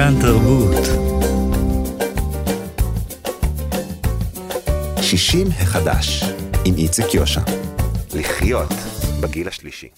כאן 0.00 0.14
תרבות. 0.20 0.86
שישים 5.02 5.46
החדש, 5.46 6.24
עם 6.64 6.74
איציק 6.74 7.14
יושע. 7.14 7.40
לחיות 8.14 8.72
בגיל 9.20 9.48
השלישי. 9.48 9.88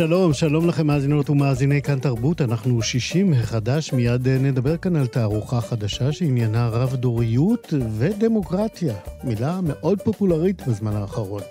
שלום, 0.00 0.32
שלום 0.32 0.68
לכם 0.68 0.86
מאזינות 0.86 1.30
ומאזיני 1.30 1.82
כאן 1.82 1.98
תרבות, 1.98 2.40
אנחנו 2.40 2.82
60 2.82 3.32
החדש, 3.32 3.92
מיד 3.92 4.28
אה, 4.28 4.38
נדבר 4.38 4.76
כאן 4.76 4.96
על 4.96 5.06
תערוכה 5.06 5.60
חדשה 5.60 6.12
שעניינה 6.12 6.68
רב-דוריות 6.68 7.74
ודמוקרטיה, 7.98 8.94
מילה 9.24 9.60
מאוד 9.62 10.02
פופולרית 10.02 10.66
בזמן 10.66 10.96
האחרון. 10.96 11.42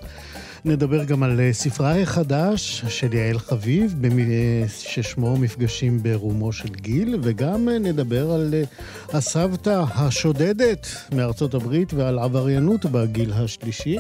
נדבר 0.65 1.03
גם 1.03 1.23
על 1.23 1.39
אה, 1.39 1.53
ספרה 1.53 2.01
החדש 2.01 2.85
של 2.87 3.13
יעל 3.13 3.39
חביב, 3.39 3.95
אה, 4.03 4.09
ששמו 4.67 5.37
מפגשים 5.37 6.03
ברומו 6.03 6.51
של 6.51 6.69
גיל, 6.69 7.17
וגם 7.21 7.69
נדבר 7.69 8.31
על 8.31 8.53
הסבתא 9.13 9.83
השודדת 9.95 10.87
מארצות 11.15 11.53
הברית 11.53 11.93
ועל 11.93 12.19
עבריינות 12.19 12.85
בגיל 12.85 13.33
השלישי. 13.33 13.97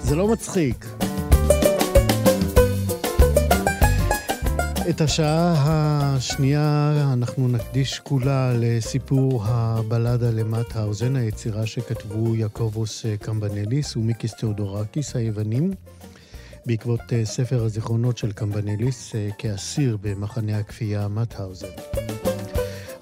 זה 0.00 0.16
לא 0.16 0.28
מצחיק. 0.28 1.09
את 4.88 5.00
השעה 5.00 5.54
השנייה 6.16 6.92
אנחנו 7.12 7.48
נקדיש 7.48 7.98
כולה 7.98 8.52
לסיפור 8.58 9.44
הבלדה 9.46 10.30
למטהאוזן, 10.30 11.16
היצירה 11.16 11.66
שכתבו 11.66 12.36
יעקובוס 12.36 13.06
קמבנליס 13.20 13.96
ומיקיס 13.96 14.34
תאודורקיס 14.34 15.16
היוונים, 15.16 15.70
בעקבות 16.66 17.00
אה, 17.12 17.24
ספר 17.24 17.64
הזיכרונות 17.64 18.18
של 18.18 18.32
קמבנליס 18.32 19.14
אה, 19.14 19.28
כאסיר 19.38 19.96
במחנה 20.00 20.58
הכפייה 20.58 21.08
מטהאוזן. 21.08 21.68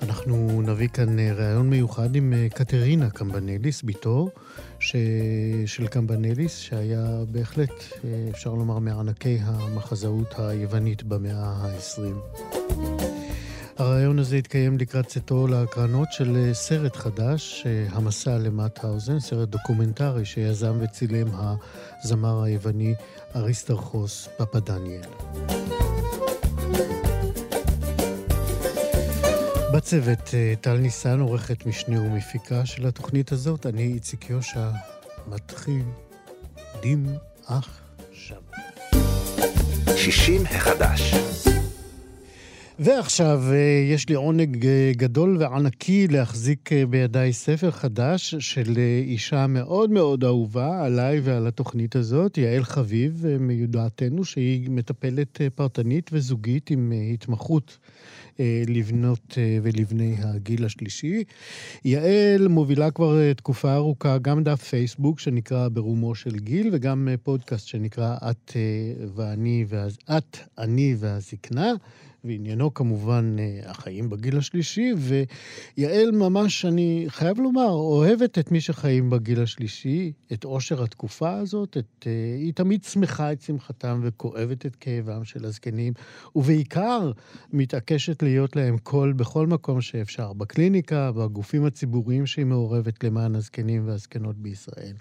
אנחנו 0.02 0.62
נביא 0.62 0.88
כאן 0.88 1.18
אה, 1.18 1.32
ראיון 1.36 1.70
מיוחד 1.70 2.16
עם 2.16 2.34
קטרינה 2.54 3.10
קמבנליס, 3.10 3.82
בתו, 3.84 4.30
ש... 4.80 4.96
של 5.66 5.86
קמבנליס, 5.86 6.58
שהיה 6.58 7.06
בהחלט, 7.30 7.84
אה, 8.04 8.26
אפשר 8.30 8.54
לומר, 8.54 8.78
מענקי 8.78 9.38
המחזאות 9.42 10.34
היוונית 10.38 11.02
במאה 11.02 11.44
ה-20. 11.44 12.40
הריאיון 13.78 14.18
הזה 14.18 14.36
התקיים 14.36 14.78
לקראת 14.78 15.06
צאתו 15.06 15.46
להקרנות 15.46 16.08
של 16.12 16.36
אה, 16.36 16.54
סרט 16.54 16.96
חדש, 16.96 17.64
אה, 17.66 17.86
המסע 17.90 18.38
למאוטהאוזן, 18.38 19.20
סרט 19.20 19.48
דוקומנטרי 19.48 20.24
שיזם 20.24 20.78
וצילם 20.80 21.28
הזמר 21.32 22.42
היווני 22.42 22.94
אריסטרחוס 23.36 24.28
פפדניאל. 24.36 25.87
בצוות 29.78 30.34
אה, 30.34 30.54
טל 30.60 30.76
ניסן, 30.76 31.20
עורכת 31.20 31.66
משנה 31.66 32.00
ומפיקה 32.02 32.66
של 32.66 32.86
התוכנית 32.86 33.32
הזאת. 33.32 33.66
אני 33.66 33.82
איציק 33.82 34.30
יושע, 34.30 34.70
מתחיל 35.28 35.82
דים 36.82 37.06
עכשיו. 37.46 38.38
שישים 39.96 40.42
החדש. 40.46 41.14
ועכשיו 42.78 43.42
אה, 43.52 43.56
יש 43.92 44.08
לי 44.08 44.14
עונג 44.14 44.66
אה, 44.66 44.92
גדול 44.96 45.36
וענקי 45.40 46.08
להחזיק 46.08 46.70
בידיי 46.90 47.32
ספר 47.32 47.70
חדש 47.70 48.34
של 48.34 48.78
אישה 49.02 49.46
מאוד 49.46 49.90
מאוד 49.90 50.24
אהובה 50.24 50.84
עליי 50.84 51.20
ועל 51.20 51.46
התוכנית 51.46 51.96
הזאת, 51.96 52.38
יעל 52.38 52.64
חביב, 52.64 53.24
מיודעתנו, 53.40 54.24
שהיא 54.24 54.70
מטפלת 54.70 55.40
פרטנית 55.54 56.10
וזוגית 56.12 56.70
עם 56.70 56.92
התמחות 57.14 57.78
לבנות 58.68 59.34
אה, 59.38 59.58
ולבני 59.62 60.16
הגיל 60.18 60.64
השלישי. 60.64 61.24
יעל 61.84 62.48
מובילה 62.48 62.90
כבר 62.90 63.18
אה, 63.18 63.34
תקופה 63.34 63.74
ארוכה 63.74 64.18
גם 64.18 64.44
דף 64.44 64.62
פייסבוק 64.62 65.20
שנקרא 65.20 65.68
ברומו 65.68 66.14
של 66.14 66.36
גיל, 66.36 66.70
וגם 66.72 67.08
פודקאסט 67.22 67.66
שנקרא 67.66 68.16
את 68.30 68.52
ואני, 69.14 69.64
ואז, 69.68 69.98
את, 70.16 70.38
אני 70.58 70.96
והזקנה. 70.98 71.72
ועניינו 72.24 72.74
כמובן 72.74 73.36
אה, 73.38 73.70
החיים 73.70 74.10
בגיל 74.10 74.38
השלישי, 74.38 74.92
ויעל 74.96 76.10
ממש, 76.10 76.64
אני 76.64 77.04
חייב 77.08 77.40
לומר, 77.40 77.70
אוהבת 77.70 78.38
את 78.38 78.52
מי 78.52 78.60
שחיים 78.60 79.10
בגיל 79.10 79.42
השלישי, 79.42 80.12
את 80.32 80.44
עושר 80.44 80.82
התקופה 80.82 81.32
הזאת, 81.32 81.76
את, 81.76 82.06
אה, 82.06 82.36
היא 82.38 82.52
תמיד 82.54 82.84
שמחה 82.84 83.32
את 83.32 83.42
שמחתם 83.42 84.00
וכואבת 84.02 84.66
את 84.66 84.76
כאבם 84.76 85.24
של 85.24 85.44
הזקנים, 85.44 85.92
ובעיקר 86.36 87.12
מתעקשת 87.52 88.22
להיות 88.22 88.56
להם 88.56 88.78
קול 88.78 89.12
בכל 89.12 89.46
מקום 89.46 89.80
שאפשר, 89.80 90.32
בקליניקה, 90.32 91.12
בגופים 91.12 91.64
הציבוריים 91.64 92.26
שהיא 92.26 92.46
מעורבת 92.46 93.04
למען 93.04 93.34
הזקנים 93.34 93.86
והזקנות 93.86 94.36
בישראל. 94.36 94.94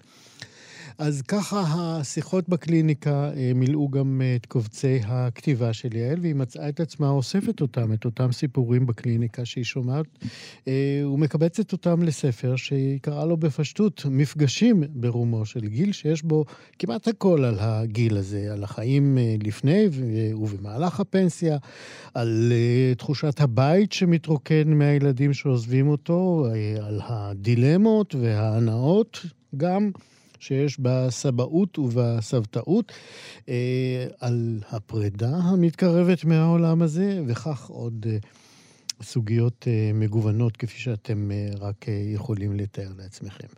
אז 0.98 1.22
ככה 1.22 1.62
השיחות 1.66 2.48
בקליניקה 2.48 3.30
אה, 3.36 3.52
מילאו 3.54 3.88
גם 3.88 4.20
אה, 4.24 4.36
את 4.36 4.46
קובצי 4.46 5.00
הכתיבה 5.04 5.72
של 5.72 5.96
יעל, 5.96 6.18
והיא 6.20 6.34
מצאה 6.34 6.68
את 6.68 6.80
עצמה 6.80 7.08
אוספת 7.08 7.60
אותם, 7.60 7.92
את 7.92 8.04
אותם 8.04 8.32
סיפורים 8.32 8.86
בקליניקה 8.86 9.44
שהיא 9.44 9.64
שומעת, 9.64 10.06
אה, 10.68 11.02
ומקבצת 11.12 11.72
אותם 11.72 12.02
לספר 12.02 12.56
שהיא 12.56 12.98
קראה 13.00 13.24
לו 13.24 13.36
בפשטות 13.36 14.02
מפגשים 14.10 14.82
ברומו 14.90 15.46
של 15.46 15.68
גיל, 15.68 15.92
שיש 15.92 16.22
בו 16.22 16.44
כמעט 16.78 17.08
הכל 17.08 17.44
על 17.44 17.56
הגיל 17.58 18.16
הזה, 18.16 18.52
על 18.52 18.64
החיים 18.64 19.18
לפני 19.42 19.88
ובמהלך 20.34 21.00
הפנסיה, 21.00 21.56
על 22.14 22.52
תחושת 22.98 23.40
הבית 23.40 23.92
שמתרוקן 23.92 24.72
מהילדים 24.72 25.34
שעוזבים 25.34 25.88
אותו, 25.88 26.46
על 26.82 27.00
הדילמות 27.04 28.14
וההנאות 28.14 29.26
גם. 29.56 29.90
שיש 30.40 30.80
בסבאות 30.80 31.78
ובסבתאות, 31.78 32.92
אה, 33.48 34.06
על 34.20 34.60
הפרידה 34.70 35.36
המתקרבת 35.36 36.24
מהעולם 36.24 36.82
הזה, 36.82 37.22
וכך 37.26 37.66
עוד 37.68 38.06
אה, 38.08 38.18
סוגיות 39.02 39.64
אה, 39.68 39.90
מגוונות, 39.94 40.56
כפי 40.56 40.78
שאתם 40.78 41.30
אה, 41.30 41.48
רק 41.60 41.88
אה, 41.88 42.02
יכולים 42.14 42.56
לתאר 42.56 42.88
לעצמכם. 42.98 43.48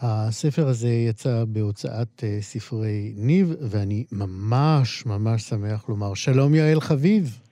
הספר 0.00 0.68
הזה 0.68 0.88
יצא 0.88 1.44
בהוצאת 1.48 2.24
אה, 2.24 2.38
ספרי 2.40 3.12
ניב, 3.16 3.54
ואני 3.60 4.04
ממש 4.12 5.06
ממש 5.06 5.42
שמח 5.42 5.88
לומר 5.88 6.14
שלום 6.14 6.54
יעל 6.54 6.80
חביב. 6.80 7.49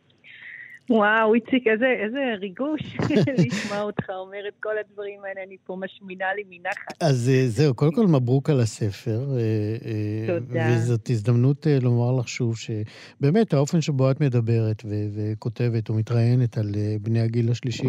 וואו, 0.90 1.34
איציק, 1.34 1.66
איזה, 1.66 1.86
איזה 2.04 2.18
ריגוש 2.40 2.96
לשמוע 3.46 3.82
אותך 3.82 4.10
אומר 4.10 4.38
את 4.48 4.54
כל 4.62 4.78
הדברים 4.80 5.20
האלה, 5.24 5.46
אני 5.46 5.56
פה 5.64 5.76
משמינה 5.76 6.24
לי 6.36 6.42
מנחת. 6.50 7.02
אז 7.02 7.30
אה, 7.34 7.48
זהו, 7.48 7.74
קודם 7.74 7.92
כל 7.92 8.06
מברוק 8.06 8.50
על 8.50 8.60
הספר. 8.60 9.20
אה, 9.36 9.38
אה, 9.84 10.38
תודה. 10.38 10.68
וזאת 10.72 11.10
הזדמנות 11.10 11.66
לומר 11.82 12.20
לך 12.20 12.28
שוב 12.28 12.56
שבאמת 12.56 13.54
האופן 13.54 13.80
שבו 13.80 14.10
את 14.10 14.20
מדברת 14.20 14.82
ו- 14.84 15.08
וכותבת 15.14 15.90
ומתראיינת 15.90 16.58
על 16.58 16.74
בני 17.02 17.20
הגיל 17.20 17.50
השלישי, 17.50 17.88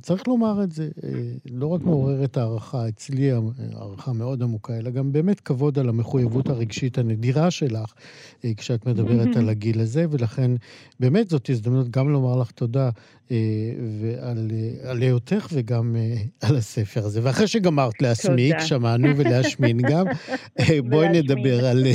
צריך 0.00 0.28
לומר 0.28 0.62
את 0.64 0.72
זה, 0.72 0.88
לא 1.50 1.66
רק 1.66 1.82
מעוררת 1.82 2.36
הערכה, 2.36 2.88
אצלי 2.88 3.30
הערכה 3.74 4.12
מאוד 4.12 4.42
עמוקה, 4.42 4.78
אלא 4.78 4.90
גם 4.90 5.12
באמת 5.12 5.40
כבוד 5.40 5.78
על 5.78 5.88
המחויבות 5.88 6.48
הרגשית 6.48 6.98
הנדירה 6.98 7.50
שלך 7.50 7.94
כשאת 8.56 8.86
מדברת 8.86 9.36
על 9.36 9.48
הגיל 9.48 9.80
הזה, 9.80 10.04
ולכן 10.10 10.50
באמת 11.00 11.29
זאת 11.30 11.50
הזדמנות 11.50 11.90
גם 11.90 12.08
לומר 12.08 12.36
לך 12.36 12.50
תודה 12.50 12.90
אה, 13.30 13.36
ועל, 14.00 14.50
אה, 14.52 14.90
על 14.90 15.02
היותך 15.02 15.46
וגם 15.52 15.96
אה, 15.96 16.22
על 16.48 16.56
הספר 16.56 17.04
הזה. 17.04 17.20
ואחרי 17.22 17.48
שגמרת 17.48 18.02
להסמיק, 18.02 18.52
תודה. 18.52 18.66
שמענו 18.66 19.08
ולהשמין 19.16 19.78
גם, 19.90 20.06
אה, 20.60 20.82
בואי 20.82 21.08
נדבר 21.08 21.66
על 21.66 21.86
אה, 21.86 21.92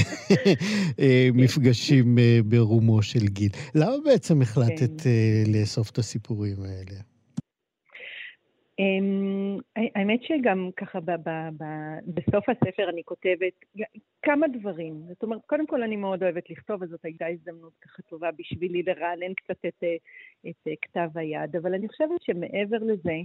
אה, 1.00 1.30
מפגשים 1.34 2.20
אה, 2.20 2.40
ברומו 2.46 3.02
של 3.02 3.28
גיל. 3.28 3.50
למה 3.76 3.96
בעצם 4.06 4.42
החלטת 4.42 5.02
כן. 5.02 5.10
אה, 5.10 5.44
לאסוף 5.48 5.90
את 5.90 5.98
הסיפורים 5.98 6.58
האלה? 6.62 7.15
אמ, 8.80 9.58
האמת 9.76 10.24
שגם 10.24 10.70
ככה 10.78 11.00
ב, 11.00 11.12
ב, 11.12 11.30
ב, 11.58 11.64
בסוף 12.08 12.50
הספר 12.50 12.90
אני 12.90 13.04
כותבת 13.04 13.54
כמה 14.22 14.48
דברים. 14.48 15.02
זאת 15.08 15.24
אומרת, 15.24 15.42
קודם 15.46 15.68
כל 15.68 15.84
אני 15.84 15.96
מאוד 15.96 16.24
אוהבת 16.24 16.50
לכתוב, 16.50 16.84
אז 16.84 16.90
זאת 16.90 17.06
הייתה 17.06 17.28
הזדמנות 17.28 17.74
ככה 17.82 18.02
טובה 18.02 18.30
בשבילי 18.38 18.84
לרענן 18.84 19.34
קצת 19.34 19.66
את, 19.68 19.84
את 20.48 20.68
כתב 20.82 21.10
היד, 21.16 21.56
אבל 21.56 21.74
אני 21.74 21.88
חושבת 21.88 22.22
שמעבר 22.22 22.78
לזה, 22.82 23.16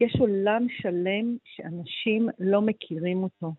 יש 0.00 0.16
עולם 0.20 0.66
שלם 0.68 1.36
שאנשים 1.44 2.28
לא 2.38 2.62
מכירים 2.62 3.22
אותו. 3.22 3.52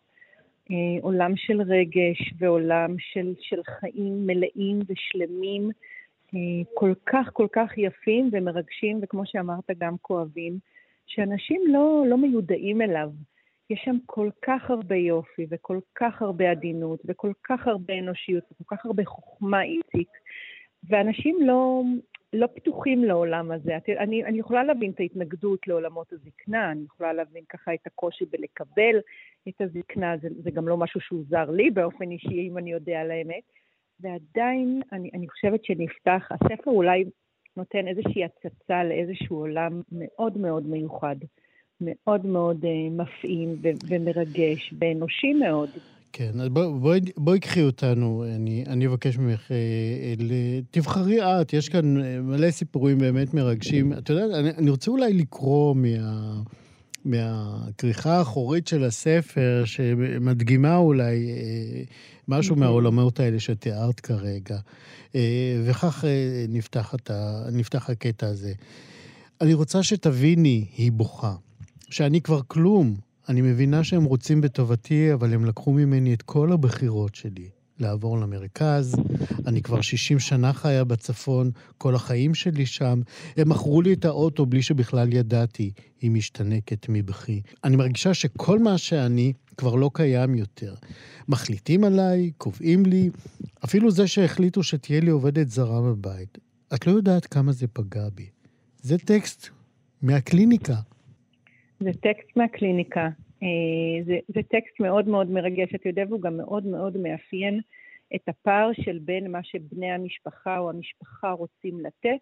עולם 1.02 1.36
של 1.36 1.62
רגש 1.62 2.34
ועולם 2.38 2.96
של, 3.00 3.34
של 3.40 3.64
חיים 3.64 4.28
מלאים 4.28 4.80
ושלמים, 4.88 5.70
כל 6.74 6.94
כך 7.06 7.30
כל 7.34 7.48
כך 7.52 7.78
יפים 7.78 8.30
ומרגשים, 8.32 9.00
וכמו 9.02 9.26
שאמרת, 9.26 9.70
גם 9.78 9.96
כואבים, 10.02 10.60
שאנשים 11.10 11.62
לא, 11.68 12.04
לא 12.08 12.18
מיודעים 12.18 12.82
אליו. 12.82 13.10
יש 13.70 13.82
שם 13.86 13.96
כל 14.06 14.30
כך 14.42 14.70
הרבה 14.70 14.96
יופי 14.96 15.46
וכל 15.50 15.80
כך 15.96 16.22
הרבה 16.22 16.52
עדינות 16.52 17.00
וכל 17.06 17.32
כך 17.44 17.68
הרבה 17.68 17.94
אנושיות 18.00 18.44
וכל 18.52 18.76
כך 18.76 18.86
הרבה 18.86 19.06
חוכמה 19.06 19.64
איציק, 19.64 20.10
ואנשים 20.90 21.38
לא, 21.42 21.84
לא 22.34 22.48
פתוחים 22.56 23.04
לעולם 23.04 23.52
הזה. 23.52 23.78
אני, 24.00 24.26
אני 24.26 24.40
יכולה 24.40 24.64
להבין 24.64 24.92
את 24.92 25.00
ההתנגדות 25.00 25.68
לעולמות 25.68 26.14
הזקנה, 26.14 26.72
אני 26.72 26.84
יכולה 26.84 27.14
להבין 27.14 27.44
ככה 27.50 27.74
את 27.74 27.88
הקושי 27.88 28.26
בלקבל 28.26 29.00
את 29.48 29.62
הזקנה, 29.62 30.18
זה, 30.18 30.28
זה 30.44 30.52
גם 30.52 30.68
לא 30.68 30.78
משהו 30.78 31.02
שהוא 31.02 31.24
זר 31.30 31.52
לי 31.52 31.70
באופן 31.70 32.12
אישי, 32.12 32.48
אם 32.50 32.58
אני 32.58 32.72
יודע 32.72 33.02
על 33.02 33.12
האמת. 33.12 33.44
ועדיין 34.00 34.82
אני, 34.92 35.10
אני 35.14 35.30
חושבת 35.30 35.66
שנפתח, 35.66 36.30
הספר 36.32 36.72
אולי 36.72 37.06
נותן 37.58 37.88
איזושהי 37.88 38.24
הצצה 38.26 38.84
לאיזשהו 38.84 39.38
עולם 39.38 39.82
מאוד 39.92 40.38
מאוד 40.38 40.68
מיוחד, 40.68 41.16
מאוד 41.82 42.26
מאוד 42.26 42.64
uh, 42.64 42.68
מפעים 42.92 43.56
ומרגש 43.88 44.74
ואנושי 44.80 45.34
מאוד. 45.34 45.70
כן, 46.14 46.32
אז 46.40 46.50
בואי 46.50 46.70
בוא, 46.80 46.96
בוא 47.18 47.38
קחי 47.38 47.64
אותנו, 47.64 48.26
אני, 48.36 48.64
אני 48.68 48.88
אבקש 48.88 49.18
ממך, 49.18 49.52
אה, 49.52 50.14
תבחרי 50.72 51.22
את, 51.22 51.54
יש 51.54 51.70
כאן 51.70 52.02
אה, 52.02 52.22
מלא 52.22 52.52
סיפורים 52.52 52.98
באמת 52.98 53.34
מרגשים. 53.34 53.94
את 53.94 54.10
יודעת, 54.10 54.32
אני, 54.40 54.50
אני 54.50 54.70
רוצה 54.70 54.92
אולי 54.92 55.14
לקרוא 55.14 55.76
מה, 55.76 56.42
מהכריכה 57.06 58.18
האחורית 58.18 58.68
של 58.68 58.84
הספר, 58.84 59.64
שמדגימה 59.66 60.78
אולי 60.78 61.30
אה, 61.30 61.84
משהו 62.28 62.52
אוקיי. 62.52 62.68
מהעולמות 62.68 63.20
האלה 63.20 63.40
שתיארת 63.40 64.00
כרגע. 64.00 64.58
אה, 65.16 65.62
וכך 65.66 66.06
אה, 66.06 66.46
נפתח, 66.50 66.96
אתה, 66.96 67.44
נפתח 67.52 67.90
הקטע 67.90 68.28
הזה. 68.28 68.54
אני 69.42 69.54
רוצה 69.54 69.84
שתביני, 69.84 70.66
היא 70.78 70.92
בוכה, 70.92 71.36
שאני 71.90 72.22
כבר 72.22 72.42
כלום. 72.48 72.96
אני 73.30 73.42
מבינה 73.42 73.84
שהם 73.84 74.04
רוצים 74.04 74.42
בטובתי, 74.42 75.14
אבל 75.14 75.34
הם 75.34 75.46
לקחו 75.46 75.74
ממני 75.74 76.14
את 76.14 76.22
כל 76.22 76.52
הבחירות 76.52 77.16
שלי. 77.16 77.50
לעבור 77.80 78.18
למרכז, 78.18 78.96
אני 79.48 79.62
כבר 79.62 79.82
60 79.82 80.20
שנה 80.20 80.54
חיה 80.54 80.84
בצפון, 80.84 81.52
כל 81.78 81.96
החיים 81.96 82.34
שלי 82.34 82.66
שם. 82.66 83.02
הם 83.38 83.50
מכרו 83.50 83.82
לי 83.82 83.94
את 83.94 84.06
האוטו 84.06 84.46
בלי 84.46 84.62
שבכלל 84.62 85.14
ידעתי, 85.14 85.72
היא 86.02 86.12
משתנקת 86.12 86.86
מבכי. 86.90 87.42
אני 87.64 87.76
מרגישה 87.76 88.14
שכל 88.14 88.60
מה 88.60 88.78
שאני 88.78 89.34
כבר 89.58 89.76
לא 89.76 89.90
קיים 89.94 90.36
יותר. 90.36 90.74
מחליטים 91.28 91.84
עליי, 91.84 92.32
קובעים 92.38 92.86
לי, 92.86 93.10
אפילו 93.66 93.92
זה 93.92 94.08
שהחליטו 94.08 94.64
שתהיה 94.64 95.00
לי 95.00 95.10
עובדת 95.10 95.50
זרה 95.50 95.82
בבית. 95.82 96.38
את 96.74 96.88
לא 96.88 96.92
יודעת 96.92 97.26
כמה 97.26 97.52
זה 97.52 97.68
פגע 97.68 98.10
בי. 98.16 98.30
זה 98.82 98.98
טקסט 98.98 99.50
מהקליניקה. 100.02 100.76
זה 101.80 101.90
טקסט 101.94 102.38
מהקליניקה. 102.38 103.10
אה, 103.44 104.04
זה, 104.06 104.18
זה 104.28 104.42
טקסט 104.44 104.80
מאוד 104.80 105.08
מאוד 105.08 105.32
מרגש, 105.32 105.76
אתה 105.76 105.90
יודע, 105.90 106.04
והוא 106.10 106.22
גם 106.22 106.38
מאוד 106.38 106.66
מאוד 106.66 106.98
מאפיין 106.98 107.62
את 108.16 108.30
הפער 108.30 108.72
של 108.74 109.00
בין 109.02 109.32
מה 109.32 109.44
שבני 109.44 109.92
המשפחה 109.92 110.58
או 110.58 110.70
המשפחה 110.70 111.32
רוצים 111.32 111.80
לתת, 111.80 112.20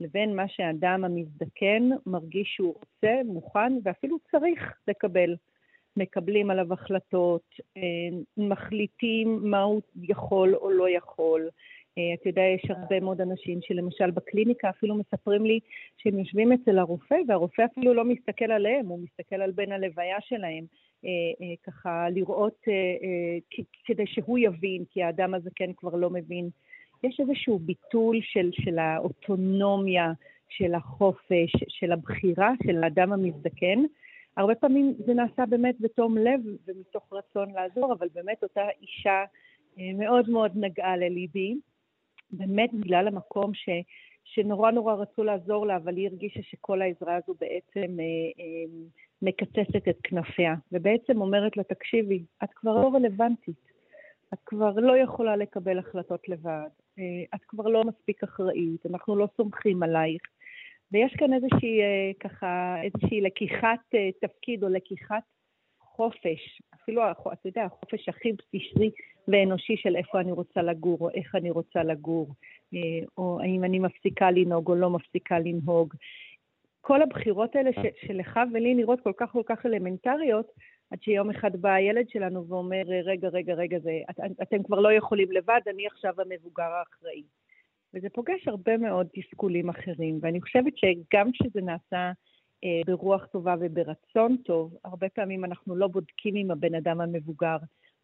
לבין 0.00 0.36
מה 0.36 0.48
שהאדם 0.48 1.04
המזדקן 1.04 1.88
מרגיש 2.06 2.48
שהוא 2.56 2.74
רוצה, 2.74 3.20
מוכן 3.24 3.72
ואפילו 3.84 4.16
צריך 4.30 4.74
לקבל. 4.88 5.36
מקבלים 5.96 6.50
עליו 6.50 6.72
החלטות, 6.72 7.54
אה, 7.76 7.82
מחליטים 8.36 9.38
מה 9.42 9.62
הוא 9.62 9.80
יכול 10.02 10.54
או 10.54 10.70
לא 10.70 10.88
יכול. 10.88 11.48
אה, 11.98 12.14
אתה 12.14 12.28
יודע, 12.28 12.42
יש 12.42 12.70
הרבה 12.70 13.00
מאוד 13.00 13.20
אנשים 13.20 13.58
שלמשל 13.62 14.10
בקליניקה 14.10 14.70
אפילו 14.70 14.94
מספרים 14.94 15.46
לי 15.46 15.60
שהם 15.96 16.18
יושבים 16.18 16.52
אצל 16.52 16.78
הרופא, 16.78 17.16
והרופא 17.28 17.64
אפילו 17.72 17.94
לא 17.94 18.04
מסתכל 18.04 18.52
עליהם, 18.52 18.86
הוא 18.86 18.98
מסתכל 18.98 19.36
על 19.36 19.50
בן 19.50 19.72
הלוויה 19.72 20.16
שלהם, 20.20 20.64
אה, 21.04 21.10
ככה 21.66 22.10
לראות 22.10 22.62
כדי 23.84 24.06
שהוא 24.06 24.38
יבין, 24.38 24.84
כי 24.90 25.02
האדם 25.02 25.34
הזה 25.34 25.50
כן 25.56 25.70
כבר 25.76 25.94
לא 25.94 26.10
מבין. 26.10 26.48
יש 27.04 27.20
איזשהו 27.20 27.58
ביטול 27.58 28.18
של, 28.22 28.50
של 28.52 28.78
האוטונומיה, 28.78 30.12
של 30.48 30.74
החופש, 30.74 31.52
של 31.68 31.92
הבחירה 31.92 32.52
של 32.66 32.84
האדם 32.84 33.12
המזדקן, 33.12 33.78
הרבה 34.36 34.54
פעמים 34.54 34.94
זה 35.06 35.14
נעשה 35.14 35.46
באמת 35.46 35.74
בתום 35.80 36.18
לב 36.18 36.40
ומתוך 36.66 37.12
רצון 37.12 37.50
לעזור, 37.50 37.92
אבל 37.92 38.08
באמת 38.14 38.42
אותה 38.42 38.68
אישה 38.82 39.24
אה, 39.78 39.90
מאוד 39.94 40.30
מאוד 40.30 40.52
נגעה 40.54 40.96
לליבי, 40.96 41.54
באמת 42.30 42.70
בגלל 42.74 43.08
המקום 43.08 43.54
ש, 43.54 43.68
שנורא 44.24 44.70
נורא 44.70 44.94
רצו 44.94 45.24
לעזור 45.24 45.66
לה, 45.66 45.76
אבל 45.76 45.96
היא 45.96 46.08
הרגישה 46.08 46.42
שכל 46.42 46.82
העזרה 46.82 47.16
הזו 47.16 47.34
בעצם 47.40 48.00
אה, 48.00 48.04
אה, 48.40 48.88
מקצצת 49.22 49.88
את 49.88 49.98
כנפיה, 50.02 50.54
ובעצם 50.72 51.20
אומרת 51.20 51.56
לה, 51.56 51.62
תקשיבי, 51.62 52.24
את 52.44 52.48
כבר 52.54 52.74
לא 52.74 52.90
רלוונטית, 52.94 53.66
את 54.34 54.38
כבר 54.46 54.74
לא 54.74 54.96
יכולה 54.96 55.36
לקבל 55.36 55.78
החלטות 55.78 56.28
לבד, 56.28 56.68
אה, 56.98 57.04
את 57.34 57.44
כבר 57.48 57.68
לא 57.68 57.84
מספיק 57.84 58.22
אחראית, 58.22 58.86
אנחנו 58.86 59.16
לא 59.16 59.28
סומכים 59.36 59.82
עלייך. 59.82 60.22
ויש 60.92 61.14
כאן 61.18 61.32
איזושהי, 61.32 61.80
אה, 61.80 62.10
ככה, 62.20 62.76
איזושהי 62.82 63.20
לקיחת 63.20 63.94
אה, 63.94 64.08
תפקיד 64.20 64.64
או 64.64 64.68
לקיחת 64.68 65.22
חופש, 65.96 66.62
אפילו, 66.74 67.02
אתה 67.10 67.48
יודע, 67.48 67.64
החופש 67.64 68.08
הכי 68.08 68.32
בסיסי 68.32 68.90
ואנושי 69.28 69.76
של 69.76 69.96
איפה 69.96 70.20
אני 70.20 70.32
רוצה 70.32 70.62
לגור, 70.62 70.98
או 71.00 71.10
איך 71.10 71.34
אני 71.34 71.50
רוצה 71.50 71.82
לגור, 71.82 72.28
אה, 72.74 73.06
או 73.18 73.38
האם 73.42 73.64
אני 73.64 73.78
מפסיקה 73.78 74.30
לנהוג 74.30 74.68
או 74.68 74.74
לא 74.74 74.90
מפסיקה 74.90 75.38
לנהוג. 75.38 75.94
כל 76.80 77.02
הבחירות 77.02 77.56
האלה 77.56 77.70
ש, 77.72 78.06
שלך 78.06 78.40
ולי 78.52 78.74
נראות 78.74 79.00
כל 79.00 79.12
כך 79.16 79.30
כל 79.30 79.42
כך 79.46 79.66
אלמנטריות, 79.66 80.52
עד 80.90 81.02
שיום 81.02 81.30
אחד 81.30 81.56
בא 81.56 81.72
הילד 81.72 82.08
שלנו 82.08 82.46
ואומר, 82.48 82.82
רגע, 82.86 83.28
רגע, 83.28 83.54
רגע, 83.54 83.78
זה, 83.78 84.00
את, 84.10 84.20
אתם 84.42 84.62
כבר 84.62 84.80
לא 84.80 84.92
יכולים 84.92 85.32
לבד, 85.32 85.60
אני 85.66 85.86
עכשיו 85.86 86.14
המבוגר 86.20 86.72
האחראי. 86.72 87.22
וזה 87.94 88.08
פוגש 88.08 88.48
הרבה 88.48 88.76
מאוד 88.76 89.06
תסכולים 89.14 89.68
אחרים. 89.68 90.18
ואני 90.22 90.40
חושבת 90.40 90.72
שגם 90.78 91.30
כשזה 91.32 91.60
נעשה 91.60 92.12
ברוח 92.86 93.26
טובה 93.26 93.54
וברצון 93.60 94.36
טוב, 94.44 94.74
הרבה 94.84 95.08
פעמים 95.08 95.44
אנחנו 95.44 95.76
לא 95.76 95.86
בודקים 95.88 96.36
עם 96.36 96.50
הבן 96.50 96.74
אדם 96.74 97.00
המבוגר 97.00 97.56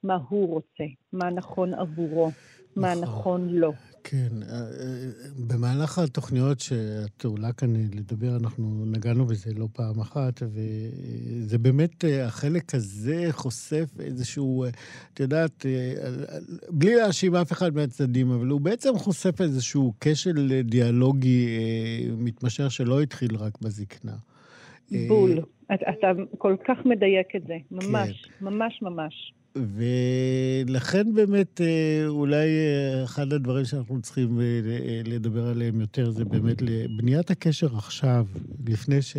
מה 0.02 0.18
הוא 0.28 0.48
רוצה, 0.48 0.84
מה 1.12 1.30
נכון 1.30 1.74
עבורו, 1.74 2.30
מה 2.76 2.94
נכון, 2.94 3.04
נכון 3.04 3.48
לו. 3.48 3.72
כן, 4.04 4.28
אה, 4.42 4.54
אה, 4.54 5.08
במהלך 5.46 5.98
התוכניות 5.98 6.60
שאת 6.60 7.24
עולה 7.24 7.52
כאן 7.52 7.76
לדבר, 7.94 8.36
אנחנו 8.36 8.84
נגענו 8.86 9.26
בזה 9.26 9.54
לא 9.54 9.68
פעם 9.72 10.00
אחת, 10.00 10.42
וזה 10.42 11.58
באמת, 11.58 12.04
אה, 12.04 12.26
החלק 12.26 12.74
הזה 12.74 13.26
חושף 13.30 13.90
איזשהו, 14.00 14.64
את 15.14 15.20
יודעת, 15.20 15.66
בלי 16.70 16.94
להאשים 16.94 17.34
אף 17.34 17.52
אחד 17.52 17.74
מהצדדים, 17.74 18.30
אבל 18.30 18.46
הוא 18.46 18.60
בעצם 18.60 18.98
חושף 18.98 19.40
איזשהו 19.40 19.92
כשל 20.00 20.62
דיאלוגי 20.62 21.58
מתמשך 22.18 22.70
שלא 22.70 23.00
התחיל 23.00 23.36
רק 23.36 23.58
בזקנה. 23.62 24.16
בול. 25.08 25.40
אתה 25.74 26.10
כל 26.38 26.56
כך 26.68 26.86
מדייק 26.86 27.36
את 27.36 27.46
זה, 27.46 27.56
ממש, 27.70 28.22
כן. 28.22 28.44
ממש 28.44 28.82
ממש. 28.82 29.32
ולכן 29.56 31.14
באמת 31.14 31.60
אה, 31.60 32.08
אולי 32.08 32.46
אה, 32.46 33.04
אחד 33.04 33.32
הדברים 33.32 33.64
שאנחנו 33.64 34.02
צריכים 34.02 34.40
אה, 34.40 34.44
לדבר 35.04 35.46
עליהם 35.46 35.80
יותר 35.80 36.10
זה 36.10 36.24
באמת 36.24 36.62
לבניית 36.62 37.30
הקשר 37.30 37.76
עכשיו, 37.76 38.26
לפני 38.66 39.02
ש... 39.02 39.16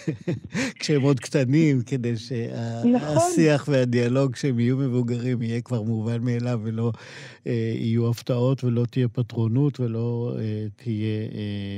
כשהם 0.80 1.02
עוד 1.02 1.20
קטנים, 1.20 1.82
כדי 1.82 2.16
שהשיח 2.16 3.62
נכון. 3.62 3.74
והדיאלוג 3.74 4.32
כשהם 4.32 4.60
יהיו 4.60 4.76
מבוגרים 4.76 5.42
יהיה 5.42 5.60
כבר 5.60 5.82
מובן 5.82 6.22
מאליו 6.22 6.60
ולא 6.62 6.92
יהיו 7.46 8.10
הפתעות 8.10 8.64
ולא 8.64 8.84
תהיה 8.90 9.08
פטרונות 9.08 9.80
ולא 9.80 10.36
תהיה 10.76 11.28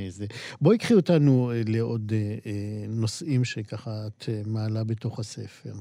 זה. 0.08 0.26
בואי 0.60 0.78
קחי 0.78 0.94
אותנו 0.94 1.52
לעוד 1.66 2.12
נושאים 2.88 3.44
שככה 3.44 4.06
את 4.06 4.28
מעלה 4.46 4.84
בתוך 4.84 5.18
הספר. 5.18 5.72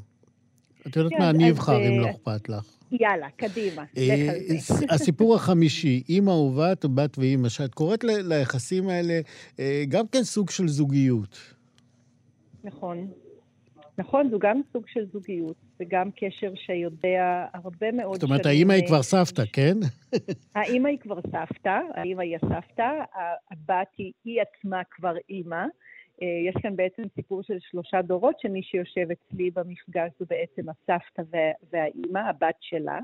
את 0.87 0.95
יודעת 0.95 1.11
כן, 1.11 1.19
מה, 1.19 1.29
אני 1.29 1.51
אבחר 1.51 1.87
אם 1.87 1.99
לא 1.99 2.05
אה, 2.05 2.11
אכפת 2.11 2.49
לך. 2.49 2.65
יאללה, 2.91 3.27
קדימה, 3.37 3.83
אה, 3.97 4.29
הסיפור 4.95 5.35
החמישי, 5.35 6.03
אימא 6.09 6.29
ובת, 6.29 6.85
בת 6.85 7.17
ואימא, 7.17 7.49
שאת 7.49 7.73
קוראת 7.73 8.03
ליחסים 8.03 8.89
האלה 8.89 9.19
אה, 9.59 9.83
גם 9.89 10.07
כן 10.07 10.23
סוג 10.23 10.49
של 10.49 10.67
זוגיות. 10.67 11.53
נכון. 12.63 13.07
נכון, 13.97 14.29
זו 14.29 14.39
גם 14.39 14.61
סוג 14.73 14.83
של 14.87 15.05
זוגיות, 15.13 15.55
וגם 15.79 16.09
קשר 16.15 16.51
שיודע 16.55 17.45
הרבה 17.53 17.91
מאוד 17.91 18.13
זאת 18.13 18.23
אומרת, 18.23 18.45
האימא 18.45 18.73
היא 18.77 18.87
כבר 18.87 19.03
סבתא, 19.03 19.43
כן? 19.53 19.77
האימא 20.55 20.87
היא 20.87 20.97
כבר 20.97 21.21
סבתא, 21.21 21.79
האימא 21.93 22.21
היא 22.21 22.35
הסבתא, 22.35 22.89
הבת 23.51 23.87
היא, 23.97 24.11
היא 24.25 24.39
עצמה 24.41 24.81
כבר 24.91 25.13
אימא. 25.29 25.65
יש 26.21 26.55
כאן 26.61 26.75
בעצם 26.75 27.03
סיפור 27.15 27.43
של 27.43 27.57
שלושה 27.59 28.01
דורות, 28.01 28.39
שמי 28.39 28.63
שיושב 28.63 29.07
אצלי 29.11 29.51
במפגש 29.51 30.11
זו 30.19 30.25
בעצם 30.29 30.69
הסבתא 30.69 31.21
והאימא, 31.71 32.19
הבת 32.19 32.55
שלה. 32.59 32.99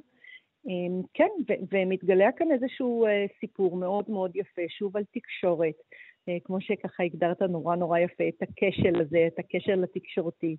כן, 1.14 1.28
ומתגלה 1.72 2.32
כאן 2.32 2.52
איזשהו 2.52 3.06
סיפור 3.40 3.78
מאוד 3.78 4.06
מאוד 4.10 4.36
יפה, 4.36 4.62
שוב 4.70 4.98
על 4.98 5.04
תקשורת, 5.14 5.76
כמו 6.44 6.62
שככה 6.62 7.04
הגדרת 7.04 7.42
נורא 7.42 7.76
נורא 7.76 8.00
יפה, 8.00 8.24
את 8.28 8.42
הקשר 8.42 9.02
הזה, 9.02 9.28
את 9.28 9.40
הקשר 9.40 9.76
לתקשורתי. 9.76 10.56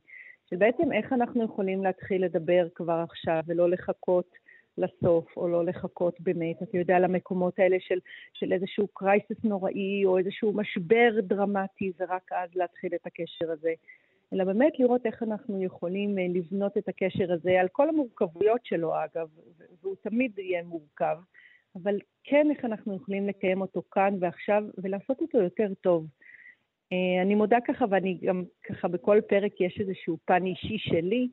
של 0.51 0.57
בעצם 0.57 0.93
איך 0.93 1.13
אנחנו 1.13 1.45
יכולים 1.45 1.85
להתחיל 1.85 2.25
לדבר 2.25 2.67
כבר 2.75 3.05
עכשיו 3.11 3.41
ולא 3.47 3.71
לחכות 3.71 4.31
לסוף, 4.79 5.37
או 5.37 5.49
לא 5.49 5.65
לחכות 5.65 6.21
באמת, 6.21 6.63
אתה 6.63 6.79
יודע, 6.79 6.99
למקומות 6.99 7.59
האלה 7.59 7.77
של, 7.81 7.99
של 8.33 8.53
איזשהו 8.53 8.89
קרייסס 8.89 9.45
נוראי, 9.45 10.05
או 10.05 10.19
איזשהו 10.19 10.53
משבר 10.53 11.21
דרמטי, 11.23 11.93
ורק 12.01 12.33
אז 12.33 12.51
להתחיל 12.55 12.95
את 12.95 13.07
הקשר 13.07 13.51
הזה. 13.51 13.73
אלא 14.33 14.45
באמת 14.45 14.73
לראות 14.79 15.07
איך 15.07 15.23
אנחנו 15.23 15.63
יכולים 15.63 16.19
אה, 16.19 16.27
לבנות 16.35 16.79
את 16.79 16.89
הקשר 16.89 17.33
הזה, 17.33 17.61
על 17.61 17.69
כל 17.69 17.89
המורכבויות 17.89 18.61
שלו 18.65 18.93
אגב, 19.05 19.29
והוא 19.83 19.97
תמיד 20.03 20.39
יהיה 20.39 20.63
מורכב, 20.63 21.17
אבל 21.83 21.99
כן 22.25 22.47
איך 22.51 22.65
אנחנו 22.65 22.97
יכולים 22.97 23.27
לקיים 23.27 23.61
אותו 23.61 23.83
כאן 23.91 24.15
ועכשיו 24.21 24.65
ולעשות 24.79 25.21
אותו 25.21 25.39
יותר 25.39 25.69
טוב. 25.81 26.07
אה, 26.93 27.23
אני 27.23 27.35
מודה 27.35 27.59
ככה, 27.67 27.85
ואני 27.91 28.19
גם 28.23 28.45
ככה 28.63 28.89
בכל 28.89 29.21
פרק 29.29 29.61
יש 29.61 29.81
איזשהו 29.81 30.19
פן 30.25 30.47
אישי 30.47 30.79
שלי, 30.79 31.29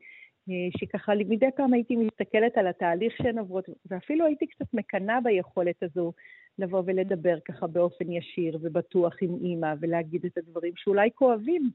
שככה 0.76 1.12
מדי 1.28 1.46
פעם 1.56 1.72
הייתי 1.72 1.96
מסתכלת 1.96 2.56
על 2.56 2.66
התהליך 2.66 3.12
שהן 3.16 3.38
עוברות, 3.38 3.64
ואפילו 3.90 4.26
הייתי 4.26 4.46
קצת 4.46 4.66
מקנאה 4.74 5.20
ביכולת 5.20 5.82
הזו 5.82 6.12
לבוא 6.58 6.82
ולדבר 6.86 7.38
ככה 7.48 7.66
באופן 7.66 8.12
ישיר 8.12 8.58
ובטוח 8.62 9.14
עם 9.20 9.36
אימא, 9.44 9.74
ולהגיד 9.80 10.24
את 10.24 10.38
הדברים 10.38 10.72
שאולי 10.76 11.08
כואבים, 11.14 11.70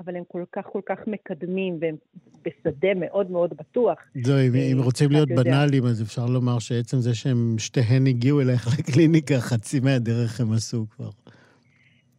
אבל 0.00 0.16
הם 0.16 0.22
כל 0.28 0.44
כך 0.52 0.66
כל 0.72 0.80
כך 0.86 0.98
מקדמים, 1.06 1.78
והם 1.80 1.96
בשדה 2.44 2.94
מאוד 2.96 3.30
מאוד 3.30 3.54
בטוח. 3.56 3.98
זהו, 4.24 4.36
אם, 4.38 4.54
אם 4.54 4.78
אה, 4.78 4.84
רוצים 4.84 5.10
להיות 5.10 5.28
בנאליים, 5.28 5.84
אז 5.84 6.02
אפשר 6.02 6.26
לומר 6.26 6.58
שעצם 6.58 6.96
זה 6.96 7.14
שהם 7.14 7.54
שתיהן 7.58 8.06
הגיעו 8.06 8.40
אלייך 8.40 8.78
לקליניקה, 8.78 9.34
חצי 9.38 9.80
מהדרך 9.80 10.40
הם 10.40 10.52
עשו 10.52 10.86
כבר. 10.96 11.10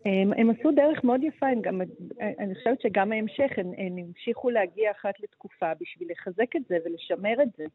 הם, 0.06 0.34
הם 0.34 0.50
עשו 0.50 0.72
דרך 0.72 1.04
מאוד 1.04 1.24
יפה, 1.24 1.48
הם 1.48 1.62
גם, 1.62 1.82
אני 2.40 2.56
חושבת 2.56 2.82
שגם 2.82 3.12
ההמשך, 3.12 3.52
הם, 3.58 3.72
הם 3.78 3.98
המשיכו 3.98 4.50
להגיע 4.50 4.92
אחת 4.92 5.20
לתקופה 5.20 5.72
בשביל 5.82 6.12
לחזק 6.12 6.56
את 6.56 6.62
זה 6.70 6.78
ולשמר 6.86 7.42
את 7.44 7.48
זה, 7.58 7.66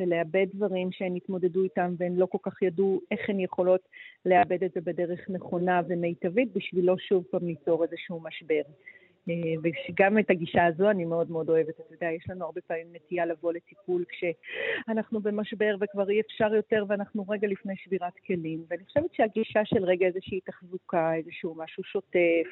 ולאבד 0.00 0.46
דברים 0.54 0.92
שהן 0.92 1.16
התמודדו 1.16 1.62
איתם 1.62 1.94
והן 1.98 2.16
לא 2.16 2.26
כל 2.26 2.38
כך 2.42 2.62
ידעו 2.62 3.00
איך 3.10 3.30
הן 3.30 3.40
יכולות 3.40 3.88
לאבד 4.26 4.64
את 4.64 4.72
זה 4.74 4.80
בדרך 4.80 5.30
נכונה 5.30 5.80
ומיטבית, 5.88 6.52
בשביל 6.52 6.84
לא 6.84 6.98
שוב 6.98 7.24
פעם 7.30 7.46
ליצור 7.46 7.84
איזשהו 7.84 8.20
משבר. 8.20 8.62
אה, 9.28 9.34
וגם 9.62 10.18
את 10.18 10.30
הגישה 10.30 10.64
הזו 10.64 10.90
אני 10.90 11.04
מאוד 11.04 11.30
מאוד 11.30 11.48
אוהבת. 11.48 11.80
אתה 11.80 11.94
יודע, 11.94 12.06
יש 12.06 12.24
לנו 12.28 12.44
הרבה 12.44 12.60
פעמים 12.60 12.86
נטייה 12.92 13.26
לבוא 13.26 13.52
לטיפול 13.52 14.04
כשאנחנו 14.08 15.20
במשבר 15.20 15.76
וכבר 15.80 16.10
אי 16.10 16.20
אפשר 16.20 16.54
יותר 16.54 16.84
ואנחנו 16.88 17.24
רגע 17.28 17.48
לפני 17.48 17.74
שבירת 17.76 18.12
כלים. 18.26 18.64
ואני 18.68 18.84
חושבת 18.84 19.14
שהגישה 19.14 19.60
של 19.64 19.84
רגע 19.84 20.06
איזושהי 20.06 20.40
תחזוקה, 20.40 21.14
איזשהו 21.14 21.54
משהו 21.58 21.84
שוטף, 21.84 22.48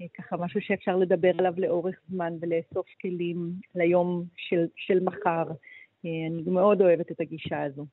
אה, 0.00 0.06
ככה 0.18 0.36
משהו 0.36 0.60
שאפשר 0.60 0.96
לדבר 0.96 1.32
עליו 1.38 1.52
לאורך 1.56 2.00
זמן 2.08 2.32
ולאסוף 2.40 2.86
כלים 3.00 3.52
ליום 3.74 4.24
של, 4.36 4.66
של 4.76 5.00
מחר, 5.04 5.44
אה, 6.04 6.10
אני 6.26 6.50
מאוד 6.50 6.82
אוהבת 6.82 7.10
את 7.10 7.20
הגישה 7.20 7.62
הזו. 7.62 7.86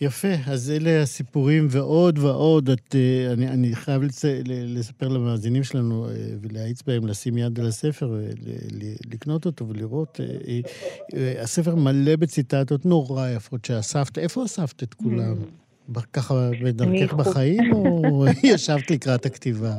יפה, 0.00 0.28
אז 0.46 0.70
אלה 0.70 1.02
הסיפורים 1.02 1.66
ועוד 1.70 2.18
ועוד. 2.18 2.70
את, 2.70 2.94
אה, 2.94 3.32
אני, 3.32 3.48
אני 3.48 3.76
חייב 3.76 4.02
לצ... 4.02 4.24
לספר 4.44 5.08
למאזינים 5.08 5.64
שלנו 5.64 6.08
אה, 6.08 6.14
ולהאיץ 6.40 6.82
בהם 6.82 7.06
לשים 7.06 7.38
יד 7.38 7.60
על 7.60 7.66
הספר, 7.66 8.20
לקנות 9.12 9.46
אותו 9.46 9.68
ולראות. 9.68 10.20
אה, 11.14 11.42
הספר 11.42 11.74
מלא 11.74 12.16
בציטטות 12.16 12.86
נורא 12.86 13.28
יפות 13.28 13.64
שאספת. 13.64 14.18
איפה 14.18 14.44
אספת 14.44 14.82
את 14.82 14.94
כולם? 14.94 15.34
Mm. 15.34 16.00
ככה 16.12 16.50
בדרכך 16.62 17.14
בחיים, 17.14 17.72
או 17.72 18.24
ישבת 18.42 18.90
לקראת 18.90 19.26
הכתיבה? 19.26 19.74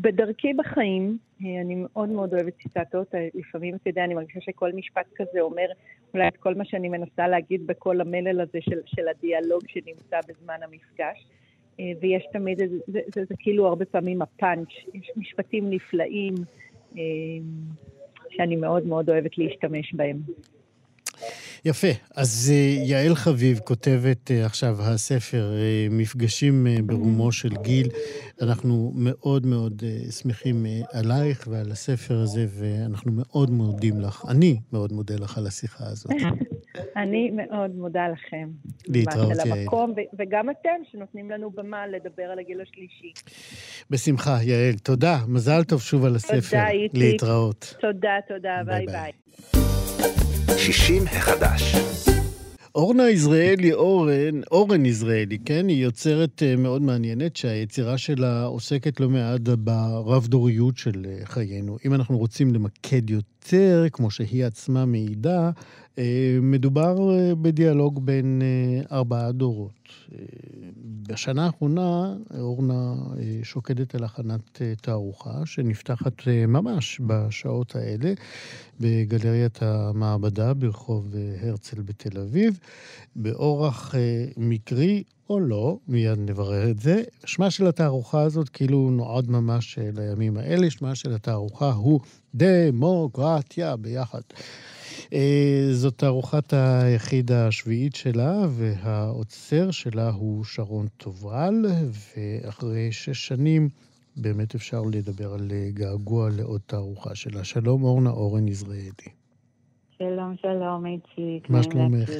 בדרכי 0.00 0.54
בחיים, 0.54 1.18
אני 1.40 1.74
מאוד 1.74 2.08
מאוד 2.08 2.34
אוהבת 2.34 2.52
ציטטות. 2.62 3.14
לפעמים, 3.34 3.74
אתה 3.74 3.90
יודע, 3.90 4.04
אני 4.04 4.14
מרגישה 4.14 4.40
שכל 4.40 4.72
משפט 4.72 5.06
כזה 5.16 5.40
אומר 5.40 5.66
אולי 6.14 6.28
את 6.28 6.36
כל 6.36 6.54
מה 6.54 6.64
שאני 6.64 6.88
מנסה 6.88 7.28
להגיד 7.28 7.66
בכל 7.66 8.00
המלל 8.00 8.40
הזה 8.40 8.58
של, 8.60 8.78
של 8.86 9.08
הדיאלוג 9.08 9.62
שנמצא 9.68 10.18
בזמן 10.28 10.56
המפגש. 10.62 11.26
אה, 11.80 11.92
ויש 12.00 12.24
תמיד, 12.32 12.58
זה, 12.58 12.66
זה, 12.86 13.00
זה, 13.14 13.24
זה 13.28 13.34
כאילו 13.38 13.66
הרבה 13.66 13.84
פעמים 13.84 14.22
הפאנץ', 14.22 14.68
יש 14.94 15.10
משפטים 15.16 15.70
נפלאים 15.70 16.34
אה, 16.96 17.02
שאני 18.30 18.56
מאוד 18.56 18.86
מאוד 18.86 19.10
אוהבת 19.10 19.38
להשתמש 19.38 19.94
בהם. 19.94 20.16
יפה. 21.64 21.88
אז 22.16 22.52
אה, 22.54 22.84
יעל 22.86 23.14
חביב 23.14 23.58
כותבת 23.58 24.30
אה, 24.30 24.46
עכשיו 24.46 24.76
הספר 24.80 25.52
אה, 25.56 25.86
מפגשים 25.90 26.66
ברומו 26.84 27.32
של 27.32 27.48
גיל. 27.62 27.88
אנחנו 28.42 28.92
מאוד 28.94 29.46
מאוד 29.46 29.82
שמחים 30.10 30.66
עלייך 30.92 31.48
ועל 31.50 31.70
הספר 31.70 32.18
הזה, 32.18 32.46
ואנחנו 32.48 33.12
מאוד 33.12 33.50
מודים 33.50 34.00
לך. 34.00 34.24
אני 34.28 34.56
מאוד 34.72 34.92
מודה 34.92 35.14
לך 35.14 35.38
על 35.38 35.46
השיחה 35.46 35.84
הזאת. 35.86 36.12
אני 37.02 37.30
מאוד 37.30 37.70
מודה 37.74 38.08
לכם. 38.08 38.48
להתראות, 38.88 39.36
יעל. 39.36 39.58
המקום, 39.58 39.94
וגם 40.18 40.50
אתם, 40.50 40.84
שנותנים 40.92 41.30
לנו 41.30 41.50
במה 41.50 41.86
לדבר 41.86 42.22
על 42.22 42.38
הגיל 42.38 42.60
השלישי. 42.60 43.12
בשמחה, 43.90 44.38
יעל. 44.42 44.74
תודה. 44.74 45.18
מזל 45.28 45.64
טוב 45.64 45.80
שוב 45.82 46.04
על 46.04 46.16
הספר. 46.16 46.40
תודה, 46.40 46.68
איציק. 46.68 46.98
להתראות. 47.02 47.74
תודה, 47.80 48.16
תודה. 48.28 48.62
ביי 48.66 48.86
ביי. 48.86 48.94
ביי. 48.94 50.41
60 50.66 51.04
החדש. 51.06 51.76
אורנה 52.74 53.10
יזרעאלי 53.10 53.72
אורן, 53.72 54.40
אורן 54.50 54.86
יזרעאלי, 54.86 55.38
כן? 55.44 55.68
היא 55.68 55.82
יוצרת 55.84 56.42
אה, 56.42 56.56
מאוד 56.56 56.82
מעניינת 56.82 57.36
שהיצירה 57.36 57.98
שלה 57.98 58.44
עוסקת 58.44 59.00
לא 59.00 59.08
מעט 59.08 59.40
ברב-דוריות 59.40 60.76
של 60.76 61.06
אה, 61.08 61.26
חיינו. 61.26 61.76
אם 61.84 61.94
אנחנו 61.94 62.18
רוצים 62.18 62.54
למקד 62.54 63.10
יותר, 63.10 63.31
כמו 63.92 64.10
שהיא 64.10 64.44
עצמה 64.44 64.86
מעידה, 64.86 65.50
אה, 65.98 66.38
מדובר 66.42 66.96
בדיאלוג 67.42 68.06
בין 68.06 68.42
ארבעה 68.92 69.32
דורות. 69.32 69.82
בשנה 71.08 71.46
האחרונה 71.46 72.14
אורנה 72.38 72.94
שוקדת 73.42 73.94
על 73.94 74.04
הכנת 74.04 74.62
תערוכה 74.80 75.46
שנפתחת 75.46 76.12
ממש 76.48 77.00
בשעות 77.06 77.76
האלה 77.76 78.12
בגלריית 78.80 79.62
המעבדה 79.62 80.54
ברחוב 80.54 81.14
הרצל 81.40 81.80
בתל 81.80 82.20
אביב, 82.20 82.58
באורח 83.16 83.94
מקרי 84.36 85.02
או 85.30 85.40
לא, 85.40 85.78
מיד 85.88 86.18
נברר 86.18 86.70
את 86.70 86.78
זה. 86.78 87.02
שמה 87.24 87.50
של 87.50 87.66
התערוכה 87.66 88.22
הזאת 88.22 88.48
כאילו 88.48 88.90
נועד 88.90 89.30
ממש 89.30 89.78
לימים 89.94 90.36
האלה, 90.36 90.70
שמה 90.70 90.94
של 90.94 91.14
התערוכה 91.14 91.72
הוא 91.72 92.00
דמוקרטיה 92.34 93.76
ביחד. 93.76 94.20
אה, 95.12 95.68
זאת 95.72 95.98
תערוכת 95.98 96.52
היחיד 96.52 97.32
השביעית 97.32 97.94
שלה, 97.94 98.34
והעוצר 98.48 99.70
שלה 99.70 100.10
הוא 100.10 100.44
שרון 100.44 100.86
טובל, 100.96 101.54
ואחרי 102.16 102.92
שש 102.92 103.28
שנים 103.28 103.68
באמת 104.16 104.54
אפשר 104.54 104.82
לדבר 104.92 105.32
על 105.34 105.50
געגוע 105.68 106.28
לעוד 106.36 106.60
תערוכה 106.66 107.14
שלה. 107.14 107.44
שלום, 107.44 107.84
אורנה 107.84 108.10
אורן 108.10 108.48
יזרעאלי. 108.48 109.12
שלום, 109.98 110.34
שלום, 110.42 110.86
איציק. 110.86 111.50
מה 111.50 111.62
שלומך? 111.62 112.10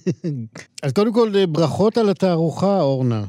אז 0.84 0.92
קודם 0.92 1.12
כל, 1.12 1.46
ברכות 1.46 1.98
על 1.98 2.10
התערוכה, 2.10 2.80
אורנה. 2.80 3.24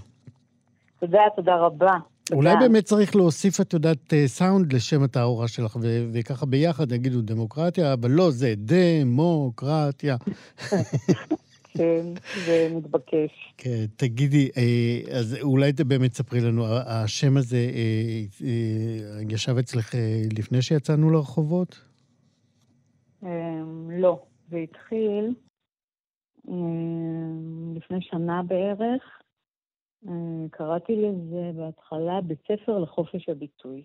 תודה, 1.00 1.22
תודה 1.36 1.56
רבה. 1.56 2.13
אולי 2.32 2.56
באמת 2.60 2.84
צריך 2.84 3.16
להוסיף, 3.16 3.62
את 3.62 3.74
יודעת, 3.74 4.14
אה, 4.14 4.28
סאונד 4.28 4.74
לשם 4.74 5.04
התערוכה 5.04 5.48
שלך, 5.48 5.76
ו- 5.82 6.10
וככה 6.14 6.46
ביחד 6.46 6.92
יגידו 6.92 7.22
דמוקרטיה, 7.22 7.94
אבל 7.94 8.12
לא, 8.12 8.32
זה 8.32 8.54
דמוקרטיה. 8.58 10.16
כן, 11.78 12.06
זה 12.46 12.68
מתבקש. 12.76 13.54
כן, 13.58 13.86
תגידי, 13.96 14.50
אה, 14.58 15.18
אז 15.18 15.38
אולי 15.42 15.72
באמת 15.88 16.12
תספרי 16.12 16.42
לנו, 16.42 16.66
השם 16.68 17.38
הזה 17.38 17.70
אה, 17.74 18.52
ישב 19.30 19.58
אצלך 19.58 19.96
לפני 20.38 20.62
שיצאנו 20.62 21.10
לרחובות? 21.10 21.80
אמ, 23.24 23.92
לא, 23.92 24.24
זה 24.50 24.58
התחיל 24.58 25.34
לפני 27.76 28.02
שנה 28.02 28.42
בערך. 28.48 29.23
אה, 30.08 30.50
קראתי 30.52 30.96
לזה 30.96 31.52
בהתחלה 31.56 32.22
בית 32.22 32.40
ספר 32.48 32.80
לחופש 32.80 33.30
הביטוי. 33.30 33.84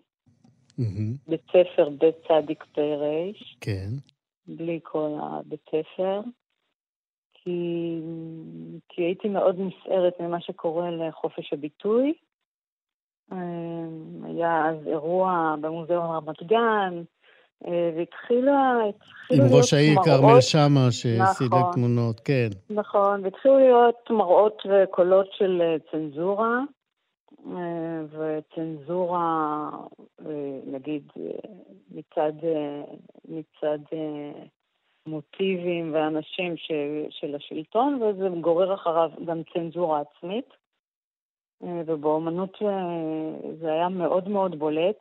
בית 1.28 1.42
ספר 1.48 1.88
בית 1.88 2.14
צדיק 2.28 2.64
פר'. 2.64 3.32
כן. 3.60 3.88
בלי 4.46 4.80
כל 4.82 5.10
הבית 5.20 5.64
ספר. 5.68 6.20
כי, 7.34 8.00
כי 8.88 9.02
הייתי 9.02 9.28
מאוד 9.28 9.56
נסערת 9.58 10.20
ממה 10.20 10.40
שקורה 10.40 10.90
לחופש 10.90 11.52
הביטוי, 11.52 12.14
היה 14.24 14.68
אז 14.68 14.86
אירוע 14.86 15.54
במוזיאון 15.60 16.10
רמת 16.16 16.42
גן, 16.42 17.02
והתחילה... 17.96 18.74
עם 19.32 19.40
ראש 19.50 19.74
העיר 19.74 19.98
כרמל 20.04 20.40
שאמה 20.40 20.90
שהסיד 20.90 21.46
נכון, 21.46 21.72
תמונות, 21.72 22.20
כן. 22.20 22.48
נכון, 22.70 23.24
והתחילו 23.24 23.58
להיות 23.58 24.10
מראות 24.10 24.62
וקולות 24.70 25.26
של 25.32 25.76
צנזורה, 25.90 26.60
וצנזורה, 28.10 29.70
נגיד, 30.66 31.02
מצד, 31.90 32.32
מצד 33.28 33.78
מוטיבים 35.06 35.94
ואנשים 35.94 36.56
ש, 36.56 36.72
של 37.10 37.34
השלטון, 37.34 38.02
וזה 38.02 38.28
גורר 38.40 38.74
אחריו 38.74 39.10
גם 39.24 39.42
צנזורה 39.54 40.00
עצמית. 40.00 40.48
ובאומנות 41.60 42.58
זה 43.60 43.72
היה 43.72 43.88
מאוד 43.88 44.28
מאוד 44.28 44.58
בולט, 44.58 44.96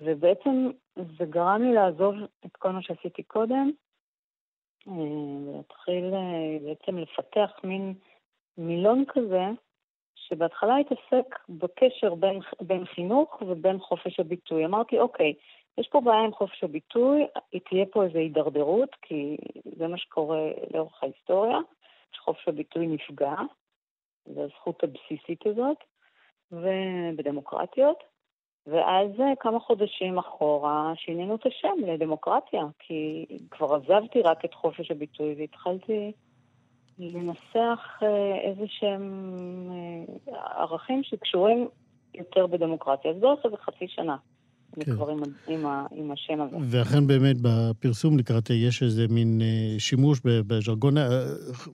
ובעצם 0.00 0.70
זה 1.18 1.24
גרם 1.24 1.62
לי 1.62 1.74
לעזוב 1.74 2.14
את 2.46 2.56
כל 2.56 2.70
מה 2.70 2.82
שעשיתי 2.82 3.22
קודם, 3.22 3.70
ולהתחיל 4.86 6.04
בעצם 6.64 6.98
לפתח 6.98 7.50
מין 7.64 7.94
מילון 8.58 9.04
כזה, 9.08 9.44
שבהתחלה 10.14 10.76
התעסק 10.76 11.38
בקשר 11.48 12.14
בין, 12.14 12.40
בין 12.60 12.84
חינוך 12.84 13.42
ובין 13.42 13.78
חופש 13.78 14.20
הביטוי. 14.20 14.64
אמרתי, 14.64 14.98
אוקיי, 14.98 15.34
יש 15.78 15.88
פה 15.88 16.00
בעיה 16.00 16.20
עם 16.20 16.32
חופש 16.32 16.64
הביטוי, 16.64 17.26
תהיה 17.68 17.86
פה 17.92 18.04
איזו 18.04 18.18
הידרדרות, 18.18 18.96
כי 19.02 19.36
זה 19.76 19.86
מה 19.86 19.98
שקורה 19.98 20.50
לאורך 20.74 21.02
ההיסטוריה, 21.02 21.58
שחופש 22.12 22.48
הביטוי 22.48 22.86
נפגע, 22.86 23.34
זו 24.26 24.42
הזכות 24.44 24.84
הבסיסית 24.84 25.46
הזאת, 25.46 25.76
ובדמוקרטיות. 26.52 28.04
ואז 28.66 29.10
כמה 29.40 29.60
חודשים 29.60 30.18
אחורה 30.18 30.92
שינינו 30.96 31.34
את 31.34 31.46
השם 31.46 31.74
לדמוקרטיה, 31.86 32.64
כי 32.78 33.26
כבר 33.50 33.74
עזבתי 33.74 34.22
רק 34.22 34.44
את 34.44 34.54
חופש 34.54 34.90
הביטוי 34.90 35.34
והתחלתי 35.38 36.12
לנסח 36.98 38.02
אה, 38.02 38.38
איזה 38.40 38.64
שהם 38.66 39.34
אה, 40.28 40.62
ערכים 40.62 41.02
שקשורים 41.02 41.68
יותר 42.14 42.46
בדמוקרטיה. 42.46 43.10
אז 43.10 43.16
בערך 43.16 43.44
איזה 43.44 43.56
חצי 43.56 43.88
שנה. 43.88 44.16
כן. 44.80 44.92
כבר 44.92 45.08
עם, 45.08 45.18
עם, 45.48 45.66
עם 45.92 46.10
השם 46.10 46.40
הזה. 46.40 46.56
ואכן 46.62 47.06
באמת 47.06 47.36
בפרסום 47.42 48.18
לקראת 48.18 48.50
יש 48.50 48.82
איזה 48.82 49.06
מין 49.10 49.40
אה, 49.42 49.78
שימוש 49.78 50.20
בז'רגון, 50.24 50.94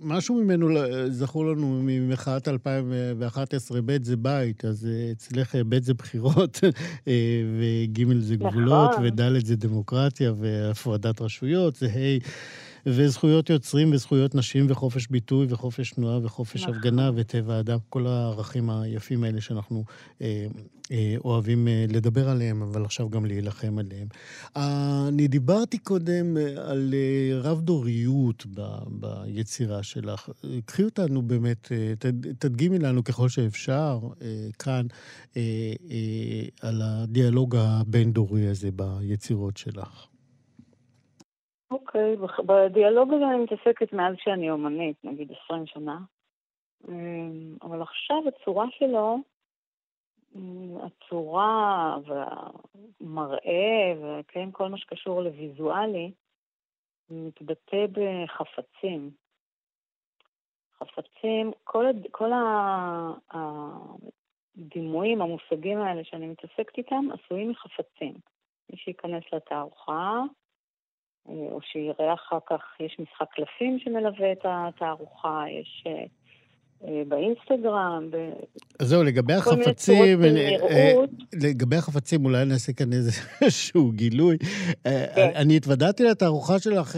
משהו 0.03 0.35
ממנו 0.35 0.69
זכור 1.09 1.47
לנו 1.47 1.81
ממחאת 1.83 2.49
2011, 2.49 3.81
ב' 3.85 4.05
זה 4.05 4.17
בית, 4.17 4.65
אז 4.65 4.88
אצלך 5.12 5.55
ב' 5.69 5.83
זה 5.83 5.95
בחירות, 5.95 6.61
וג' 7.59 8.19
זה 8.19 8.37
גבולות, 8.37 8.91
נכון. 8.91 9.05
וד' 9.05 9.47
זה 9.47 9.57
דמוקרטיה 9.57 10.33
והפרדת 10.38 11.21
רשויות, 11.21 11.76
זה 11.76 11.87
ה' 11.87 12.19
וזכויות 12.87 13.50
יוצרים 13.50 13.93
וזכויות 13.93 14.35
נשים 14.35 14.66
וחופש 14.69 15.07
ביטוי 15.07 15.47
וחופש 15.50 15.90
תנועה 15.90 16.19
וחופש 16.23 16.62
נכון. 16.62 16.75
הפגנה 16.75 17.11
וטבע 17.14 17.61
אדם, 17.61 17.78
כל 17.88 18.07
הערכים 18.07 18.71
היפים 18.71 19.25
האלה 19.25 19.40
שאנחנו 19.40 19.85
אה, 20.23 20.47
אה, 20.93 21.14
אוהבים 21.25 21.69
אה, 21.69 21.85
לדבר 21.88 22.28
עליהם, 22.28 22.62
אבל 22.62 22.85
עכשיו 22.85 23.11
גם 23.11 23.25
להילחם 23.25 23.78
עליהם. 23.78 24.09
אה, 24.57 25.05
אני 25.09 25.28
דיברתי 25.28 25.78
קודם 25.78 26.37
אה, 26.37 26.71
על 26.71 26.95
אה, 26.95 27.40
רב-דוריות 27.40 28.47
ב, 28.55 28.61
ביצירה 28.88 29.83
שלך. 29.83 30.28
קחי 30.64 30.85
אותנו 30.85 31.23
באמת, 31.23 31.73
אה, 31.73 31.93
תד, 31.99 32.33
תדגימי 32.33 32.78
לנו 32.78 33.05
ככל 33.05 33.28
שאפשר 33.28 34.00
אה, 34.23 34.49
כאן 34.59 34.87
אה, 35.37 35.43
אה, 35.90 36.69
על 36.69 36.83
הדיאלוג 36.85 37.57
הבין-דורי 37.57 38.49
הזה 38.49 38.69
ביצירות 38.73 39.57
שלך. 39.57 40.07
אוקיי, 41.70 42.16
okay, 42.16 42.42
בדיאלוג 42.42 43.12
הזה 43.12 43.25
אני 43.25 43.44
מתעסקת 43.44 43.92
מאז 43.92 44.14
שאני 44.18 44.50
אומנית, 44.50 45.04
נגיד 45.04 45.32
20 45.44 45.66
שנה. 45.66 45.99
אמ, 46.88 47.56
אבל 47.62 47.82
עכשיו 47.82 48.17
הצורה 48.28 48.67
שלו, 48.71 49.19
הצורה 50.82 51.97
והמראה 52.06 53.95
וכן, 54.02 54.49
כל 54.52 54.69
מה 54.69 54.78
שקשור 54.78 55.23
לוויזואלי, 55.23 56.12
מתבטא 57.10 57.86
בחפצים. 57.93 59.10
חפצים, 60.78 61.52
כל, 61.64 61.86
כל 62.10 62.30
הדימויים, 64.56 65.23
המושגים 65.23 65.78
האלה 65.78 66.04
שאני 66.04 66.26
מתעסקת 66.26 66.78
איתם, 66.78 67.04
עשויים 67.12 67.50
מחפצים. 67.50 68.14
מי 68.71 68.76
שייכנס 68.76 69.25
לתערוכה, 69.32 70.23
או 71.28 71.58
שיראה 71.62 72.15
אחר 72.15 72.39
כך, 72.49 72.60
יש 72.80 72.97
משחק 72.99 73.26
קלפים 73.34 73.78
שמלווה 73.78 74.32
את 74.32 74.45
התערוכה, 74.45 75.45
יש 75.60 75.84
אה, 75.86 76.04
אה, 76.84 77.02
באינסטגרם. 77.08 78.10
ב... 78.10 78.17
אז 78.78 78.89
זהו, 78.89 79.04
לגבי 79.04 79.32
החפצים, 79.32 80.25
אה, 80.25 80.95
לגבי 81.43 81.76
החפצים, 81.76 82.25
אולי 82.25 82.45
נעשה 82.45 82.73
כאן 82.73 82.93
איזשהו 83.43 83.93
גילוי. 83.93 84.36
כן. 84.82 85.30
אני 85.34 85.56
התוודעתי 85.56 86.04
לתערוכה 86.04 86.58
שלך 86.58 86.97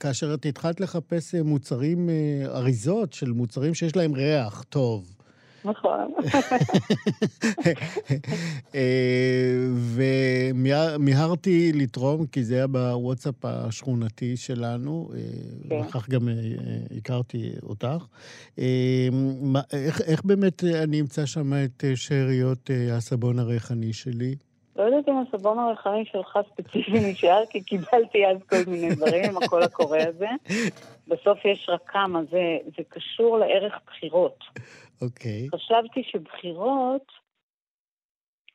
כאשר 0.00 0.34
את 0.34 0.46
התחלת 0.46 0.80
לחפש 0.80 1.34
מוצרים, 1.34 2.08
אריזות 2.46 3.12
של 3.12 3.30
מוצרים 3.30 3.74
שיש 3.74 3.96
להם 3.96 4.14
ריח 4.14 4.62
טוב. 4.62 5.17
נכון. 5.64 6.14
ומיהרתי 9.94 11.72
לתרום, 11.74 12.26
כי 12.26 12.44
זה 12.44 12.54
היה 12.54 12.66
בוואטסאפ 12.66 13.44
השכונתי 13.44 14.36
שלנו, 14.36 15.08
כן. 15.68 15.80
וכך 15.80 16.08
גם 16.08 16.28
אה, 16.28 16.34
הכרתי 16.98 17.52
אותך. 17.62 18.04
אה, 18.58 19.08
איך, 20.06 20.24
באמת 20.24 20.64
אני 20.64 21.00
אמצא 21.00 21.26
שם 21.26 21.52
את 21.64 21.84
שאריות 21.94 22.70
אה, 22.70 22.96
הסבון 22.96 23.38
הריחני 23.38 23.92
שלי? 23.92 24.34
לא 24.76 24.82
יודעת 24.82 25.08
אם 25.08 25.14
הסבון 25.28 25.58
הריחני 25.58 26.04
שלך 26.12 26.38
ספציפי 26.52 27.10
נשאר, 27.10 27.42
כי 27.50 27.62
קיבלתי 27.62 28.26
אז 28.26 28.36
כל 28.48 28.70
מיני 28.70 28.94
דברים 28.94 29.24
עם 29.24 29.36
הקול 29.42 29.62
הקורא 29.62 29.98
הזה. 29.98 30.28
בסוף 31.08 31.44
יש 31.44 31.68
רק 31.68 31.80
כמה, 31.86 32.20
זה, 32.30 32.56
זה 32.76 32.82
קשור 32.88 33.38
לערך 33.38 33.78
בחירות. 33.86 34.44
אוקיי. 35.02 35.46
Okay. 35.46 35.56
חשבתי 35.56 36.02
שבחירות 36.02 37.12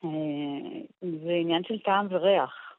אה, 0.03 0.81
זה 1.01 1.31
עניין 1.41 1.63
של 1.63 1.79
טעם 1.79 2.07
וריח. 2.09 2.73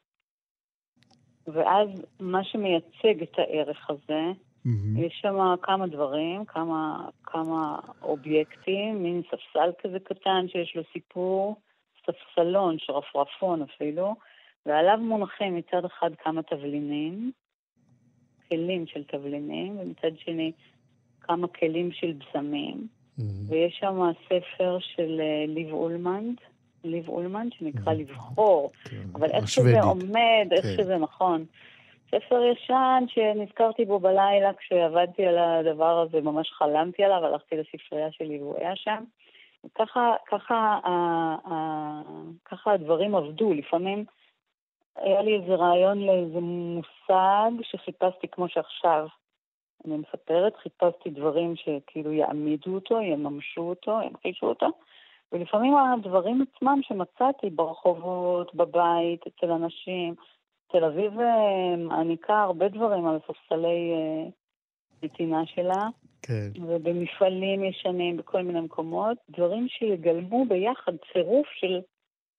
ואז 1.47 1.89
מה 2.19 2.43
שמייצג 2.43 3.21
את 3.23 3.39
הערך 3.39 3.89
הזה, 3.89 4.21
mm-hmm. 4.65 4.99
יש 4.99 5.19
שם 5.21 5.55
כמה 5.61 5.87
דברים, 5.87 6.45
כמה, 6.45 7.09
כמה 7.23 7.79
אובייקטים, 8.01 9.03
מין 9.03 9.21
ספסל 9.21 9.69
כזה 9.83 9.99
קטן 9.99 10.45
שיש 10.47 10.75
לו 10.75 10.81
סיפור, 10.93 11.55
ספסלון, 12.05 12.75
שרפרפון 12.79 13.61
אפילו, 13.61 14.15
ועליו 14.65 14.97
מונחים 14.97 15.55
מצד 15.55 15.85
אחד 15.85 16.09
כמה 16.23 16.43
תבלינים, 16.43 17.31
כלים 18.49 18.87
של 18.87 19.03
תבלינים, 19.03 19.79
ומצד 19.79 20.17
שני 20.17 20.51
כמה 21.21 21.47
כלים 21.47 21.91
של 21.91 22.13
בשמים. 22.13 22.87
Mm-hmm. 23.19 23.23
ויש 23.49 23.77
שם 23.79 24.11
ספר 24.25 24.77
של 24.79 25.21
אה, 25.21 25.45
ליב 25.47 25.73
אולמנד, 25.73 26.35
ליב 26.83 27.09
אולמנד, 27.09 27.53
שנקרא 27.53 27.93
mm-hmm. 27.93 27.95
לבחור, 27.95 28.71
כן, 28.83 28.97
אבל 29.15 29.31
איך 29.31 29.47
שזה 29.47 29.81
עומד, 29.81 30.47
איך 30.51 30.65
כן. 30.65 30.73
שזה 30.77 30.97
נכון. 30.97 31.45
ספר 32.11 32.41
ישן 32.43 33.03
שנזכרתי 33.07 33.85
בו 33.85 33.99
בלילה 33.99 34.53
כשעבדתי 34.53 35.25
על 35.25 35.37
הדבר 35.37 35.99
הזה, 35.99 36.21
ממש 36.21 36.51
חלמתי 36.51 37.03
עליו, 37.03 37.25
הלכתי 37.25 37.55
לספרייה 37.55 38.11
שלי 38.11 38.39
והוא 38.39 38.57
היה 38.57 38.75
שם. 38.75 39.03
ככה, 39.75 40.13
ככה, 40.27 40.79
ככה 42.45 42.71
הדברים 42.71 43.15
עבדו. 43.15 43.53
לפעמים 43.53 44.05
היה 44.95 45.21
לי 45.21 45.35
איזה 45.35 45.55
רעיון 45.55 45.99
לאיזה 45.99 46.39
מושג 46.39 47.51
שחיפשתי 47.61 48.27
כמו 48.31 48.49
שעכשיו. 48.49 49.07
אני 49.85 49.97
מספרת, 49.97 50.53
חיפשתי 50.55 51.09
דברים 51.09 51.53
שכאילו 51.55 52.13
יעמידו 52.13 52.75
אותו, 52.75 53.01
יממשו 53.01 53.61
אותו, 53.61 53.99
ימחישו 54.05 54.45
אותו, 54.45 54.67
ולפעמים 55.31 55.73
הדברים 55.75 56.41
עצמם 56.41 56.79
שמצאתי 56.81 57.49
ברחובות, 57.49 58.55
בבית, 58.55 59.21
אצל 59.27 59.51
אנשים, 59.51 60.15
תל 60.71 60.83
אביב 60.83 61.19
אה, 61.19 61.75
מעניקה 61.77 62.41
הרבה 62.41 62.67
דברים 62.67 63.07
על 63.07 63.19
ספסלי 63.19 63.93
אה, 63.93 64.29
נתינה 65.03 65.45
שלה, 65.45 65.87
כן. 66.21 66.49
ובמפעלים 66.61 67.63
ישנים, 67.63 68.17
בכל 68.17 68.41
מיני 68.41 68.61
מקומות, 68.61 69.17
דברים 69.29 69.67
שיגלמו 69.69 70.45
ביחד 70.45 70.93
צירוף 71.13 71.47
של 71.59 71.79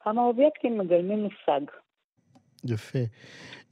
כמה 0.00 0.22
אובייקטים 0.22 0.78
מגלמים 0.78 1.18
מושג. 1.18 1.60
יפה. 2.64 2.98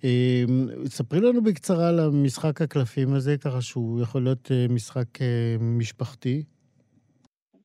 אמ, 0.05 0.87
ספרי 0.87 1.21
לנו 1.21 1.43
בקצרה 1.43 1.89
על 1.89 1.99
המשחק 1.99 2.61
הקלפים 2.63 3.09
הזה, 3.17 3.37
ככה 3.45 3.61
שהוא 3.61 4.03
יכול 4.03 4.23
להיות 4.25 4.51
אה, 4.51 4.67
משחק 4.75 5.23
אה, 5.23 5.57
משפחתי. 5.61 6.43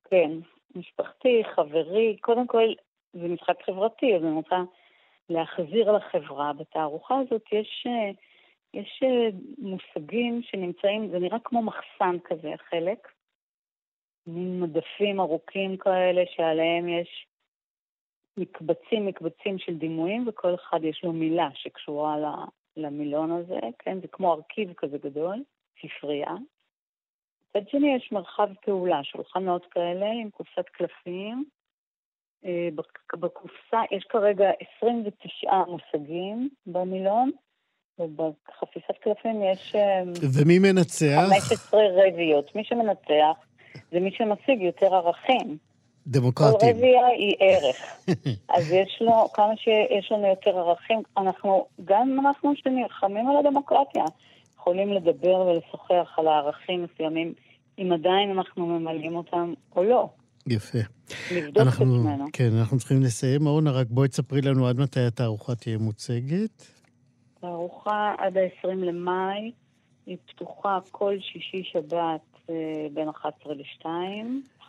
כן. 0.10 0.32
משפחתי, 0.76 1.42
חברי, 1.56 2.18
קודם 2.22 2.48
כל 2.48 2.64
זה 3.14 3.28
משחק 3.28 3.56
חברתי, 3.66 4.16
אז 4.16 4.24
אני 4.24 4.32
רוצה 4.32 4.64
להחזיר 5.30 5.92
לחברה. 5.92 6.54
בתערוכה 6.54 7.16
הזאת 7.20 7.44
יש, 7.52 7.88
יש 8.74 9.04
מושגים 9.58 10.42
שנמצאים, 10.44 11.10
זה 11.12 11.20
נראה 11.20 11.38
כמו 11.44 11.62
מחסן 11.62 12.18
כזה, 12.24 12.54
חלק. 12.70 13.08
מין 14.28 14.62
מדפים 14.62 15.20
ארוכים 15.20 15.78
כאלה 15.78 16.22
שעליהם 16.36 16.90
יש 16.90 17.29
מקבצים 18.40 19.06
מקבצים 19.06 19.58
של 19.58 19.78
דימויים, 19.78 20.28
וכל 20.28 20.56
אחד 20.56 20.80
יש 20.84 21.04
לו 21.04 21.14
מילה 21.14 21.50
שקשורה 21.54 22.16
למילון 22.78 23.32
הזה, 23.32 23.60
כן? 23.80 24.02
זה 24.02 24.08
כמו 24.08 24.34
ארכיב 24.34 24.74
כזה 24.78 24.98
גדול, 24.98 25.44
ספרייה. 25.82 26.36
מצד 27.50 27.70
שני 27.70 27.96
יש 27.96 28.12
מרחב 28.12 28.50
פעולה, 28.62 29.04
שולחנות 29.04 29.66
כאלה 29.72 30.06
עם 30.06 30.30
קופסת 30.30 30.70
קלפים. 30.72 31.46
אה, 32.46 32.70
בקופסה 33.14 33.82
יש 33.92 34.04
כרגע 34.10 34.50
29 34.78 35.52
מושגים 35.68 36.50
במילון, 36.66 37.32
ובחפיסת 38.00 38.98
קלפים 39.02 39.42
יש... 39.44 39.76
אה, 39.76 40.02
ומי 40.34 40.60
מנצח? 40.60 41.22
15 41.30 41.82
רבייות. 41.94 42.56
מי 42.56 42.64
שמנצח 42.64 43.46
זה 43.92 44.00
מי 44.00 44.12
שמשיג 44.12 44.62
יותר 44.62 44.96
ערכים. 44.96 45.69
דמוקרטים. 46.10 46.60
כל 46.60 46.78
רבייה 46.78 47.08
היא 47.08 47.36
ערך. 47.40 47.76
אז 48.56 48.72
יש 48.72 48.98
לו, 49.02 49.28
כמה 49.34 49.54
שיש 49.58 50.12
לנו 50.12 50.28
יותר 50.28 50.58
ערכים, 50.58 51.02
אנחנו, 51.18 51.66
גם 51.86 52.20
אנחנו 52.20 52.54
שנלחמים 52.56 53.28
על 53.28 53.38
הדמוקרטיה, 53.38 54.04
יכולים 54.56 54.94
לדבר 54.94 55.36
ולשוחח 55.36 56.14
על 56.18 56.28
הערכים 56.28 56.84
מסוימים, 56.94 57.34
אם 57.80 57.92
עדיין 57.94 58.32
אנחנו 58.32 58.66
ממלאים 58.66 59.16
אותם 59.16 59.54
או 59.76 59.84
לא. 59.84 60.10
יפה. 60.48 60.80
לבדוק 61.36 61.58
אנחנו, 61.58 61.86
את 61.86 62.00
עצמנו. 62.00 62.26
כן, 62.34 62.50
אנחנו 62.60 62.78
צריכים 62.78 63.02
לסיים. 63.02 63.48
אורנה, 63.48 63.72
רק 63.72 63.88
בואי 63.90 64.08
תספרי 64.08 64.42
לנו 64.42 64.68
עד 64.68 64.80
מתי 64.80 65.00
התערוכה 65.00 65.56
תהיה 65.56 65.78
מוצגת. 65.78 66.68
תערוכה 67.42 68.16
עד 68.18 68.38
ה-20 68.38 68.68
למאי, 68.68 69.52
היא 70.06 70.18
פתוחה 70.26 70.80
כל 70.92 71.16
שישי-שבת 71.20 72.22
אה, 72.50 72.88
בין 72.94 73.10
11 73.10 73.54
ל-2, 73.54 73.86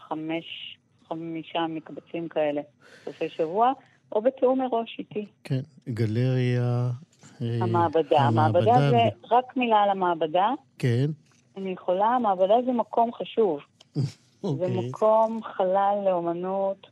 חמש 0.09 0.79
חמישה 1.11 1.66
מקבצים 1.68 2.29
כאלה 2.29 2.61
בסופי 3.03 3.29
שבוע, 3.29 3.73
או 4.12 4.23
בתיאום 4.23 4.61
מראש 4.61 4.96
איתי. 4.99 5.27
כן, 5.44 5.61
גלריה... 5.88 6.90
אה, 7.42 7.59
המעבדה. 7.61 8.20
המעבדה 8.20 8.90
זה 8.90 8.99
רק 9.31 9.57
מילה 9.57 9.83
על 9.83 9.90
המעבדה. 9.90 10.49
כן. 10.79 11.07
אני 11.57 11.70
יכולה, 11.70 12.07
המעבדה 12.07 12.55
זה 12.66 12.73
מקום 12.73 13.12
חשוב. 13.12 13.61
אוקיי. 14.44 14.66
זה 14.66 14.88
מקום 14.88 15.42
חלל 15.42 16.03
לאומנות 16.05 16.87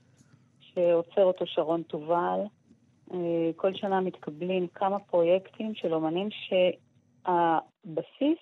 שעוצר 0.60 1.24
אותו 1.24 1.46
שרון 1.46 1.82
תובל. 1.82 2.40
אה, 3.14 3.50
כל 3.56 3.74
שנה 3.74 4.00
מתקבלים 4.00 4.66
כמה 4.74 4.98
פרויקטים 4.98 5.74
של 5.74 5.94
אומנים 5.94 6.28
שהבסיס 6.30 8.38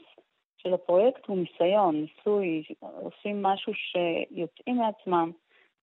של 0.56 0.74
הפרויקט 0.74 1.26
הוא 1.26 1.38
ניסיון, 1.38 1.96
ניסוי, 1.96 2.62
עושים 2.80 3.42
משהו 3.42 3.72
שיוצאים 3.74 4.76
מעצמם, 4.76 5.30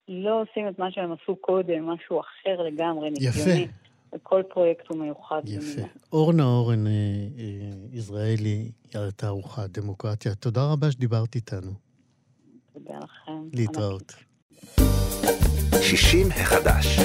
לא 0.08 0.42
עושים 0.42 0.68
את 0.68 0.80
מה 0.80 0.92
שהם 0.92 1.12
עשו 1.12 1.36
קודם, 1.36 1.90
משהו 1.90 2.20
אחר 2.20 2.62
לגמרי, 2.62 3.10
ניסיוני. 3.10 3.62
יפה. 3.62 3.72
וכל 4.16 4.42
פרויקט 4.54 4.88
הוא 4.88 4.98
מיוחד. 4.98 5.42
יפה. 5.46 5.72
במילה. 5.74 5.88
אורנה 6.12 6.44
אורן, 6.44 6.88
אה, 6.88 6.92
אה, 7.40 7.72
ישראלי, 7.92 8.72
תערוכה, 9.16 9.68
דמוקרטיה, 9.68 10.36
תודה 10.36 10.72
רבה 10.72 10.92
שדיברת 10.92 11.36
איתנו. 11.36 11.72
תודה 12.74 13.00
לכם. 13.04 13.50
להתראות. 13.54 14.14
60 15.82 16.28
החדש. 16.32 17.00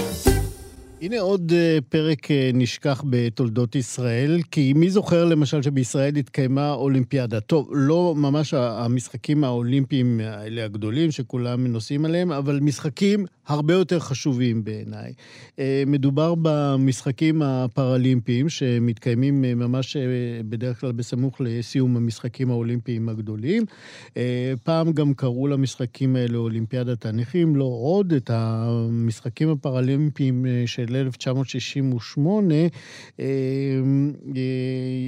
הנה 1.01 1.21
עוד 1.21 1.53
אה, 1.55 1.79
פרק 1.89 2.31
אה, 2.31 2.51
נשכח 2.55 3.05
בתולדות 3.11 3.75
ישראל, 3.75 4.41
כי 4.51 4.73
מי 4.73 4.91
זוכר 4.91 5.25
למשל 5.25 5.63
שבישראל 5.63 6.17
התקיימה 6.17 6.73
אולימפיאדה? 6.73 7.41
טוב, 7.41 7.69
לא 7.73 8.15
ממש 8.17 8.55
המשחקים 8.55 9.45
האולימפיים 9.45 10.21
האלה 10.25 10.65
הגדולים 10.65 11.11
שכולם 11.11 11.67
נוסעים 11.67 12.05
עליהם, 12.05 12.33
אבל 12.33 12.59
משחקים 12.63 13.27
הרבה 13.49 13.75
יותר 13.75 13.99
חשובים 13.99 14.65
בעיניי. 14.65 15.13
אה, 15.59 15.83
מדובר 15.87 16.35
במשחקים 16.43 17.43
הפראלימפיים 17.43 18.49
שמתקיימים 18.49 19.43
ממש 19.43 19.97
בדרך 20.49 20.81
כלל 20.81 20.93
בסמוך 20.93 21.41
לסיום 21.41 21.97
המשחקים 21.97 22.51
האולימפיים 22.51 23.09
הגדולים. 23.09 23.65
פעם 24.65 24.93
גם 24.93 25.15
קראו 25.15 25.47
למשחקים 25.47 26.17
האלה 26.17 26.39
אולימפיאדת 26.39 27.07
הנכים, 27.07 27.57
לא 27.57 27.65
עוד, 27.65 28.13
את 28.13 28.31
המשחקים 28.33 29.49
הפראלימפיים 29.49 30.47
של... 30.67 30.79
של 30.87 30.97
1968, 30.97 32.55
אה, 32.55 32.69
אה, 33.21 33.25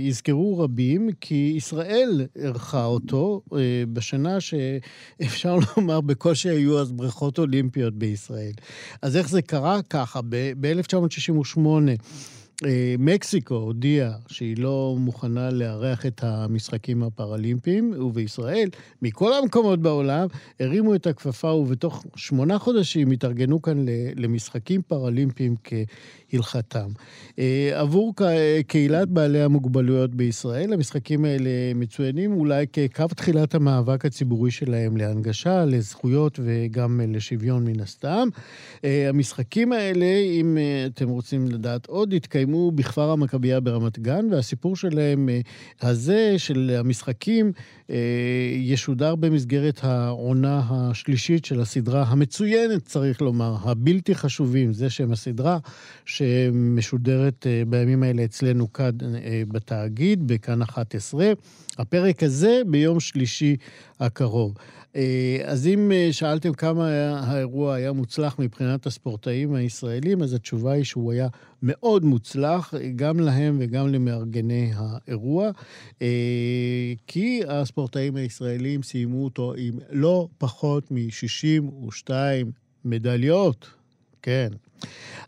יזכרו 0.00 0.58
רבים, 0.58 1.10
כי 1.20 1.52
ישראל 1.56 2.26
אירחה 2.36 2.84
אותו 2.84 3.42
אה, 3.52 3.58
בשנה 3.92 4.38
שאפשר 4.40 5.58
לומר 5.76 6.00
בקושי 6.00 6.48
היו 6.48 6.80
אז 6.80 6.92
בריכות 6.92 7.38
אולימפיות 7.38 7.94
בישראל. 7.94 8.29
אז 9.02 9.16
איך 9.16 9.28
זה 9.28 9.42
קרה? 9.42 9.80
ככה, 9.90 10.20
ב-1968 10.28 11.58
אה, 12.66 12.94
מקסיקו 12.98 13.54
הודיעה 13.54 14.12
שהיא 14.28 14.56
לא 14.58 14.96
מוכנה 14.98 15.50
לארח 15.50 16.06
את 16.06 16.24
המשחקים 16.24 17.02
הפראלימפיים, 17.02 17.94
ובישראל, 17.98 18.68
מכל 19.02 19.32
המקומות 19.32 19.80
בעולם, 19.82 20.26
הרימו 20.60 20.94
את 20.94 21.06
הכפפה, 21.06 21.48
ובתוך 21.48 22.04
שמונה 22.16 22.58
חודשים 22.58 23.10
התארגנו 23.10 23.62
כאן 23.62 23.84
למשחקים 24.16 24.82
פראלימפיים 24.82 25.56
כהלכתם. 26.30 26.88
אה, 27.38 27.70
עבור 27.74 28.14
קהילת 28.66 29.08
בעלי 29.08 29.42
המוגבלויות 29.42 30.14
בישראל, 30.14 30.72
המשחקים 30.72 31.24
האלה 31.24 31.50
מצוינים 31.74 32.32
אולי 32.32 32.66
כקו 32.72 33.06
תחילת 33.16 33.54
המאבק 33.54 34.04
הציבורי 34.04 34.50
שלהם 34.50 34.96
להנגשה, 34.96 35.64
לזכויות 35.64 36.40
וגם 36.42 37.00
לשוויון 37.08 37.64
מן 37.64 37.80
הסתם. 37.80 38.28
אה, 38.84 39.08
המשחקים 39.08 39.72
האלה, 39.72 40.06
אם 40.40 40.58
אתם 40.86 41.08
רוצים 41.08 41.48
לדעת 41.48 41.86
עוד, 41.86 42.12
התקיימו 42.12 42.70
בכפר 42.70 43.10
המכבייה 43.10 43.60
ברמת 43.60 43.98
גן, 43.98 44.26
והסיפור 44.30 44.76
שלהם 44.76 45.28
אה, 45.28 45.40
הזה, 45.80 46.34
של 46.38 46.76
המשחקים, 46.78 47.52
אה, 47.90 47.96
ישודר 48.56 49.14
במסגרת 49.14 49.80
העונה 49.82 50.62
השלישית 50.70 51.44
של 51.44 51.60
הסדרה 51.60 52.02
המצוינת, 52.02 52.84
צריך 52.84 53.22
לומר, 53.22 53.56
הבלתי 53.62 54.14
חשובים, 54.14 54.72
זה 54.72 54.90
שם 54.90 55.12
הסדרה, 55.12 55.58
שמשודרת 56.20 57.46
אה, 57.46 57.62
בימים 57.68 58.02
האלה 58.02 58.24
אצלנו 58.24 58.72
כאן 58.72 58.90
בתאגיד, 59.48 60.26
בכאן 60.26 60.62
11. 60.62 61.32
הפרק 61.78 62.22
הזה 62.22 62.62
ביום 62.66 63.00
שלישי 63.00 63.56
הקרוב. 64.00 64.54
אה, 64.96 65.38
אז 65.44 65.66
אם 65.66 65.92
אה, 65.92 66.08
שאלתם 66.12 66.52
כמה 66.52 66.88
האירוע 67.18 67.74
היה 67.74 67.92
מוצלח 67.92 68.38
מבחינת 68.38 68.86
הספורטאים 68.86 69.54
הישראלים, 69.54 70.22
אז 70.22 70.34
התשובה 70.34 70.72
היא 70.72 70.84
שהוא 70.84 71.12
היה 71.12 71.28
מאוד 71.62 72.04
מוצלח, 72.04 72.74
גם 72.96 73.20
להם 73.20 73.56
וגם 73.60 73.88
למארגני 73.88 74.70
האירוע, 74.74 75.50
אה, 76.02 76.92
כי 77.06 77.40
הספורטאים 77.48 78.16
הישראלים 78.16 78.82
סיימו 78.82 79.24
אותו 79.24 79.54
עם 79.56 79.78
לא 79.90 80.28
פחות 80.38 80.90
מ-62 80.90 82.10
מדליות. 82.84 83.70
כן. 84.22 84.48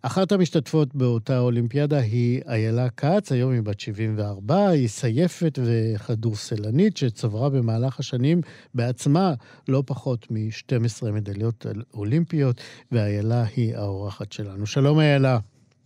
אחת 0.02 0.32
המשתתפות 0.32 0.94
באותה 0.94 1.38
אולימפיאדה 1.38 1.98
היא 1.98 2.42
איילה 2.48 2.88
כץ, 2.88 3.32
היום 3.32 3.52
היא 3.52 3.62
בת 3.62 3.80
74, 3.80 4.68
היא 4.68 4.88
סייפת 4.88 5.58
וכדורסלנית 5.64 6.96
שצברה 6.96 7.50
במהלך 7.50 7.98
השנים 7.98 8.40
בעצמה 8.74 9.32
לא 9.68 9.82
פחות 9.86 10.26
מ-12 10.30 11.10
מדליות 11.12 11.66
אולימפיות, 11.94 12.60
ואיילה 12.92 13.42
היא 13.56 13.76
האורחת 13.76 14.32
שלנו. 14.32 14.66
שלום 14.66 15.00
איילה. 15.00 15.38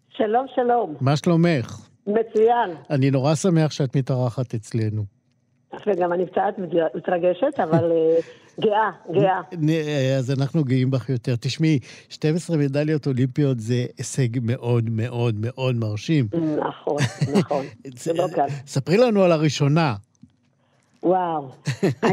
שלום, 0.08 0.46
שלום. 0.54 0.94
מה 1.00 1.16
שלומך? 1.16 1.88
מצוין. 2.06 2.70
אני 2.90 3.10
נורא 3.10 3.34
שמח 3.34 3.70
שאת 3.70 3.96
מתארחת 3.96 4.54
אצלנו. 4.54 5.04
וגם 5.86 6.12
אני 6.12 6.26
קצת 6.26 6.54
מתרגשת, 6.94 7.60
אבל 7.60 7.92
אה, 7.92 8.18
גאה, 8.60 8.90
גאה. 9.10 9.40
אז 10.18 10.40
אנחנו 10.40 10.64
גאים 10.64 10.90
בך 10.90 11.08
יותר. 11.08 11.32
תשמעי, 11.40 11.78
12 12.08 12.56
מדליות 12.56 13.06
אולימפיות 13.06 13.60
זה 13.60 13.74
הישג 13.98 14.28
מאוד 14.42 14.84
מאוד 14.90 15.34
מאוד 15.38 15.74
מרשים. 15.76 16.24
נכון, 16.58 16.96
נכון. 17.38 17.64
זה 18.02 18.12
לא 18.12 18.26
קל. 18.34 18.46
ספרי 18.66 18.96
לנו 18.96 19.22
על 19.22 19.32
הראשונה. 19.32 19.94
וואו. 21.02 21.48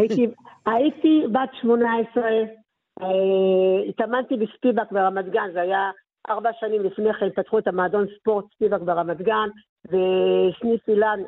הייתי 0.65 1.23
בת 1.31 1.49
18, 1.61 2.23
אה, 3.01 3.07
התאמנתי 3.89 4.35
בספיבק 4.35 4.91
ברמת 4.91 5.29
גן, 5.29 5.49
זה 5.53 5.61
היה 5.61 5.91
ארבע 6.29 6.49
שנים 6.59 6.83
לפני 6.83 7.13
כן, 7.13 7.29
פתחו 7.35 7.59
את 7.59 7.67
המועדון 7.67 8.05
ספורט 8.19 8.45
ספיבק 8.55 8.81
ברמת 8.81 9.21
גן, 9.21 9.49
וסניף 9.87 10.87
אילן 10.87 11.19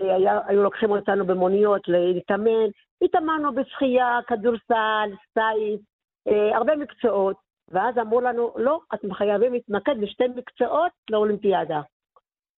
אה, 0.00 0.16
היה, 0.16 0.38
היו 0.46 0.62
לוקחים 0.62 0.90
אותנו 0.90 1.26
במוניות 1.26 1.82
להתאמן, 1.88 2.68
התאמנו 3.04 3.54
בשחייה, 3.54 4.18
כדורסל, 4.26 5.10
סטייס, 5.30 5.80
אה, 6.28 6.56
הרבה 6.56 6.76
מקצועות, 6.76 7.36
ואז 7.68 7.98
אמרו 7.98 8.20
לנו, 8.20 8.52
לא, 8.56 8.80
אתם 8.94 9.14
חייבים 9.14 9.52
להתמקד 9.52 10.00
בשתי 10.00 10.24
מקצועות 10.36 10.92
לאולימפיאדה. 11.10 11.80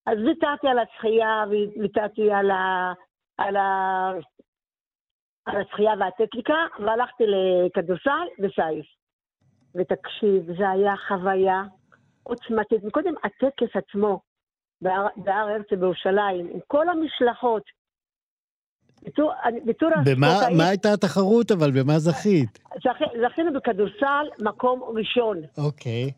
אז 0.07 0.19
ויתרתי 0.19 0.69
על 0.69 0.79
השחייה, 0.79 1.45
ויתרתי 1.81 2.33
על, 2.33 2.51
ה, 2.51 2.93
על, 3.39 3.57
ה, 3.57 4.11
על 5.47 5.61
השחייה 5.61 5.93
והטקניקה, 5.99 6.67
והלכתי 6.79 7.25
לכדורסל 7.27 8.27
וסייף. 8.39 8.87
ותקשיב, 9.75 10.59
זה 10.59 10.71
היה 10.71 10.95
חוויה 11.09 11.63
עוצמתית. 12.23 12.83
קודם 12.93 13.15
הטקס 13.25 13.77
עצמו 13.77 14.21
בהר 14.81 15.49
הרצל 15.49 15.77
בירושלים, 15.77 16.47
עם 16.47 16.61
כל 16.67 16.89
המשלחות. 16.89 17.63
בתור, 19.07 19.33
בתור 19.67 19.91
במה. 20.05 20.41
מה 20.57 20.69
הייתה 20.69 20.93
התחרות, 20.93 21.51
אבל 21.51 21.71
במה 21.71 21.99
זכית? 21.99 22.59
זכ, 22.75 23.03
זכינו 23.23 23.53
בכדורסל 23.53 24.27
מקום 24.43 24.83
ראשון. 24.97 25.37
אוקיי. 25.59 26.11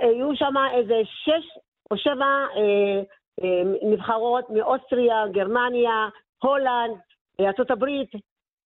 היו 0.00 0.36
שם 0.36 0.54
איזה 0.74 0.94
שש 1.04 1.58
או 1.90 1.96
שבע 1.96 2.24
אה, 2.56 3.02
אה, 3.42 3.90
נבחרות 3.90 4.50
מאוסטריה, 4.50 5.24
גרמניה, 5.32 6.08
הולנד, 6.42 6.96
ארה"ב, 7.40 7.84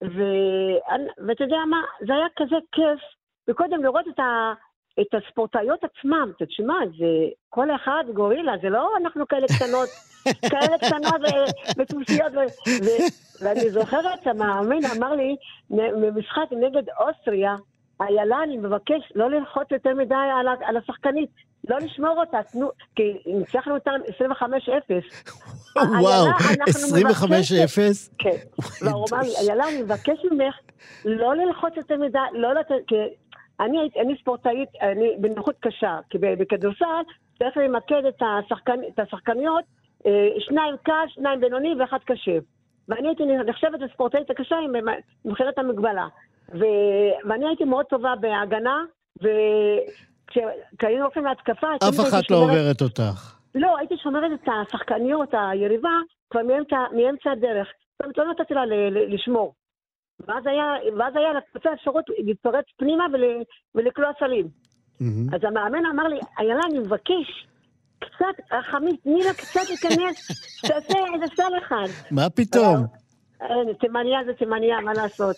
ואתה 0.03 1.45
יודע 1.45 1.57
מה, 1.71 1.83
זה 2.07 2.13
היה 2.13 2.27
כזה 2.37 2.57
כיף, 2.73 3.01
וקודם 3.49 3.85
לראות 3.85 4.09
את, 4.15 4.19
ה, 4.19 4.53
את 5.01 5.07
הספורטאיות 5.15 5.81
עצמם, 5.85 6.33
תשמע, 6.39 6.75
זה 6.99 7.07
כל 7.49 7.75
אחד 7.75 8.05
גורילה, 8.15 8.53
זה 8.63 8.69
לא 8.69 8.91
אנחנו 9.01 9.29
כאלה 9.29 9.47
קטנות, 9.47 9.89
כאלה 10.51 10.79
קטנות 10.79 11.21
וטוסיות, 11.79 12.33
ואני 13.41 13.71
זוכרת, 13.71 14.27
המאמין 14.27 14.83
אמר 14.97 15.13
לי, 15.13 15.37
במשחק 15.71 16.53
נגד 16.53 16.83
אוסטריה, 17.01 17.57
איילה, 18.01 18.43
אני 18.43 18.57
מבקש 18.57 19.13
לא 19.15 19.31
ללחוץ 19.31 19.71
יותר 19.71 19.95
מדי 19.95 20.15
על, 20.15 20.49
על 20.65 20.77
השחקנית, 20.77 21.31
לא 21.69 21.79
לשמור 21.79 22.21
אותה, 22.21 22.39
תנו, 22.53 22.71
כי 22.97 23.03
ניצחנו 23.27 23.75
אותם 23.75 24.01
25-0. 25.77 25.83
וואו, 26.01 26.27
25-0? 26.27 26.37
כן. 28.19 28.31
והוא 28.83 29.07
אמר 29.13 29.21
לי, 29.21 29.37
איילה, 29.41 29.69
אני 29.69 29.83
מבקש 29.83 30.19
ממך 30.31 30.55
לא 31.05 31.37
ללחוץ 31.37 31.73
יותר 31.77 31.97
מדי, 31.97 32.19
לא 32.33 32.55
לתת, 32.55 32.75
כי 32.87 32.95
אני, 33.61 33.79
אני 34.01 34.17
ספורטאית, 34.21 34.69
אני 34.83 35.17
בנוחות 35.19 35.57
קשה, 35.61 35.99
כי 36.11 36.19
בכדורסל 36.19 37.03
צריך 37.39 37.57
למקד 37.57 38.05
את, 38.09 38.23
השחקנ, 38.23 38.79
את 38.95 38.99
השחקניות, 38.99 39.65
אה, 40.07 40.29
שניים 40.39 40.75
קל, 40.83 41.05
שניים 41.09 41.41
בינוני 41.41 41.75
ואחד 41.81 41.99
קשה. 42.05 42.39
ואני 42.89 43.09
הייתי 43.09 43.23
נחשבת 43.47 43.81
לספורטאית 43.81 44.31
הקשה 44.31 44.57
מבחינת 45.25 45.59
המגבלה. 45.59 46.07
ו... 46.55 46.65
ואני 47.29 47.47
הייתי 47.47 47.65
מאוד 47.65 47.87
טובה 47.87 48.15
בהגנה, 48.21 48.85
וכשהיינו 49.17 51.03
הולכים 51.03 51.25
להתקפה... 51.25 51.67
אף 51.77 52.01
אחת 52.09 52.31
לא 52.31 52.37
עוברת 52.37 52.83
אותך. 52.83 53.37
לא, 53.55 53.79
הייתי 53.79 53.95
שומרת 54.03 54.31
את 54.43 54.49
השחקניות, 54.63 55.29
היריבה, 55.33 55.99
כבר 56.31 56.43
מאמצע, 56.43 56.77
מאמצע 56.97 57.31
הדרך. 57.31 57.69
זאת 57.93 58.01
אומרת, 58.01 58.19
לא 58.19 58.25
נתתי 58.31 58.55
לה 58.55 58.63
לשמור. 59.09 59.55
ואז 60.29 60.47
היה, 60.47 60.75
ואז 60.99 61.17
היה 61.17 61.33
לקבוצה 61.33 61.73
אפשרות 61.73 62.05
להתפרץ 62.19 62.65
פנימה 62.77 63.07
ול, 63.13 63.25
ולקלוע 63.75 64.11
סלים. 64.19 64.49
Mm-hmm. 64.49 65.37
אז 65.37 65.41
המאמן 65.45 65.87
אמר 65.87 66.09
לי, 66.09 66.21
איילה, 66.39 66.61
אני 66.71 66.79
מבקש, 66.79 67.47
קצת 67.99 68.53
רחמים, 68.53 68.97
תני 68.97 69.23
לה 69.25 69.35
קצת 69.35 69.61
להיכנס, 69.69 70.29
תעשה 70.69 70.99
איזה 71.15 71.27
סל 71.37 71.53
אחד. 71.59 71.87
מה 72.11 72.31
פתאום? 72.31 72.87
תימניה 73.81 74.19
זה 74.27 74.33
תימניה, 74.35 74.81
מה 74.81 74.93
לעשות? 74.93 75.37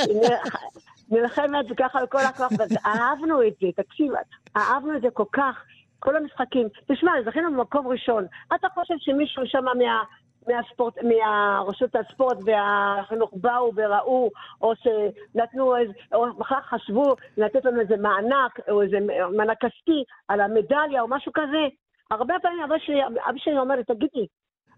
נלחמת 1.10 1.66
ככה 1.76 1.98
על 1.98 2.06
כל 2.06 2.18
הכוח, 2.18 2.52
ואהבנו 2.58 3.42
את 3.42 3.52
זה, 3.60 3.66
תקשיב, 3.82 4.12
אהבנו 4.56 4.96
את 4.96 5.02
זה 5.02 5.08
כל 5.12 5.24
כך, 5.32 5.64
כל 5.98 6.16
המשחקים. 6.16 6.68
תשמע, 6.92 7.12
זכינו 7.26 7.52
במקום 7.52 7.88
ראשון. 7.88 8.26
אתה 8.54 8.68
חושב 8.74 8.94
שמישהו 8.98 9.42
שם 9.46 9.64
מה... 9.64 10.02
מהספורט, 10.48 10.94
מהרשות 11.02 11.96
הספורט 11.96 12.38
והחינוך 12.44 13.30
באו 13.34 13.72
וראו, 13.76 14.30
או 14.60 14.72
שנתנו 14.76 15.76
איזה, 15.76 15.92
או 16.14 16.26
בכלל 16.38 16.60
חשבו 16.60 17.14
לתת 17.36 17.64
לנו 17.64 17.80
איזה 17.80 17.96
מענק, 17.96 18.60
או 18.68 18.82
איזה 18.82 18.96
מענק 19.36 19.58
כספי 19.60 20.04
על 20.28 20.40
המדליה 20.40 21.02
או 21.02 21.08
משהו 21.08 21.32
כזה. 21.32 21.66
הרבה 22.10 22.34
פעמים 22.42 22.64
אבא 22.64 22.78
שלי, 22.78 23.06
אבא 23.06 23.38
שלי 23.38 23.58
אומר, 23.58 23.82
תגידי, 23.82 24.26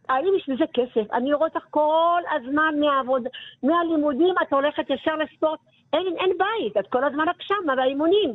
האם 0.09 0.35
יש 0.37 0.49
לזה 0.49 0.65
כסף? 0.75 1.13
אני 1.13 1.35
רואה 1.35 1.49
אותך 1.49 1.67
כל 1.71 2.23
הזמן 2.31 2.75
מהעבודה, 2.81 3.31
מהלימודים, 3.63 4.35
את 4.43 4.53
הולכת 4.53 4.91
ישר 4.91 5.17
לספורט, 5.17 5.61
אין, 5.93 6.07
אין 6.19 6.31
בית, 6.39 6.77
את 6.77 6.87
כל 6.91 7.05
הזמן 7.05 7.29
רק 7.29 7.43
שם, 7.43 7.77
באימונים. 7.77 8.35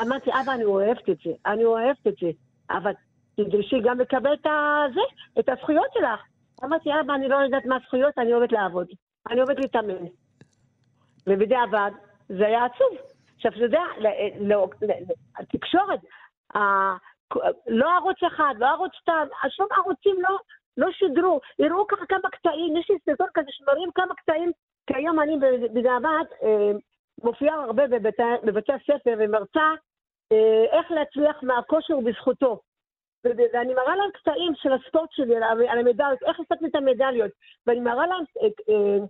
אמרתי, 0.00 0.30
אבא, 0.30 0.52
אני 0.52 0.64
אוהבת 0.64 1.08
את 1.08 1.16
זה, 1.24 1.30
אני 1.46 1.64
אוהבת 1.64 2.06
את 2.06 2.14
זה, 2.20 2.30
אבל 2.70 2.92
תדרשי 3.36 3.80
גם 3.80 4.00
לקבל 4.00 4.34
את, 4.34 4.46
הזה, 4.46 5.00
את 5.38 5.48
הזכויות 5.48 5.86
שלך. 5.94 6.20
אמרתי, 6.64 6.90
אבא, 7.00 7.14
אני 7.14 7.28
לא 7.28 7.36
יודעת 7.36 7.66
מה 7.66 7.76
הזכויות, 7.76 8.18
אני 8.18 8.34
אוהבת 8.34 8.52
לעבוד. 8.52 8.86
אני 9.30 9.40
אוהבת 9.40 9.58
להתאמן. 9.58 10.06
ובדיעבד, 11.26 11.90
זה 12.28 12.46
היה 12.46 12.64
עצוב. 12.64 12.98
עכשיו, 13.36 13.52
אתה 13.52 13.60
יודע, 13.60 13.82
התקשורת, 15.38 16.00
לא 17.66 17.96
ערוץ 17.96 18.22
אחד, 18.26 18.54
לא 18.58 18.66
ערוץ 18.66 18.92
שתיים, 18.94 19.28
שום 19.56 19.66
ערוצים 19.76 20.16
לא, 20.18 20.38
לא 20.76 20.92
שידרו, 20.92 21.40
הראו 21.58 21.86
ככה 21.86 22.06
כמה 22.06 22.30
קטעים, 22.32 22.76
יש 22.76 22.90
לי 22.90 22.96
סרטון 23.06 23.26
כזה 23.34 23.48
שמראים 23.50 23.90
כמה 23.94 24.14
קטעים, 24.14 24.50
כי 24.86 24.94
היום 24.96 25.20
אני 25.20 25.36
בדיעבד 25.74 26.24
אה, 26.42 26.72
מופיעה 27.24 27.64
הרבה 27.64 27.86
בבתי, 27.86 28.72
הספר 28.72 29.14
ומרצה 29.18 29.70
אה, 30.32 30.64
איך 30.72 30.90
להצליח 30.90 31.42
מהכושר 31.42 31.98
ובזכותו. 31.98 32.60
ואני 33.24 33.74
מראה 33.74 33.96
להם 33.96 34.10
קטעים 34.14 34.52
של 34.56 34.72
הספורט 34.72 35.12
שלי, 35.12 35.36
על 35.68 35.78
המדליות, 35.78 36.22
איך 36.22 36.40
השגתי 36.40 36.66
את 36.66 36.74
המדליות, 36.74 37.30
ואני 37.66 37.80
מראה 37.80 38.06
להם 38.06 38.24
את, 38.46 38.52
אה, 38.68 39.06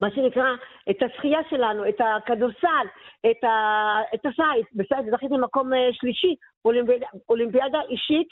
מה 0.00 0.10
שנקרא, 0.10 0.44
את 0.90 0.96
השחייה 1.02 1.38
שלנו, 1.50 1.88
את 1.88 2.00
הכדורסל, 2.00 2.86
את, 3.30 3.44
ה, 3.44 3.96
את 4.14 4.26
הסייף, 4.26 4.66
בסייף 4.74 5.06
זכיתי 5.10 5.34
במקום 5.34 5.74
אה, 5.74 5.88
שלישי, 5.92 6.34
אולימפיאדה, 6.64 7.06
אולימפיאדה 7.28 7.80
אישית 7.88 8.28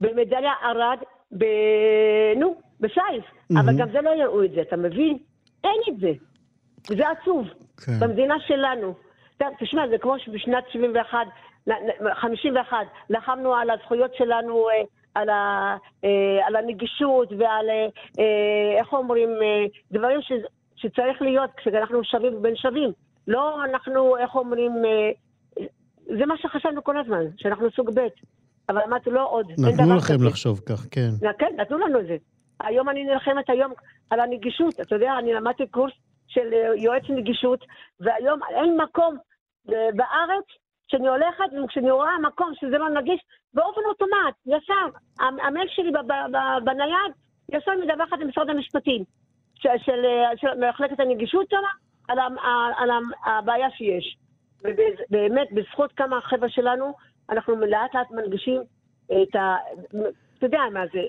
במדליה 0.00 0.52
ערד, 0.62 0.98
ב... 1.38 1.44
נו, 2.36 2.60
בסייף. 2.80 3.24
Mm-hmm. 3.24 3.60
אבל 3.60 3.78
גם 3.78 3.90
זה 3.92 4.00
לא 4.00 4.10
יראו 4.10 4.44
את 4.44 4.50
זה, 4.50 4.62
אתה 4.62 4.76
מבין? 4.76 5.18
אין 5.64 5.80
את 5.88 6.00
זה. 6.00 6.12
זה 6.96 7.08
עצוב. 7.10 7.46
כן. 7.86 7.92
במדינה 8.00 8.34
שלנו. 8.46 8.94
תשמע, 9.58 9.88
זה 9.88 9.98
כמו 9.98 10.18
שבשנת 10.18 10.64
71, 10.72 11.18
51, 12.14 12.86
לחמנו 13.10 13.54
על 13.54 13.70
הזכויות 13.70 14.14
שלנו, 14.14 14.68
אה, 14.68 14.82
על, 15.14 15.28
ה, 15.28 15.76
אה, 16.04 16.46
על 16.46 16.56
הנגישות 16.56 17.32
ועל, 17.38 17.70
אה, 18.18 18.78
איך 18.78 18.92
אומרים, 18.92 19.28
דברים 19.92 20.22
ש, 20.22 20.32
שצריך 20.76 21.22
להיות 21.22 21.50
כשאנחנו 21.56 22.04
שווים 22.04 22.42
בין 22.42 22.56
שווים. 22.56 22.92
לא 23.28 23.64
אנחנו, 23.64 24.16
איך 24.16 24.34
אומרים, 24.34 24.72
זה 26.18 26.26
מה 26.26 26.34
שחשבנו 26.38 26.84
כל 26.84 26.98
הזמן, 26.98 27.24
שאנחנו 27.36 27.70
סוג 27.70 27.90
ב'. 27.98 28.06
אבל 28.68 28.80
אמרתי, 28.88 29.10
לא 29.10 29.30
עוד. 29.30 29.46
נתנו 29.50 29.96
לכם 29.96 30.14
כזה. 30.14 30.26
לחשוב 30.26 30.60
כך, 30.66 30.86
כן. 30.90 31.10
כן, 31.38 31.54
נתנו 31.56 31.78
לנו 31.78 32.00
את 32.00 32.06
זה. 32.06 32.16
היום 32.60 32.88
אני 32.88 33.04
נלחמת 33.04 33.50
היום 33.50 33.72
על 34.10 34.20
הנגישות. 34.20 34.80
אתה 34.80 34.94
יודע, 34.94 35.12
אני 35.18 35.32
למדתי 35.32 35.66
קורס 35.66 35.92
של 36.26 36.52
יועץ 36.76 37.02
נגישות, 37.08 37.64
והיום 38.00 38.40
אין 38.50 38.76
מקום 38.80 39.16
בארץ 39.66 40.44
שאני 40.88 41.08
הולכת, 41.08 41.44
וכשאני 41.64 41.90
רואה 41.90 42.18
מקום 42.18 42.52
שזה 42.54 42.78
לא 42.78 42.88
נגיש, 42.88 43.20
באופן 43.54 43.80
אוטומט, 43.88 44.34
ישר, 44.46 44.98
המייל 45.18 45.68
שלי 45.68 45.90
בנייד, 46.64 47.12
ישר 47.52 47.72
מדווחת 47.84 48.18
למשרד 48.18 48.50
המשפטים 48.50 49.04
של, 49.54 49.68
של, 49.78 50.04
של 50.36 50.68
מחלקת 50.68 51.00
הנגישות 51.00 51.50
שם, 51.50 51.56
על, 52.08 52.18
על, 52.18 52.30
על 52.76 52.90
הבעיה 53.24 53.70
שיש. 53.70 54.16
ובאמת, 54.64 55.48
בזכות 55.52 55.92
כמה 55.92 56.20
חבר'ה 56.20 56.48
שלנו, 56.48 56.92
אנחנו 57.30 57.54
לאט 57.56 57.94
לאט 57.94 58.10
מנגישים 58.10 58.60
את 59.06 59.36
ה... 59.36 59.56
אתה 60.38 60.46
יודע 60.46 60.60
מה 60.72 60.84
זה. 60.92 61.00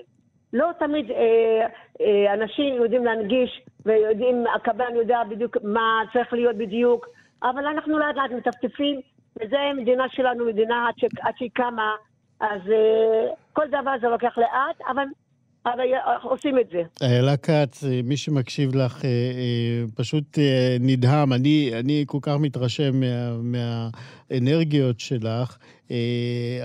לא 0.52 0.70
תמיד 0.78 1.10
אה, 1.10 1.66
אה, 2.00 2.34
אנשים 2.34 2.74
יודעים 2.74 3.04
להנגיש 3.04 3.62
ויודעים, 3.86 4.44
הקבלן 4.54 4.96
יודע 4.96 5.22
בדיוק 5.28 5.56
מה 5.62 6.02
צריך 6.12 6.32
להיות 6.32 6.56
בדיוק, 6.56 7.06
אבל 7.42 7.66
אנחנו 7.66 7.98
לאט 7.98 8.16
לאט 8.16 8.30
מטפטפים, 8.30 9.00
וזה 9.36 9.56
המדינה 9.60 10.04
שלנו, 10.08 10.46
מדינה 10.46 10.88
עד, 10.88 10.94
ש... 10.98 11.04
עד 11.20 11.34
שהיא 11.38 11.50
קמה, 11.54 11.94
אז 12.40 12.60
אה, 12.70 13.34
כל 13.52 13.66
דבר 13.68 13.92
זה 14.00 14.08
לוקח 14.08 14.38
לאט, 14.38 14.88
אבל 14.88 15.04
אבל 15.66 15.84
עושים 16.22 16.58
את 16.58 16.66
זה. 16.72 16.82
איילה 17.02 17.36
כץ, 17.36 17.84
מי 18.04 18.16
שמקשיב 18.16 18.76
לך 18.76 19.04
אה, 19.04 19.10
אה, 19.10 19.84
פשוט 19.94 20.38
אה, 20.38 20.76
נדהם. 20.80 21.32
אני, 21.32 21.70
אני 21.80 22.04
כל 22.06 22.18
כך 22.22 22.36
מתרשם 22.40 23.00
מה, 23.00 23.90
מהאנרגיות 24.30 25.00
שלך, 25.00 25.58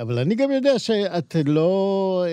אבל 0.01 0.19
אני 0.19 0.35
גם 0.35 0.51
יודע 0.51 0.79
שאת 0.79 1.35
לא... 1.45 2.25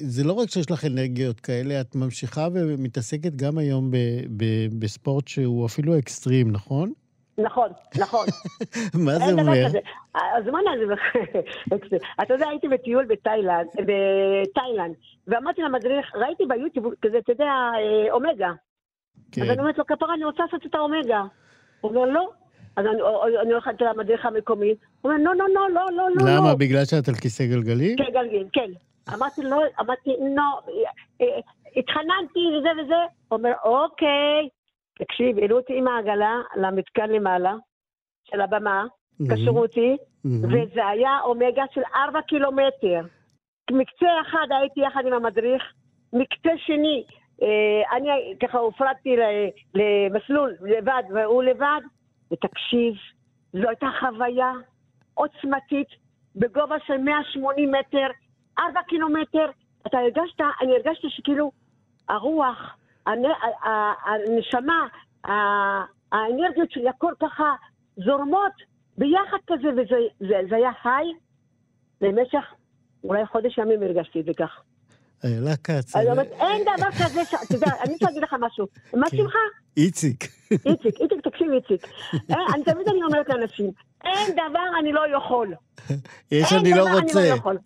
זה 0.00 0.24
לא 0.24 0.32
רק 0.32 0.50
שיש 0.50 0.70
לך 0.70 0.84
אנרגיות 0.84 1.40
כאלה, 1.40 1.80
את 1.80 1.94
ממשיכה 1.94 2.48
ומתעסקת 2.54 3.36
גם 3.36 3.58
היום 3.58 3.90
ב, 3.90 3.96
ב, 4.36 4.44
בספורט 4.78 5.28
שהוא 5.28 5.66
אפילו 5.66 5.98
אקסטרים, 5.98 6.52
נכון? 6.52 6.92
נכון, 7.38 7.68
נכון. 7.98 8.26
מה 9.04 9.12
זה 9.18 9.32
אומר? 9.32 9.66
אז 10.14 10.46
מה 10.46 10.58
נעשה? 10.62 10.94
אתה 12.22 12.34
יודע, 12.34 12.48
הייתי 12.48 12.68
בטיול 12.68 13.06
בתאילנד, 13.78 14.94
ואמרתי 15.26 15.62
למדריך, 15.62 16.14
ראיתי 16.14 16.44
ביוטיוב 16.48 16.86
כזה, 17.02 17.18
אתה 17.18 17.32
יודע, 17.32 17.44
אה, 17.44 18.12
אומגה. 18.12 18.52
כן. 19.32 19.42
אז 19.42 19.48
אני 19.50 19.58
אומרת 19.58 19.78
לו, 19.78 19.86
כפרה, 19.86 20.14
אני 20.14 20.24
רוצה 20.24 20.42
לעשות 20.42 20.66
את 20.66 20.74
האומגה. 20.74 21.22
הוא 21.80 21.90
אומר, 21.90 22.04
לא. 22.04 22.30
אז 22.76 22.86
אני 23.42 23.52
הולכת 23.52 23.80
למדריך 23.80 24.26
המקומי, 24.26 24.74
הוא 25.00 25.12
אומר, 25.12 25.22
לא, 25.22 25.34
לא, 25.34 25.48
לא, 25.54 25.70
לא, 25.70 25.86
לא, 25.96 26.08
לא. 26.16 26.36
למה? 26.36 26.54
בגלל 26.54 26.84
שאת 26.84 27.08
על 27.08 27.14
כיסא 27.14 27.46
גלגלים? 27.46 27.96
כן, 27.96 28.04
גלגלים, 28.04 28.48
כן. 28.52 28.70
אמרתי, 29.14 29.42
לא, 29.42 29.62
אמרתי, 29.80 30.10
לא, 30.36 30.60
התחננתי 31.76 32.40
וזה 32.58 32.68
וזה. 32.82 32.94
הוא 33.28 33.38
אומר, 33.38 33.52
אוקיי. 33.64 34.48
תקשיב, 34.98 35.38
העלו 35.38 35.56
אותי 35.56 35.78
עם 35.78 35.88
העגלה 35.88 36.40
למתקן 36.56 37.10
למעלה, 37.10 37.54
של 38.30 38.40
הבמה, 38.40 38.84
קשרו 39.30 39.62
אותי, 39.62 39.96
וזה 40.24 40.86
היה 40.86 41.20
אומגה 41.24 41.64
של 41.74 41.80
ארבע 41.94 42.22
קילומטר. 42.22 43.00
מקצה 43.70 44.06
אחד 44.22 44.46
הייתי 44.50 44.80
יחד 44.80 45.06
עם 45.06 45.12
המדריך, 45.12 45.62
מקצה 46.12 46.50
שני, 46.56 47.04
אה, 47.42 47.96
אני 47.96 48.08
ככה 48.42 48.58
הופרדתי 48.58 49.16
למסלול 49.74 50.54
לבד, 50.60 51.02
והוא 51.14 51.42
לבד, 51.42 51.80
ותקשיב, 52.32 52.94
זו 53.52 53.68
הייתה 53.68 53.86
חוויה 54.00 54.52
עוצמתית 55.14 55.88
בגובה 56.36 56.76
של 56.86 56.96
180 56.96 57.72
מטר, 57.72 58.06
4 58.58 58.82
קילומטר. 58.82 59.50
אתה 59.86 59.98
הרגשת, 59.98 60.40
אני 60.62 60.72
הרגשתי 60.72 61.06
שכאילו 61.10 61.50
הרוח, 62.08 62.76
הנשמה, 64.06 64.86
האנרגיות 66.12 66.70
של 66.70 66.86
הכל 66.86 67.12
ככה 67.20 67.54
זורמות 67.96 68.52
ביחד 68.98 69.38
כזה, 69.46 69.68
וזה 69.76 70.56
היה 70.56 70.70
היי 70.84 71.12
במשך 72.00 72.44
אולי 73.04 73.26
חודש 73.26 73.58
ימים 73.58 73.82
הרגשתי 73.82 74.20
את 74.20 74.24
זה 74.24 74.32
כך. 74.36 74.62
איילה 75.24 75.56
כץ. 75.56 75.96
אין 75.96 76.62
דבר 76.62 76.90
כזה, 77.04 77.20
אתה 77.46 77.54
יודע, 77.54 77.66
אני 77.84 77.92
רוצה 77.92 78.06
להגיד 78.06 78.22
לך 78.22 78.36
משהו. 78.40 78.66
מה 78.94 79.10
כן. 79.10 79.16
שמך? 79.16 79.34
איציק. 79.76 80.24
איציק, 80.50 81.00
איציק, 81.00 81.20
תקשיב 81.24 81.52
איציק. 81.52 81.86
אה, 82.30 82.36
אני 82.54 82.64
תמיד 82.64 82.88
אני 82.88 83.02
אומרת 83.02 83.28
לאנשים, 83.28 83.70
אין 84.04 84.32
דבר 84.32 84.78
אני 84.80 84.92
לא 84.92 85.00
יכול. 85.16 85.54
יש 86.30 86.52
אני 86.52 86.70
לא 86.70 86.82
רוצה. 86.82 86.98
אין 86.98 87.06
דבר 87.06 87.20
אני 87.20 87.30
לא 87.30 87.34
יכול. 87.34 87.58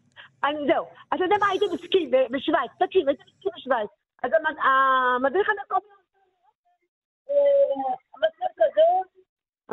זהו. 0.67 0.85
אתה 1.15 1.25
יודע 1.25 1.37
מה, 1.41 1.47
הייתי 1.51 1.65
בסקי 1.73 2.11
בשוויץ, 2.31 2.71
תקשיב, 2.79 3.09
הייתי 3.09 3.23
בסקי 3.23 3.49
בשוויץ. 3.57 3.91
אז 4.23 4.31
המדריך 4.65 5.49
המקומי, 5.49 5.93
אה, 7.31 7.95
מסלול 8.17 8.51
כזה, 8.57 8.83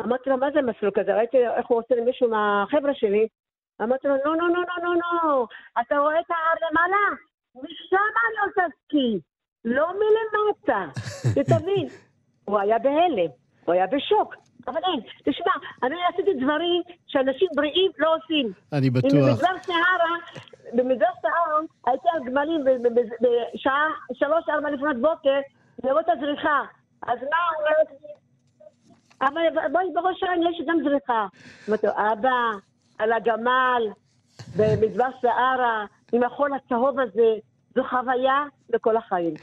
אמרתי 0.00 0.30
לו, 0.30 0.36
מה 0.36 0.50
זה 0.50 0.62
מסלול 0.62 0.92
כזה? 0.94 1.14
ראיתי 1.14 1.38
איך 1.46 1.66
הוא 1.66 1.78
עושה 1.78 1.94
למישהו 1.94 2.30
מהחבר'ה 2.30 2.94
שלי. 2.94 3.28
אמרתי 3.82 4.08
לו, 4.08 4.14
נו, 4.24 4.34
נו, 4.34 4.46
נו, 4.48 4.54
נו, 4.54 4.82
נו, 4.82 4.94
נו, 4.94 5.46
אתה 5.80 5.98
רואה 5.98 6.20
את 6.20 6.30
ההר 6.30 6.68
למעלה? 6.70 7.16
משם 7.54 7.96
אני 7.96 8.48
עושה 8.48 8.62
סקי, 8.84 9.20
לא 9.64 9.88
מלמטה. 9.92 11.00
שתבין, 11.34 11.86
הוא 12.44 12.58
היה 12.58 12.78
בהלם, 12.78 13.30
הוא 13.64 13.74
היה 13.74 13.86
בשוק. 13.86 14.34
אבל 14.66 14.80
אין, 14.84 15.00
תשמע, 15.24 15.52
אני 15.82 15.96
עשיתי 16.12 16.30
דברים 16.34 16.82
שאנשים 17.06 17.48
בריאים 17.54 17.90
לא 17.98 18.16
עושים. 18.16 18.52
אני 18.72 18.90
בטוח. 18.90 19.12
במדבר 19.12 19.58
סהרה, 19.58 20.16
במדבר 20.72 21.06
סהרה, 21.22 21.60
הייתי 21.86 22.08
על 22.12 22.24
גמלים 22.24 22.64
בשעה 23.54 23.88
שלוש, 24.12 24.48
ארבע 24.48 24.70
לפנות 24.70 24.96
בוקר, 24.96 25.40
לראות 25.84 26.04
את 26.04 26.08
הזריחה. 26.08 26.62
אז 27.02 27.18
מה, 27.22 27.36
אומרת 27.58 28.00
אבל 29.20 29.40
בואי, 29.72 29.84
בראש 29.94 30.22
העין 30.22 30.42
יש 30.42 30.62
גם 30.66 30.78
זריחה. 30.84 31.26
אמרתי 31.68 31.86
לו, 31.86 31.92
אבא, 31.92 32.58
על 32.98 33.12
הגמל, 33.12 33.82
במדבר 34.56 35.08
סהרה, 35.20 35.84
עם 36.12 36.22
החול 36.22 36.50
הצהוב 36.54 37.00
הזה, 37.00 37.34
זו 37.74 37.82
חוויה 37.90 38.44
לכל 38.74 38.96
החיים. 38.96 39.34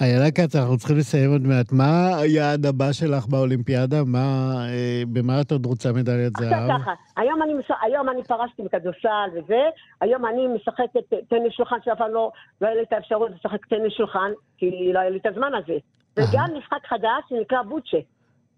איילה 0.00 0.30
כץ, 0.30 0.56
אנחנו 0.56 0.76
צריכים 0.76 0.96
לסיים 0.96 1.30
עוד 1.30 1.42
מעט. 1.42 1.72
מה 1.72 2.16
היעד 2.18 2.66
הבא 2.66 2.92
שלך 2.92 3.26
באולימפיאדה? 3.26 4.04
מה, 4.06 4.52
אה, 4.68 5.02
במה 5.12 5.40
את 5.40 5.52
עוד 5.52 5.66
רוצה 5.66 5.92
מדליית 5.92 6.32
זהב? 6.36 6.52
עכשיו 6.52 6.68
ככה, 6.80 6.92
היום 7.16 7.42
אני, 7.42 7.52
היום 7.82 8.08
אני 8.08 8.24
פרשתי 8.24 8.62
בכדורסל 8.62 9.28
וזה, 9.34 9.62
היום 10.00 10.26
אני 10.26 10.46
משחקת 10.46 10.90
טניס 11.28 11.52
שולחן, 11.52 11.76
שאף 11.84 11.98
פעם 11.98 12.10
לא, 12.10 12.30
לא 12.60 12.66
היה 12.66 12.76
לי 12.76 12.82
את 12.82 12.92
האפשרות 12.92 13.30
לשחק 13.30 13.66
טניס 13.66 13.92
שולחן, 13.96 14.30
כי 14.58 14.90
לא 14.92 14.98
היה 14.98 15.10
לי 15.10 15.18
את 15.18 15.26
הזמן 15.26 15.52
הזה. 15.54 15.78
וגם 16.16 16.46
משחק 16.58 16.86
חדש 16.86 17.22
שנקרא 17.28 17.62
בוצ'ה. 17.62 17.98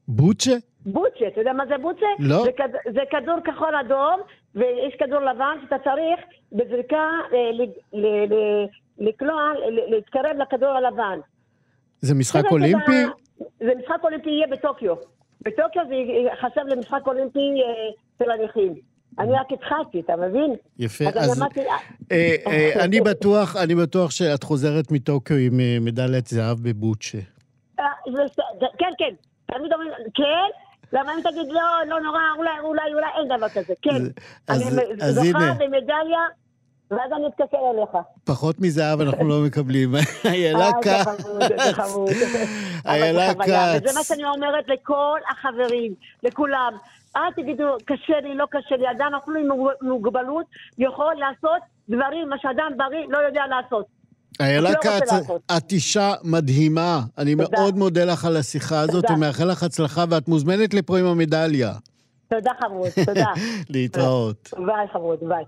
בוצ'ה? 0.09 0.53
בוצ'ה, 0.87 1.27
אתה 1.27 1.41
יודע 1.41 1.53
מה 1.53 1.67
זה 1.67 1.79
בוצ'ה? 1.83 2.07
לא. 2.19 2.45
זה, 2.45 2.53
כד, 2.57 2.69
זה 2.95 3.01
כדור 3.11 3.37
כחול 3.45 3.75
אדום, 3.75 4.21
ויש 4.55 4.95
כדור 4.99 5.21
לבן 5.21 5.57
שאתה 5.65 5.77
צריך 5.85 6.21
בזריקה 6.53 7.11
אה, 7.33 7.51
לקלוע, 8.99 9.53
להתקרב 9.71 10.37
לכדור 10.39 10.69
הלבן. 10.69 11.19
זה 12.01 12.15
משחק 12.15 12.45
אולימפי? 12.51 13.05
זה 13.39 13.73
משחק 13.79 14.05
אולימפי 14.05 14.31
יהיה 14.31 14.47
בטוקיו. 14.47 14.95
בטוקיו 15.43 15.83
זה 15.89 15.95
ייחשב 15.95 16.61
למשחק 16.67 17.01
אולימפי 17.07 17.39
אה, 17.41 17.93
של 18.19 18.31
הנכים. 18.31 18.75
אני 19.19 19.33
רק 19.33 19.53
התחלתי, 19.53 20.01
אתה 20.01 20.17
מבין? 20.17 20.55
יפה, 20.79 21.05
אז... 21.15 21.43
אה, 22.13 22.85
אני 22.85 23.01
בטוח, 23.01 23.57
אני 23.57 23.75
בטוח 23.75 24.11
שאת 24.11 24.43
חוזרת 24.43 24.93
מטוקיו 24.93 25.37
עם 25.37 25.61
מדליית 25.81 26.27
זהב 26.27 26.59
בבוצ'ה. 26.63 27.19
כן, 28.79 28.93
כן. 28.99 29.15
תמיד 29.47 29.73
אומרים, 29.73 29.91
כן, 30.15 30.49
למה 30.93 31.13
אם 31.15 31.21
תגיד 31.21 31.53
לא, 31.53 31.63
לא 31.89 32.01
נורא, 32.01 32.21
אולי, 32.37 32.51
אולי, 32.63 32.95
אולי 32.95 33.07
אין 33.19 33.37
דבר 33.37 33.49
כזה, 33.49 33.75
כן. 33.83 34.05
אני 34.49 34.65
זוכה 35.11 35.53
במדליה, 35.59 36.21
ואז 36.90 37.12
אני 37.16 37.27
אתקשר 37.27 37.59
אליך. 37.75 38.05
פחות 38.25 38.61
מזהב 38.61 39.01
אנחנו 39.01 39.29
לא 39.29 39.40
מקבלים. 39.46 39.94
איילה 40.25 40.70
כץ. 40.83 41.22
זה 41.66 41.72
חמוד, 41.72 42.11
איילה 42.87 43.35
כץ. 43.35 43.83
וזה 43.83 43.99
מה 43.99 44.05
שאני 44.05 44.25
אומרת 44.25 44.64
לכל 44.68 45.18
החברים, 45.31 45.94
לכולם. 46.22 46.72
אל 47.16 47.33
תגידו, 47.37 47.64
קשה 47.85 48.20
לי, 48.20 48.35
לא 48.35 48.46
קשה 48.51 48.77
לי. 48.77 48.90
אדם 48.90 49.11
אפילו 49.22 49.37
עם 49.37 49.49
מוגבלות 49.83 50.46
יכול 50.79 51.14
לעשות 51.14 51.62
דברים, 51.88 52.29
מה 52.29 52.37
שאדם 52.42 52.72
בריא 52.77 53.07
לא 53.09 53.18
יודע 53.18 53.42
לעשות. 53.46 53.87
איילה 54.40 54.70
לא 54.70 54.75
כץ, 54.83 55.12
את 55.57 55.72
אישה 55.72 56.14
מדהימה. 56.25 57.01
אני. 57.18 57.35
מאוד 57.35 57.77
מודה 57.77 58.05
לך 58.05 58.25
על 58.25 58.37
השיחה 58.37 58.81
הזאת, 58.81 59.05
ומאחל 59.11 59.44
לך 59.44 59.62
הצלחה, 59.62 60.05
ואת 60.11 60.29
מוזמנת 60.29 60.75
לפה 60.75 60.99
עם 60.99 61.07
המדליה. 61.07 61.72
תודה 62.29 62.51
חמוד, 62.61 62.90
תודה. 63.07 63.33
להתראות. 63.70 64.51
ביי 64.66 64.87
חמוד, 64.92 65.18
ביי. 65.22 65.44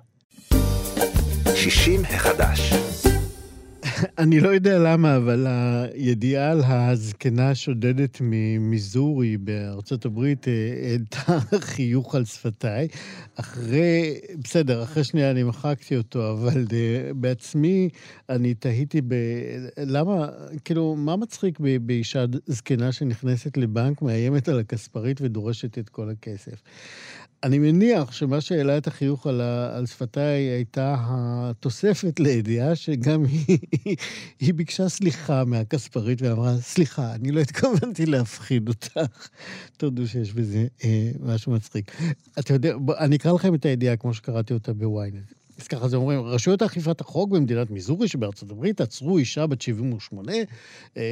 60 1.70 2.02
החדש. 2.04 2.72
אני 4.18 4.40
לא 4.40 4.48
יודע 4.48 4.78
למה, 4.78 5.16
אבל 5.16 5.46
הידיעה 5.46 6.50
על 6.50 6.62
הזקנה 6.64 7.50
השודדת 7.50 8.18
ממיזורי 8.20 9.36
בארצות 9.36 10.04
הברית 10.04 10.48
אה, 10.48 10.52
העלתה 10.82 11.38
חיוך 11.74 12.14
על 12.14 12.24
שפתיי. 12.24 12.88
אחרי, 13.34 14.20
בסדר, 14.44 14.82
אחרי 14.82 15.04
שנייה 15.04 15.30
אני 15.30 15.42
מחקתי 15.42 15.96
אותו, 15.96 16.32
אבל 16.32 16.64
uh, 16.64 17.14
בעצמי 17.14 17.88
אני 18.28 18.54
תהיתי 18.54 19.00
ב... 19.00 19.14
למה, 19.78 20.28
כאילו, 20.64 20.96
מה 20.96 21.16
מצחיק 21.16 21.60
ב, 21.60 21.86
באישה 21.86 22.24
זקנה 22.46 22.92
שנכנסת 22.92 23.56
לבנק, 23.56 24.02
מאיימת 24.02 24.48
על 24.48 24.58
הכספרית 24.58 25.20
ודורשת 25.20 25.78
את 25.78 25.88
כל 25.88 26.10
הכסף? 26.10 26.62
אני 27.42 27.58
מניח 27.58 28.12
שמה 28.12 28.40
שהעלה 28.40 28.78
את 28.78 28.86
החיוך 28.86 29.26
על, 29.26 29.40
ה, 29.40 29.76
על 29.76 29.86
שפתיי 29.86 30.42
הייתה 30.42 30.96
התוספת 31.00 32.20
לידיעה 32.20 32.76
שגם 32.76 33.24
היא, 33.24 33.58
היא 34.40 34.54
ביקשה 34.54 34.88
סליחה 34.88 35.44
מהכספרית 35.44 36.22
ואמרה, 36.22 36.56
סליחה, 36.60 37.14
אני 37.14 37.32
לא 37.32 37.40
התכוונתי 37.40 38.06
להפחיד 38.06 38.68
אותך. 38.68 39.00
תודו 39.76 40.06
שיש 40.06 40.32
בזה 40.32 40.66
אה, 40.84 41.10
משהו 41.20 41.52
מצחיק. 41.52 41.92
אתה 42.38 42.54
יודע, 42.54 42.76
בוא, 42.76 42.94
אני 42.98 43.16
אקרא 43.16 43.32
לכם 43.32 43.54
את 43.54 43.64
הידיעה 43.64 43.96
כמו 43.96 44.14
שקראתי 44.14 44.54
אותה 44.54 44.72
בוויינט. 44.72 45.37
אז 45.58 45.68
ככה 45.68 45.88
זה 45.88 45.96
אומרים, 45.96 46.20
רשויות 46.20 46.62
אכיפת 46.62 47.00
החוק 47.00 47.30
במדינת 47.30 47.70
מיזורי 47.70 48.08
שבארצות 48.08 48.50
הברית 48.50 48.80
עצרו 48.80 49.18
אישה 49.18 49.46
בת 49.46 49.60
78 49.60 50.32
אמ, 50.96 51.02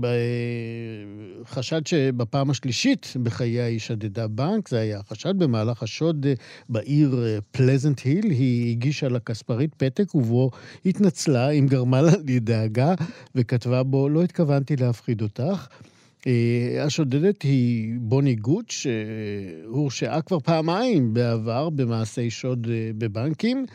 בחשד 0.00 1.86
שבפעם 1.86 2.50
השלישית 2.50 3.12
בחיי 3.22 3.60
האיש 3.60 3.86
שדדה 3.86 4.28
בנק, 4.28 4.68
זה 4.68 4.78
היה 4.78 5.00
חשד 5.08 5.38
במהלך 5.38 5.82
השוד 5.82 6.26
בעיר 6.68 7.24
פלזנט 7.50 8.00
היל, 8.00 8.30
היא 8.30 8.70
הגישה 8.70 9.08
לכספרית 9.08 9.74
פתק 9.74 10.14
ובו 10.14 10.50
התנצלה, 10.86 11.50
אם 11.50 11.66
גרמה 11.66 12.02
לה 12.02 12.12
לדאגה, 12.26 12.94
וכתבה 13.34 13.82
בו, 13.82 14.08
לא 14.08 14.22
התכוונתי 14.22 14.76
להפחיד 14.76 15.22
אותך. 15.22 15.66
אה, 16.26 16.84
השודדת 16.84 17.42
היא 17.42 17.94
בוני 18.00 18.34
גוט, 18.34 18.70
שהורשעה 18.70 20.22
כבר 20.22 20.40
פעמיים 20.40 21.14
בעבר 21.14 21.70
במעשי 21.70 22.30
שוד 22.30 22.66
אה, 22.70 22.90
בבנקים. 22.98 23.66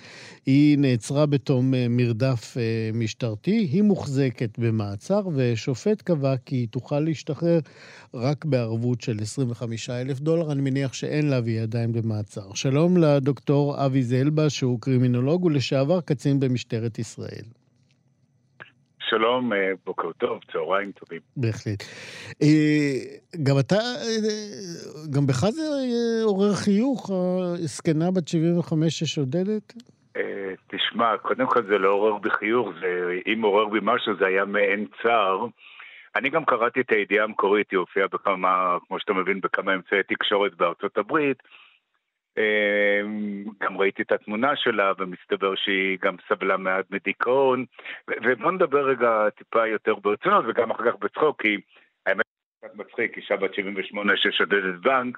היא 0.45 0.77
נעצרה 0.77 1.25
בתום 1.25 1.73
אה, 1.73 1.87
מרדף 1.89 2.57
משטרתי, 2.93 3.51
היא 3.51 3.81
מוחזקת 3.81 4.59
במעצר, 4.59 5.21
ושופט 5.35 6.01
קבע 6.01 6.37
כי 6.37 6.55
היא 6.55 6.67
תוכל 6.71 6.99
להשתחרר 6.99 7.59
רק 8.13 8.45
בערבות 8.45 9.01
של 9.01 9.17
25 9.21 9.89
אלף 9.89 10.19
דולר. 10.19 10.51
אני 10.51 10.61
מניח 10.61 10.93
שאין 10.93 11.29
לה 11.29 11.39
והיא 11.43 11.61
עדיין 11.61 11.91
במעצר. 11.91 12.53
שלום 12.53 12.97
לדוקטור 12.97 13.85
אבי 13.85 14.03
זלבה, 14.03 14.49
שהוא 14.49 14.81
קרימינולוג 14.81 15.45
ולשעבר 15.45 16.01
קצין 16.01 16.39
במשטרת 16.39 16.99
ישראל. 16.99 17.58
שלום, 19.09 19.53
אה, 19.53 19.71
בוקר 19.85 20.11
טוב, 20.11 20.39
צהריים 20.51 20.91
טובים. 20.91 21.19
בהחלט. 21.37 21.83
אה, 22.41 22.97
גם 23.43 23.55
אתה, 23.59 23.75
אה, 23.75 25.09
גם 25.15 25.27
בך 25.27 25.45
זה 25.49 25.61
עורר 26.23 26.53
חיוך, 26.53 27.09
הזקנה 27.63 28.11
בת 28.11 28.27
75 28.27 28.99
ששודדת? 28.99 29.73
תשמע, 30.67 31.17
קודם 31.17 31.47
כל 31.47 31.63
זה 31.63 31.77
לא 31.77 31.89
עורר 31.89 32.17
בי 32.17 32.29
חיוך, 32.29 32.67
זה, 32.81 33.19
אם 33.33 33.41
עורר 33.41 33.65
בי 33.65 33.79
משהו 33.81 34.13
זה 34.19 34.25
היה 34.25 34.45
מעין 34.45 34.85
צער. 35.03 35.45
אני 36.15 36.29
גם 36.29 36.45
קראתי 36.45 36.81
את 36.81 36.91
הידיעה 36.91 37.23
המקורית, 37.23 37.71
היא 37.71 37.77
הופיעה 37.77 38.07
בכמה, 38.07 38.77
כמו 38.87 38.99
שאתה 38.99 39.13
מבין, 39.13 39.41
בכמה 39.41 39.73
אמצעי 39.73 40.03
תקשורת 40.03 40.55
בארצות 40.55 40.97
הברית. 40.97 41.37
אמ, 42.39 43.43
גם 43.63 43.77
ראיתי 43.77 44.01
את 44.01 44.11
התמונה 44.11 44.55
שלה, 44.55 44.91
ומסתבר 44.97 45.55
שהיא 45.55 45.97
גם 46.01 46.15
סבלה 46.29 46.57
מעט 46.57 46.85
מדיכאון. 46.91 47.65
ובוא 48.23 48.51
נדבר 48.51 48.89
רגע 48.89 49.29
טיפה 49.37 49.67
יותר 49.67 49.95
ברצינות, 49.95 50.45
וגם 50.47 50.71
אחר 50.71 50.91
כך 50.91 50.99
בצחוק, 50.99 51.41
כי 51.41 51.57
האמת 52.05 52.25
קצת 52.59 52.75
מצחיק, 52.75 53.17
אישה 53.17 53.35
בת 53.35 53.53
78 53.53 54.13
ששודדת 54.17 54.79
בנק, 54.81 55.17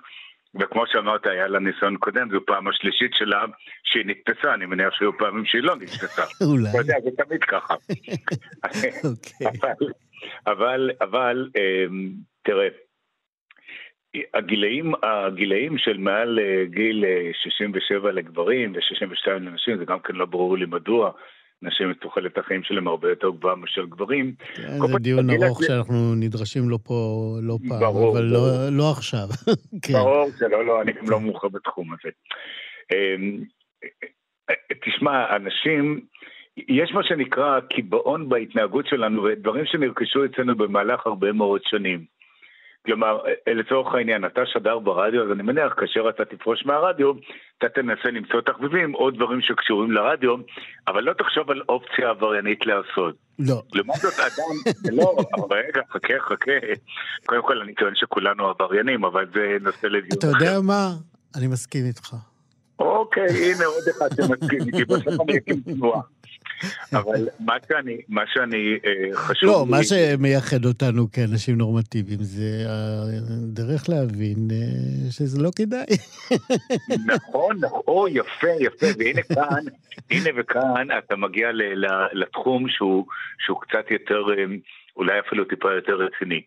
וכמו 0.59 0.84
שאמרת, 0.88 1.26
היה 1.26 1.47
לה 1.47 1.59
ניסיון 1.59 1.97
קודם, 1.97 2.30
זו 2.32 2.39
פעם 2.45 2.67
השלישית 2.67 3.11
שלה 3.13 3.45
שהיא 3.84 4.05
נתפסה, 4.05 4.53
אני 4.53 4.65
מניח 4.65 4.93
שהיו 4.93 5.17
פעמים 5.17 5.45
שהיא 5.45 5.63
לא 5.63 5.76
נתפסה. 5.76 6.24
אולי. 6.51 6.69
אתה 6.69 6.78
יודע, 6.78 6.95
זה 7.03 7.24
תמיד 7.24 7.43
ככה. 7.43 7.74
אוקיי. 9.09 9.47
אבל, 10.47 10.91
אבל, 11.01 11.49
אמ, 11.55 12.11
תראה, 12.43 12.67
הגילאים, 14.34 14.93
הגילאים 15.03 15.78
של 15.78 15.97
מעל 15.97 16.39
אה, 16.39 16.66
גיל 16.66 17.05
67 17.43 18.07
אה, 18.07 18.14
לגברים 18.14 18.74
ו-62 18.74 19.32
לנשים, 19.32 19.78
זה 19.78 19.86
גם 19.86 19.99
כן 19.99 20.16
לא 20.16 20.26
ברור 20.26 20.57
לי 20.57 20.66
מדוע. 20.66 21.12
נשים 21.64 21.91
את 21.91 21.97
תוחלת 22.01 22.38
החיים 22.38 22.64
שלהם 22.64 22.88
הרבה 22.88 23.09
יותר 23.09 23.30
גבוהה 23.30 23.55
מאשר 23.55 23.86
גברים. 23.86 24.34
כן, 24.55 24.88
זה 24.88 24.99
דיון 24.99 25.30
ארוך 25.30 25.64
שאנחנו 25.64 26.16
נדרשים 26.16 26.70
לו 26.70 26.80
פה 26.80 26.93
לא 27.41 27.57
פעם, 27.70 27.80
ברור, 27.80 28.18
אבל 28.18 28.26
לא, 28.26 28.39
לא 28.72 28.91
עכשיו. 28.91 29.28
כן. 29.84 29.93
ברור 29.93 30.30
שלא, 30.39 30.66
לא, 30.66 30.82
אני 30.82 30.91
גם 30.91 31.09
לא 31.09 31.20
מומחה 31.20 31.49
בתחום 31.49 31.93
הזה. 31.93 32.09
אמ, 32.91 33.43
תשמע, 34.86 35.36
אנשים, 35.36 36.01
יש 36.57 36.91
מה 36.93 37.03
שנקרא 37.03 37.59
קיבעון 37.59 38.30
בהתנהגות 38.30 38.88
שלנו, 38.88 39.24
ודברים 39.24 39.66
שנרכשו 39.66 40.26
אצלנו 40.26 40.55
במהלך 40.55 41.07
הרבה 41.07 41.32
מאוד 41.32 41.62
שנים. 41.64 42.05
כלומר, 42.86 43.19
אה, 43.47 43.53
לצורך 43.53 43.93
העניין, 43.93 44.25
אתה 44.25 44.41
שדר 44.45 44.79
ברדיו, 44.79 45.23
אז 45.23 45.32
אני 45.32 45.43
מניח, 45.43 45.73
כאשר 45.77 46.09
אתה 46.09 46.25
תפרוש 46.25 46.65
מהרדיו, 46.65 47.11
אתה 47.57 47.69
תנסה 47.69 48.11
למצוא 48.11 48.41
תחביבים 48.41 48.95
או 48.95 49.11
דברים 49.11 49.41
שקשורים 49.41 49.91
לרדיו, 49.91 50.36
אבל 50.88 51.03
לא 51.03 51.13
תחשוב 51.13 51.51
על 51.51 51.61
אופציה 51.69 52.09
עבריינית 52.09 52.65
לעשות. 52.65 53.15
לא. 53.39 53.61
לעומת 53.73 53.95
זאת, 53.95 54.13
אדם, 54.19 54.73
לא, 54.97 55.15
רגע, 55.55 55.82
חכה, 55.89 56.13
חכה. 56.19 56.51
קודם 57.25 57.41
כל, 57.41 57.61
אני 57.61 57.73
טוען 57.73 57.95
שכולנו 57.95 58.47
עבריינים, 58.47 59.05
אבל 59.05 59.25
זה 59.34 59.57
נושא 59.61 59.88
לדיון 59.88 60.19
אתה 60.19 60.27
יודע 60.27 60.61
מה? 60.61 60.89
אני 61.36 61.47
מסכים 61.47 61.86
איתך. 61.86 62.15
אוקיי, 62.79 63.27
הנה 63.27 63.65
עוד 63.65 63.84
אחד 63.97 64.07
שמסכים 64.15 64.59
איתי, 64.67 64.86
בסוף 64.93 65.21
אני 65.21 65.38
אקים 65.38 65.61
תנועה. 65.61 66.01
אבל 66.94 67.28
מה 67.39 67.56
שאני, 67.68 67.98
מה 68.10 68.22
שאני 68.34 68.78
אה, 68.86 69.16
חשוב 69.18 69.50
לא, 69.50 69.64
לי... 69.66 69.72
מה 69.72 69.84
שמייחד 69.84 70.66
אותנו 70.66 71.12
כאנשים 71.12 71.58
נורמטיביים 71.58 72.20
זה 72.22 72.66
הדרך 72.70 73.89
להבין 73.89 74.48
אה, 74.52 75.12
שזה 75.12 75.42
לא 75.44 75.50
כדאי. 75.56 75.98
נכון, 77.14 77.58
נכון, 77.62 78.10
יפה, 78.12 78.48
יפה, 78.60 78.86
והנה 78.98 79.22
כאן, 79.22 79.64
הנה 80.12 80.30
וכאן 80.38 80.88
אתה 80.98 81.16
מגיע 81.16 81.50
לתחום 82.14 82.70
שהוא, 82.70 83.06
שהוא 83.46 83.62
קצת 83.62 83.92
יותר, 83.92 84.24
אה, 84.30 84.46
אולי 84.96 85.20
אפילו 85.20 85.46
טיפה 85.46 85.74
יותר 85.74 85.96
רציני. 85.96 86.42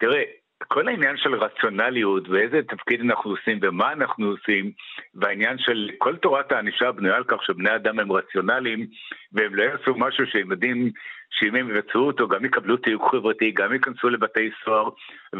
תראה, 0.00 0.22
כל 0.64 0.88
העניין 0.88 1.16
של 1.16 1.34
רציונליות 1.34 2.28
ואיזה 2.28 2.60
תפקיד 2.62 3.00
אנחנו 3.00 3.30
עושים 3.30 3.58
ומה 3.62 3.92
אנחנו 3.92 4.26
עושים 4.26 4.70
והעניין 5.14 5.58
של 5.58 5.90
כל 5.98 6.16
תורת 6.16 6.52
הענישה 6.52 6.92
בנויה 6.92 7.16
על 7.16 7.24
כך 7.24 7.42
שבני 7.42 7.74
אדם 7.74 7.98
הם 7.98 8.12
רציונליים 8.12 8.86
והם 9.32 9.54
לא 9.54 9.62
יעשו 9.62 9.94
משהו 9.96 10.26
שהם 10.26 10.50
יודעים 10.50 10.90
שאם 11.30 11.54
הם 11.54 11.70
יבצעו 11.70 12.06
אותו 12.06 12.28
גם 12.28 12.44
יקבלו 12.44 12.76
תיוג 12.76 13.10
חברתי, 13.10 13.50
גם 13.50 13.72
ייכנסו 13.72 14.08
לבתי 14.08 14.50
סוהר 14.64 14.88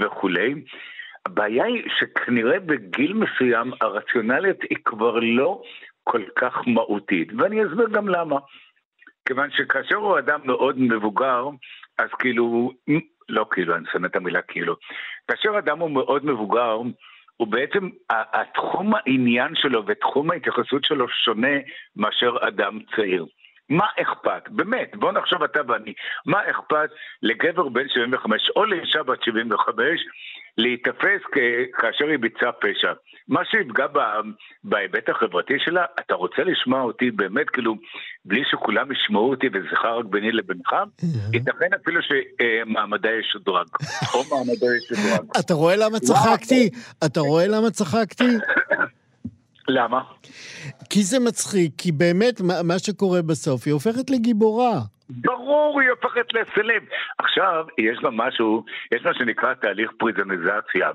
וכולי. 0.01 0.55
הבעיה 1.27 1.65
היא 1.65 1.83
שכנראה 1.99 2.61
בגיל 2.61 3.13
מסוים 3.13 3.73
הרציונליות 3.81 4.63
היא 4.71 4.79
כבר 4.85 5.19
לא 5.23 5.63
כל 6.05 6.23
כך 6.37 6.55
מהותית 6.67 7.29
ואני 7.39 7.67
אסביר 7.67 7.89
גם 7.89 8.09
למה. 8.09 8.37
כיוון 9.29 9.51
שכאשר 9.51 9.97
הוא 9.97 10.19
אדם 10.19 10.41
מאוד 10.45 10.79
מבוגר, 10.79 11.49
אז 11.99 12.09
כאילו 12.19 12.73
לא 13.29 13.47
כאילו, 13.51 13.77
אני 13.77 13.85
שונא 13.93 14.07
את 14.07 14.17
המילה 14.17 14.43
כאילו. 14.43 14.77
כאשר 15.29 15.59
אדם 15.59 15.79
הוא 15.79 15.91
מאוד 15.91 16.27
מבוגר, 16.27 16.79
הוא 17.37 17.49
בעצם, 17.49 17.89
התחום 18.11 18.95
העניין 18.95 19.55
שלו 19.55 19.87
ותחום 19.87 20.31
ההתייחסות 20.31 20.85
שלו 20.85 21.09
שונה 21.09 21.57
מאשר 21.97 22.37
אדם 22.41 22.79
צעיר. 22.97 23.27
מה 23.69 23.87
אכפת? 23.97 24.49
באמת, 24.49 24.97
בוא 24.97 25.13
נחשוב 25.13 25.43
אתה 25.43 25.61
ואני, 25.69 25.93
מה 26.27 26.51
אכפת 26.51 26.91
לגבר 27.23 27.69
בן 27.69 27.89
75 27.89 28.51
או 28.57 28.65
לאישה 28.65 29.03
בת 29.03 29.23
75 29.23 29.81
להיתפס 30.59 31.21
כאשר 31.79 32.07
היא 32.07 32.19
ביצעה 32.19 32.53
פשע? 32.53 32.93
מה 33.29 33.41
שיפגע 33.45 33.87
בהיבט 34.65 35.09
החברתי 35.09 35.55
שלה, 35.59 35.85
אתה 36.01 36.15
רוצה 36.15 36.45
לשמוע 36.45 36.83
אותי 36.83 37.11
באמת, 37.11 37.51
כאילו, 37.51 37.77
בלי 38.25 38.43
שכולם 38.51 38.93
ישמעו 38.93 39.31
אותי 39.31 39.47
שיחה 39.71 39.91
רק 39.91 40.05
ביני 40.05 40.33
לבינך, 40.33 40.75
ייתכן 41.33 41.69
אפילו 41.83 42.01
שמעמדה 42.03 43.11
ישודרג, 43.11 43.67
או 44.15 44.23
מעמדה 44.31 44.67
ישודרג. 44.77 45.27
אתה 45.41 45.55
רואה 45.55 45.77
למה 45.77 45.99
צחקתי? 46.01 46.71
אתה 47.07 47.21
רואה 47.21 47.47
למה 47.47 47.71
צחקתי? 47.71 48.29
למה? 49.69 50.01
כי 50.91 51.03
זה 51.03 51.19
מצחיק, 51.19 51.73
כי 51.79 51.93
באמת 51.93 52.41
מה 52.65 52.79
שקורה 52.79 53.23
בסוף, 53.23 53.67
היא 53.67 53.73
הופכת 53.73 54.11
לגיבורה. 54.11 54.81
ברור, 55.11 55.81
היא 55.81 55.91
הופכת 55.91 56.35
לסלב. 56.35 56.83
עכשיו, 57.19 57.65
יש 57.79 57.99
גם 58.03 58.17
משהו, 58.17 58.65
יש 58.95 59.03
מה 59.05 59.15
שנקרא 59.15 59.55
תהליך 59.55 59.91
פריזניזציה. 59.99 60.91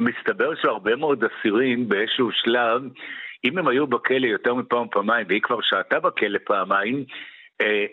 מסתבר 0.00 0.54
שהרבה 0.54 0.96
מאוד 0.96 1.24
אסירים 1.24 1.88
באיזשהו 1.88 2.32
שלב, 2.32 2.82
אם 3.44 3.58
הם 3.58 3.68
היו 3.68 3.86
בכלא 3.86 4.26
יותר 4.26 4.54
מפעם 4.54 4.88
פעמיים, 4.90 5.26
והיא 5.28 5.42
כבר 5.42 5.60
שהתה 5.62 6.00
בכלא 6.00 6.38
פעמיים, 6.44 7.04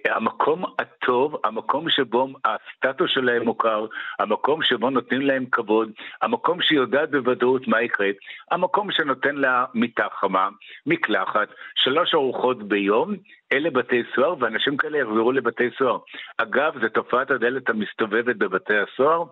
המקום 0.05 0.65
הטוב, 0.79 1.35
המקום 1.43 1.89
שבו 1.89 2.27
הסטטוס 2.45 3.11
שלהם 3.11 3.43
מוכר, 3.43 3.85
המקום 4.19 4.63
שבו 4.63 4.89
נותנים 4.89 5.21
להם 5.21 5.45
כבוד, 5.51 5.91
המקום 6.21 6.61
שיודעת 6.61 7.11
בוודאות 7.11 7.67
מה 7.67 7.81
יקרה, 7.81 8.07
המקום 8.51 8.91
שנותן 8.91 9.35
לה 9.35 9.65
מיטה 9.73 10.07
חמה, 10.19 10.49
מקלחת, 10.85 11.47
שלוש 11.75 12.13
ארוחות 12.13 12.63
ביום, 12.63 13.15
אלה 13.53 13.69
בתי 13.69 14.03
סוהר, 14.15 14.35
ואנשים 14.39 14.77
כאלה 14.77 14.97
יחזרו 14.97 15.31
לבתי 15.31 15.69
סוהר. 15.77 15.97
אגב, 16.37 16.73
זו 16.81 16.89
תופעת 16.89 17.31
הדלת 17.31 17.69
המסתובבת 17.69 18.35
בבתי 18.35 18.73
הסוהר. 18.77 19.23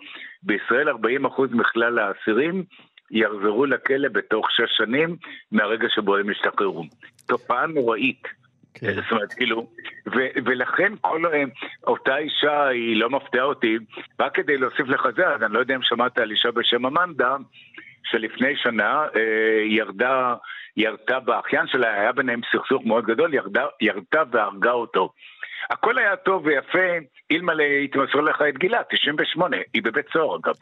בישראל 0.44 0.90
40% 0.90 0.94
מכלל 1.52 2.00
האסירים 2.00 2.64
יחזרו 3.12 3.66
לכלא 3.66 4.10
בתוך 4.10 4.52
שש 4.52 4.78
שנים 4.78 5.16
מהרגע 5.52 5.88
שבו 5.90 6.18
הם 6.18 6.30
ישתחררו. 6.30 6.84
תופעה 7.28 7.66
נוראית. 7.68 8.45
כן. 8.76 8.94
זאת 8.94 9.12
אומרת, 9.12 9.34
כאילו, 9.34 9.68
ו- 10.08 10.36
ולכן 10.46 10.94
כל 11.02 11.24
אותה 11.88 12.18
אישה 12.18 12.68
היא 12.68 12.96
לא 12.96 13.10
מפתיעה 13.10 13.44
אותי, 13.44 13.78
רק 14.20 14.36
כדי 14.36 14.58
להוסיף 14.58 14.88
לך 14.88 15.08
זה, 15.16 15.28
אז 15.28 15.44
אני 15.44 15.54
לא 15.54 15.60
יודע 15.60 15.76
אם 15.76 15.82
שמעת 15.84 16.18
על 16.18 16.32
אישה 16.32 16.52
בשם 16.52 16.86
אמנדה, 16.86 17.36
שלפני 18.04 18.54
שנה 18.56 19.06
אה, 19.16 19.64
ירדה, 19.70 20.36
ירתה 20.78 21.20
באחיין 21.20 21.68
שלה, 21.68 21.94
היה 21.94 22.12
ביניהם 22.12 22.42
סכסוך 22.52 22.86
מאוד 22.86 23.06
גדול, 23.06 23.34
ירדה, 23.34 23.66
ירתה 23.82 24.24
והרגה 24.32 24.72
אותו. 24.72 25.14
הכל 25.70 25.98
היה 25.98 26.16
טוב 26.16 26.46
ויפה, 26.46 26.88
אלמלא 27.32 27.64
התמסר 27.84 28.22
לך 28.22 28.36
את 28.50 28.58
גילה, 28.58 28.82
98, 28.90 29.58
היא 29.74 29.84
בבית 29.84 30.06
סוהר 30.14 30.36
אגב. 30.36 30.56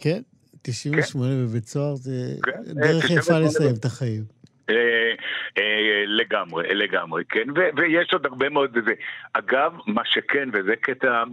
כן, 0.00 0.20
98 0.62 1.30
כן. 1.30 1.46
בבית 1.46 1.64
סוהר 1.64 1.94
זה 1.94 2.10
כן. 2.42 2.52
דרך 2.74 3.10
יפה 3.10 3.38
לסיים 3.38 3.74
את 3.80 3.84
החיים. 3.84 4.22
אה, 4.70 5.14
אה, 5.58 6.04
לגמרי, 6.06 6.74
לגמרי, 6.74 7.24
כן, 7.28 7.48
ויש 7.76 8.12
עוד 8.12 8.26
הרבה 8.26 8.48
מאוד 8.48 8.70
וזה. 8.74 8.92
אגב, 9.32 9.72
מה 9.86 10.02
שכן, 10.04 10.48
וזה 10.52 10.76
קטע 10.76 11.24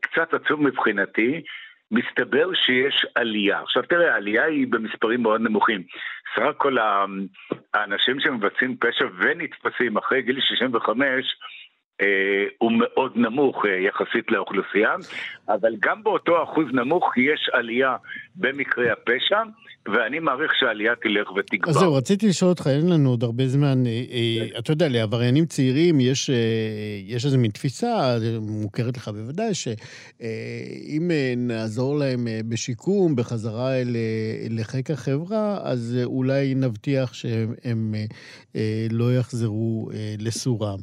קצת 0.00 0.34
עצוב 0.34 0.62
מבחינתי, 0.62 1.42
מסתבר 1.90 2.54
שיש 2.54 3.06
עלייה. 3.14 3.60
עכשיו 3.60 3.82
תראה, 3.82 4.14
העלייה 4.14 4.44
היא 4.44 4.66
במספרים 4.70 5.22
מאוד 5.22 5.40
נמוכים. 5.40 5.82
סך 6.36 6.42
הכל 6.42 6.76
האנשים 7.74 8.20
שמבצעים 8.20 8.76
פשע 8.76 9.04
ונתפסים 9.18 9.96
אחרי 9.96 10.22
גיל 10.22 10.40
65, 10.40 11.36
אה, 12.00 12.44
הוא 12.58 12.72
מאוד 12.72 13.12
נמוך 13.16 13.66
אה, 13.66 13.70
יחסית 13.70 14.30
לאוכלוסייה, 14.30 14.94
אבל 15.48 15.72
גם 15.80 16.02
באותו 16.02 16.42
אחוז 16.42 16.66
נמוך 16.72 17.16
יש 17.16 17.50
עלייה 17.52 17.96
במקרי 18.34 18.90
הפשע, 18.90 19.42
ואני 19.86 20.18
מעריך 20.18 20.52
שהעלייה 20.54 20.92
תלך 21.02 21.32
ותגבר. 21.36 21.70
אז 21.70 21.76
זהו, 21.76 21.94
רציתי 21.94 22.28
לשאול 22.28 22.50
אותך, 22.50 22.66
אין 22.66 22.88
לנו 22.88 23.10
עוד 23.10 23.22
הרבה 23.22 23.48
זמן. 23.48 23.86
אה, 23.86 24.02
אה, 24.10 24.58
אתה 24.58 24.72
יודע, 24.72 24.88
לעבריינים 24.88 25.46
צעירים 25.46 26.00
יש, 26.00 26.30
אה, 26.30 26.36
יש 27.06 27.24
איזו 27.24 27.38
מין 27.38 27.50
תפיסה, 27.50 28.16
מוכרת 28.40 28.96
לך 28.96 29.08
בוודאי, 29.08 29.54
שאם 29.54 31.10
נעזור 31.36 31.98
להם 31.98 32.28
בשיקום, 32.48 33.16
בחזרה 33.16 33.74
אל, 33.74 33.96
לחיק 34.50 34.90
החברה, 34.90 35.58
אז 35.62 35.98
אולי 36.04 36.54
נבטיח 36.54 37.12
שהם 37.14 37.94
לא 38.90 39.14
יחזרו 39.14 39.90
לסורם. 40.18 40.78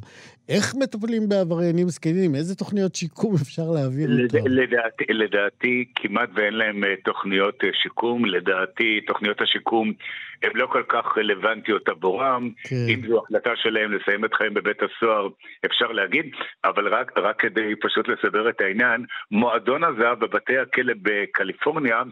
איך 0.48 0.74
מטפלים 0.74 1.28
בעבריינים 1.28 1.88
זקנים? 1.88 2.34
איזה 2.34 2.56
תוכניות 2.56 2.94
שיקום 2.94 3.34
אפשר 3.34 3.70
להעביר 3.70 4.10
לד... 4.10 4.36
אותם? 4.36 4.48
לדעתי, 4.48 5.04
לדעתי 5.08 5.84
כמעט 5.94 6.28
ואין 6.34 6.54
להם 6.54 6.82
תוכניות 7.04 7.64
שיקום. 7.82 8.24
לדעתי 8.24 9.00
תוכניות 9.06 9.40
השיקום 9.40 9.92
הן 10.42 10.50
לא 10.54 10.66
כל 10.66 10.82
כך 10.88 11.18
רלוונטיות 11.18 11.88
עבורם. 11.88 12.50
כן. 12.64 12.76
אם 12.88 13.00
זו 13.08 13.22
החלטה 13.24 13.50
שלהם 13.56 13.92
לסיים 13.92 14.24
את 14.24 14.34
חיים 14.34 14.54
בבית 14.54 14.82
הסוהר, 14.82 15.28
אפשר 15.66 15.92
להגיד, 15.92 16.26
אבל 16.64 16.94
רק, 16.94 17.18
רק 17.18 17.40
כדי 17.40 17.74
פשוט 17.80 18.08
לסבר 18.08 18.48
את 18.48 18.60
העניין, 18.60 19.04
מועדון 19.30 19.84
הזהב 19.84 20.20
בבתי 20.20 20.58
הכלא 20.58 20.94
בקליפורניה 21.02 22.02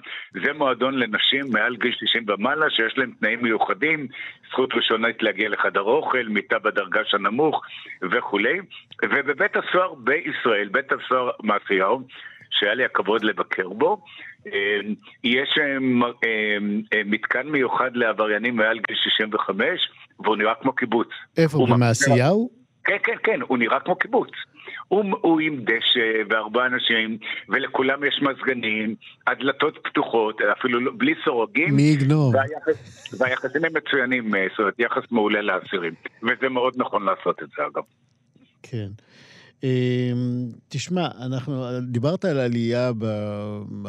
זה 0.44 0.52
מועדון 0.52 0.98
לנשים 0.98 1.44
מעל 1.52 1.76
גיל 1.76 1.92
60 1.92 2.24
ומעלה 2.28 2.70
שיש 2.70 2.98
להם 2.98 3.12
תנאים 3.20 3.42
מיוחדים, 3.42 4.06
זכות 4.50 4.74
ראשונית 4.74 5.22
להגיע 5.22 5.48
לחדר 5.48 5.80
אוכל, 5.80 6.22
מיטה 6.28 6.58
בדרגש 6.58 7.14
הנמוך 7.14 7.62
וכולי. 8.02 8.58
ובבית 9.04 9.56
הסוהר 9.56 9.94
בישראל, 9.94 10.68
בית 10.68 10.92
הסוהר 10.92 11.30
מעשיהו, 11.42 12.00
שהיה 12.50 12.74
לי 12.74 12.84
הכבוד 12.84 13.24
לבקר 13.24 13.68
בו, 13.68 14.02
יש 15.24 15.58
אמ, 15.58 16.02
אמ, 16.02 16.82
מתקן 17.04 17.48
מיוחד 17.48 17.90
לעבריינים 17.94 18.56
מעל 18.56 18.78
גיל 18.88 18.96
65, 19.04 19.88
והוא 20.24 20.36
נראה 20.36 20.54
כמו 20.54 20.72
קיבוץ. 20.72 21.08
איפה, 21.36 21.66
במעשיהו? 21.70 22.50
כן, 22.84 22.96
כן, 23.04 23.16
כן, 23.22 23.40
הוא 23.48 23.58
נראה 23.58 23.80
כמו 23.80 23.96
קיבוץ. 23.96 24.30
הוא, 24.88 25.04
הוא 25.20 25.40
עם 25.40 25.64
דשא 25.64 26.22
וארבעה 26.30 26.66
אנשים, 26.66 27.18
ולכולם 27.48 28.04
יש 28.04 28.22
מזגנים, 28.22 28.94
הדלתות 29.26 29.78
פתוחות, 29.84 30.40
אפילו 30.40 30.80
לא, 30.80 30.92
בלי 30.96 31.14
סורגים. 31.24 31.76
מי 31.76 31.82
יגנוב? 31.82 32.34
והיחס, 32.34 33.14
והיחסים 33.20 33.64
הם 33.64 33.72
מצוינים, 33.74 34.34
אה, 34.34 34.46
זאת 34.50 34.58
אומרת, 34.58 34.74
יחס 34.78 35.02
מעולה 35.10 35.42
לאסירים. 35.42 35.94
וזה 36.22 36.48
מאוד 36.48 36.74
נכון 36.76 37.04
לעשות 37.04 37.42
את 37.42 37.48
זה, 37.56 37.62
אגב. 37.66 37.82
כן. 38.62 38.88
אמ, 39.62 39.68
תשמע, 40.68 41.06
אנחנו, 41.26 41.64
דיברת 41.82 42.24
על 42.24 42.38
עלייה, 42.38 42.92
ב, 42.92 43.04
ב, 43.82 43.88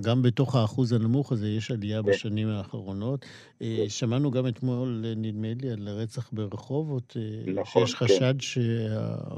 גם 0.00 0.22
בתוך 0.22 0.56
האחוז 0.56 0.92
הנמוך 0.92 1.32
הזה, 1.32 1.48
יש 1.48 1.70
עלייה 1.70 2.02
כן. 2.02 2.08
בשנים 2.08 2.48
האחרונות. 2.48 3.24
אה, 3.62 3.66
כן. 3.76 3.88
שמענו 3.88 4.30
גם 4.30 4.46
אתמול, 4.48 5.04
נדמה 5.16 5.48
לי, 5.62 5.70
על 5.70 5.88
רצח 6.02 6.30
ברחובות, 6.32 7.16
אה, 7.16 7.52
נכון, 7.52 7.86
שיש 7.86 7.94
כן. 7.94 8.04
חשד 8.04 8.32
כן. 8.32 8.40
שה... 8.40 8.60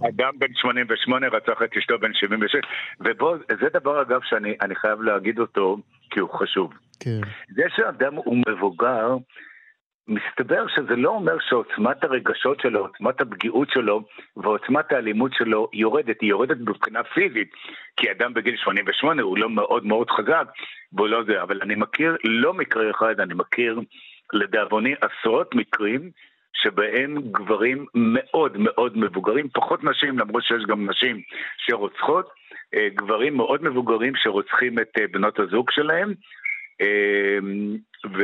אדם 0.09 0.33
בן 0.39 0.55
88 0.55 1.27
רצח 1.27 1.63
את 1.65 1.77
אשתו 1.79 1.99
בן 1.99 2.15
76, 2.15 2.61
ובוא, 3.01 3.37
זה 3.61 3.67
דבר, 3.75 4.03
אגב, 4.03 4.21
שאני 4.25 4.75
חייב 4.75 5.01
להגיד 5.03 5.39
אותו, 5.39 5.77
כי 6.11 6.21
הוא 6.21 6.31
חשוב. 6.31 6.73
כן. 7.01 7.21
זה 7.55 7.63
שאדם 7.77 8.15
הוא 8.15 8.37
מבוגר, 8.49 9.17
מסתבר 10.09 10.67
שזה 10.69 10.97
לא 10.97 11.11
אומר 11.11 11.37
שעוצמת 11.49 12.05
הרגשות 12.05 12.61
שלו, 12.61 12.81
עוצמת 12.81 13.21
הפגיעות 13.21 13.71
שלו 13.71 14.03
ועוצמת 14.37 14.93
האלימות 14.93 15.33
שלו 15.35 15.69
יורדת, 15.73 16.21
היא 16.21 16.31
יורדת 16.31 16.57
מבחינה 16.61 17.05
פיזית, 17.05 17.51
כי 17.97 18.11
אדם 18.11 18.35
בגיל 18.35 18.57
88 18.57 19.23
הוא 19.23 19.39
לא 19.39 19.51
מאוד 19.51 19.87
מאוד 19.87 20.11
חזק 20.11 20.49
והוא 20.93 21.09
לא 21.09 21.25
זה, 21.25 21.43
אבל 21.43 21.63
אני 21.63 21.75
מכיר 21.75 22.17
לא 22.25 22.55
מקרה 22.55 22.91
אחד, 22.91 23.21
אני 23.21 23.35
מכיר 23.35 23.81
לדאבוני 24.33 24.95
עשרות 25.01 25.55
מקרים 25.55 26.11
שבהם 26.53 27.15
גברים 27.31 27.87
מאוד 27.95 28.57
מאוד 28.59 28.99
מבוגרים, 28.99 29.49
פחות 29.49 29.85
נשים 29.85 30.19
למרות 30.19 30.43
שיש 30.45 30.63
גם 30.67 30.91
נשים 30.91 31.21
שרוצחות, 31.59 32.31
אה, 32.75 32.89
גברים 32.95 33.37
מאוד 33.37 33.63
מבוגרים 33.63 34.13
שרוצחים 34.17 34.79
את 34.79 34.99
אה, 34.99 35.05
בנות 35.13 35.39
הזוג 35.39 35.71
שלהם 35.71 36.15
אמ, 36.81 37.77
ו, 38.05 38.19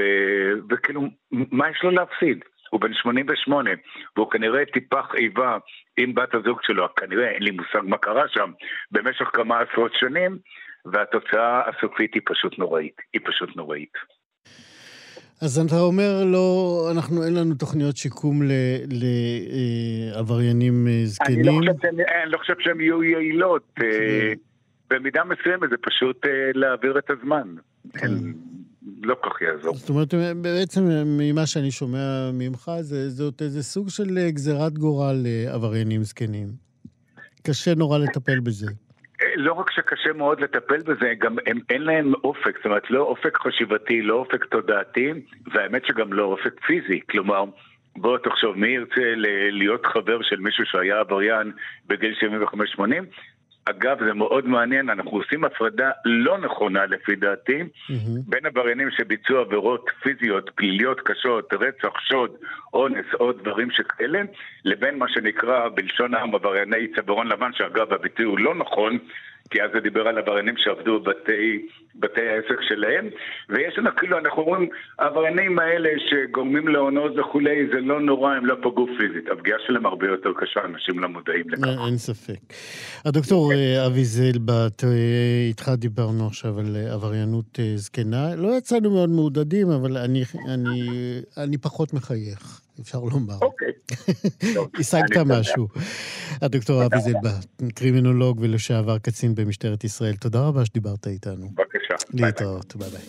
וכאילו, 0.70 1.02
מה 1.30 1.70
יש 1.70 1.82
לו 1.82 1.90
להפסיד? 1.90 2.38
הוא 2.70 2.80
בן 2.80 2.94
88, 2.94 3.70
והוא 4.16 4.30
כנראה 4.30 4.64
טיפח 4.72 5.06
איבה 5.14 5.58
עם 5.96 6.14
בת 6.14 6.34
הזוג 6.34 6.58
שלו, 6.62 6.94
כנראה, 6.96 7.30
אין 7.30 7.42
לי 7.42 7.50
מושג 7.50 7.80
מה 7.82 7.98
קרה 7.98 8.24
שם, 8.28 8.50
במשך 8.90 9.24
כמה 9.32 9.60
עשרות 9.60 9.92
שנים, 9.94 10.38
והתוצאה 10.84 11.62
הסופית 11.68 12.14
היא 12.14 12.22
פשוט 12.26 12.58
נוראית. 12.58 12.96
היא 13.12 13.20
פשוט 13.24 13.56
נוראית. 13.56 13.92
אז 15.42 15.58
אתה 15.58 15.80
אומר, 15.80 16.24
לא, 16.26 16.88
אנחנו, 16.92 17.24
אין 17.24 17.34
לנו 17.34 17.54
תוכניות 17.54 17.96
שיקום 17.96 18.42
לעבריינים 20.12 20.86
אה, 20.88 21.02
זקנים? 21.04 21.38
אני 21.38 21.46
לא 21.46 21.72
חושב, 21.72 21.88
אני 22.22 22.30
לא 22.32 22.38
חושב 22.38 22.54
שהן 22.60 22.80
יהיו 22.80 23.04
יעילות. 23.04 23.70
אה, 23.82 23.88
כן. 23.88 24.34
במידה 24.90 25.24
מסוימת 25.24 25.70
זה 25.70 25.76
פשוט 25.82 26.26
אה, 26.26 26.50
להעביר 26.54 26.98
את 26.98 27.10
הזמן. 27.10 27.54
לא 29.02 29.14
כל 29.14 29.30
כך 29.30 29.42
יעזור. 29.42 29.74
זאת 29.74 29.88
אומרת, 29.88 30.14
בעצם 30.42 30.80
ממה 31.18 31.46
שאני 31.46 31.70
שומע 31.70 32.30
ממך, 32.32 32.70
זה, 32.80 33.08
זאת 33.08 33.42
איזה 33.42 33.62
סוג 33.62 33.88
של 33.88 34.18
אה, 34.18 34.30
גזירת 34.30 34.78
גורל 34.78 35.16
לעבריינים 35.24 36.02
זקנים. 36.02 36.48
קשה 37.46 37.74
נורא 37.74 37.98
לטפל 37.98 38.40
בזה. 38.40 38.66
אה, 39.22 39.26
לא 39.36 39.52
רק 39.52 39.70
שקשה 39.70 40.12
מאוד 40.12 40.40
לטפל 40.40 40.78
בזה, 40.78 41.12
גם 41.18 41.36
הם, 41.46 41.58
אין 41.70 41.82
להם 41.82 42.12
אופק, 42.24 42.56
זאת 42.56 42.66
אומרת, 42.66 42.90
לא 42.90 43.00
אופק 43.00 43.36
חשיבתי, 43.36 44.02
לא 44.02 44.14
אופק 44.14 44.44
תודעתי, 44.44 45.12
והאמת 45.54 45.86
שגם 45.86 46.12
לא 46.12 46.24
אופק 46.24 46.60
פיזי. 46.66 47.00
כלומר, 47.10 47.44
בוא 47.96 48.18
תחשוב, 48.18 48.56
מי 48.58 48.68
ירצה 48.68 49.14
להיות 49.50 49.86
חבר 49.86 50.22
של 50.22 50.36
מישהו 50.36 50.64
שהיה 50.66 51.00
עבריין 51.00 51.52
בגיל 51.86 52.14
75-80? 52.78 52.80
אגב, 53.64 54.04
זה 54.04 54.14
מאוד 54.14 54.48
מעניין, 54.48 54.90
אנחנו 54.90 55.10
עושים 55.10 55.44
הפרדה 55.44 55.90
לא 56.04 56.38
נכונה 56.38 56.86
לפי 56.86 57.16
דעתי, 57.16 57.60
mm-hmm. 57.62 57.94
בין 58.26 58.46
עבריינים 58.46 58.90
שביצעו 58.90 59.38
עבירות 59.38 59.90
פיזיות, 60.02 60.50
פליליות 60.54 61.00
קשות, 61.00 61.52
רצח, 61.52 62.00
שוד, 62.08 62.30
אונס 62.74 63.06
או 63.20 63.32
דברים 63.32 63.70
שכאלה, 63.70 64.22
לבין 64.64 64.98
מה 64.98 65.06
שנקרא 65.08 65.68
בלשון 65.68 66.14
העם 66.14 66.34
עברייני 66.34 66.88
צווארון 66.96 67.26
לבן, 67.26 67.52
שאגב 67.52 67.92
הביטוי 67.92 68.24
הוא 68.24 68.38
לא 68.38 68.54
נכון, 68.54 68.98
כי 69.50 69.62
אז 69.62 69.70
זה 69.74 69.80
דיבר 69.80 70.08
על 70.08 70.18
עבריינים 70.18 70.54
שעבדו 70.56 71.00
בבתי 71.00 71.66
בתי 71.94 72.20
העסק 72.20 72.60
שלהם, 72.68 73.08
ויש 73.48 73.78
לנו 73.78 73.90
כאילו, 73.96 74.18
אנחנו 74.18 74.42
אומרים, 74.42 74.68
העבריינים 74.98 75.58
האלה 75.58 75.88
שגורמים 76.08 76.68
להונאות 76.68 77.18
וכולי, 77.18 77.66
זה 77.72 77.80
לא 77.80 78.00
נורא, 78.00 78.34
הם 78.34 78.46
לא 78.46 78.54
פגעו 78.62 78.86
פיזית. 78.98 79.30
הפגיעה 79.32 79.58
שלהם 79.66 79.86
הרבה 79.86 80.06
יותר 80.06 80.30
קשה, 80.40 80.60
אנשים 80.64 80.98
לא 80.98 81.08
מודעים 81.08 81.50
לכך. 81.50 81.68
אין 81.86 81.98
ספק. 81.98 82.40
הדוקטור 83.04 83.52
אה, 83.52 83.86
אבי 83.86 84.04
זלבט, 84.04 84.84
אה, 84.84 84.88
איתך 85.48 85.70
דיברנו 85.76 86.26
עכשיו 86.26 86.58
על 86.58 86.76
אה, 86.76 86.92
עבריינות 86.92 87.58
זקנה. 87.74 88.36
לא 88.36 88.56
יצאנו 88.58 88.90
מאוד 88.90 89.10
מעודדים, 89.10 89.70
אבל 89.70 89.96
אני, 89.96 90.22
אני, 90.54 90.80
אני 91.36 91.58
פחות 91.58 91.94
מחייך. 91.94 92.60
אפשר 92.80 93.00
לומר. 93.00 93.38
אוקיי. 93.42 93.72
השגת 94.80 95.16
משהו. 95.26 95.68
הדוקטור 96.42 96.86
אבי 96.86 97.00
זלבה, 97.00 97.38
קרימינולוג 97.74 98.38
ולשעבר 98.40 98.98
קצין 98.98 99.34
במשטרת 99.34 99.84
ישראל, 99.84 100.16
תודה 100.16 100.40
רבה 100.40 100.64
שדיברת 100.64 101.06
איתנו. 101.06 101.50
בבקשה. 101.54 101.94
להתראות, 102.14 102.76
ביי 102.76 102.90
ביי. 102.90 103.00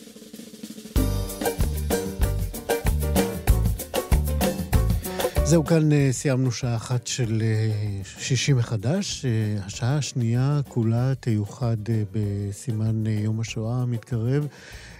זהו, 5.51 5.65
כאן 5.65 5.91
אה, 5.91 6.07
סיימנו 6.11 6.51
שעה 6.51 6.76
אחת 6.76 7.07
של 7.07 7.41
אה, 7.41 7.72
שישי 8.03 8.53
מחדש. 8.53 9.26
אה, 9.26 9.65
השעה 9.65 9.97
השנייה 9.97 10.59
כולה 10.67 11.15
תיוחד 11.19 11.78
בסימן 12.11 13.07
יום 13.07 13.39
השואה 13.39 13.82
המתקרב. 13.82 14.47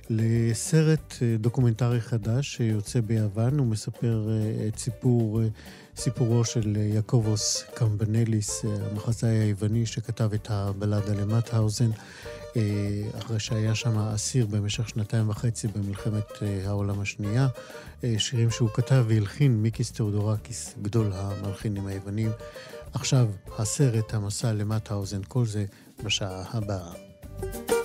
לסרט 0.10 1.16
אה, 1.22 1.36
דוקומנטרי 1.40 2.02
חדש 2.02 2.56
שיוצא 2.56 3.02
ביוון. 3.02 3.60
הוא 3.60 3.68
מספר 3.68 4.30
אה, 4.30 4.68
את 4.68 4.80
סיפור, 4.80 5.42
אה, 5.42 5.48
סיפורו 5.98 6.46
של 6.46 6.76
יעקובוס 6.76 7.64
קמבנליס, 7.74 8.66
המחזאי 8.66 9.30
היווני 9.30 9.86
שכתב 9.86 10.30
את 10.34 10.48
הבלדה 10.52 11.14
למטהאוזן, 11.14 11.90
אחרי 13.20 13.40
שהיה 13.40 13.76
שם 13.76 13.98
אסיר 13.98 14.46
במשך 14.46 14.90
שנתיים 14.90 15.30
וחצי 15.30 15.68
במלחמת 15.68 16.26
העולם 16.66 17.00
השנייה. 17.00 17.48
שירים 18.18 18.52
שהוא 18.52 18.70
כתב 18.74 19.06
והלחין 19.08 19.62
מיקיס 19.62 19.92
תאודורקיס, 19.92 20.76
גדול 20.82 21.12
המלחינים 21.16 21.88
היוונים. 21.88 22.32
עכשיו, 22.94 23.30
הסרט, 23.58 24.14
המסע 24.14 24.54
למטהאוזן, 24.54 25.22
כל 25.28 25.46
זה 25.46 25.66
בשעה 26.04 26.44
הבאה. 26.54 27.81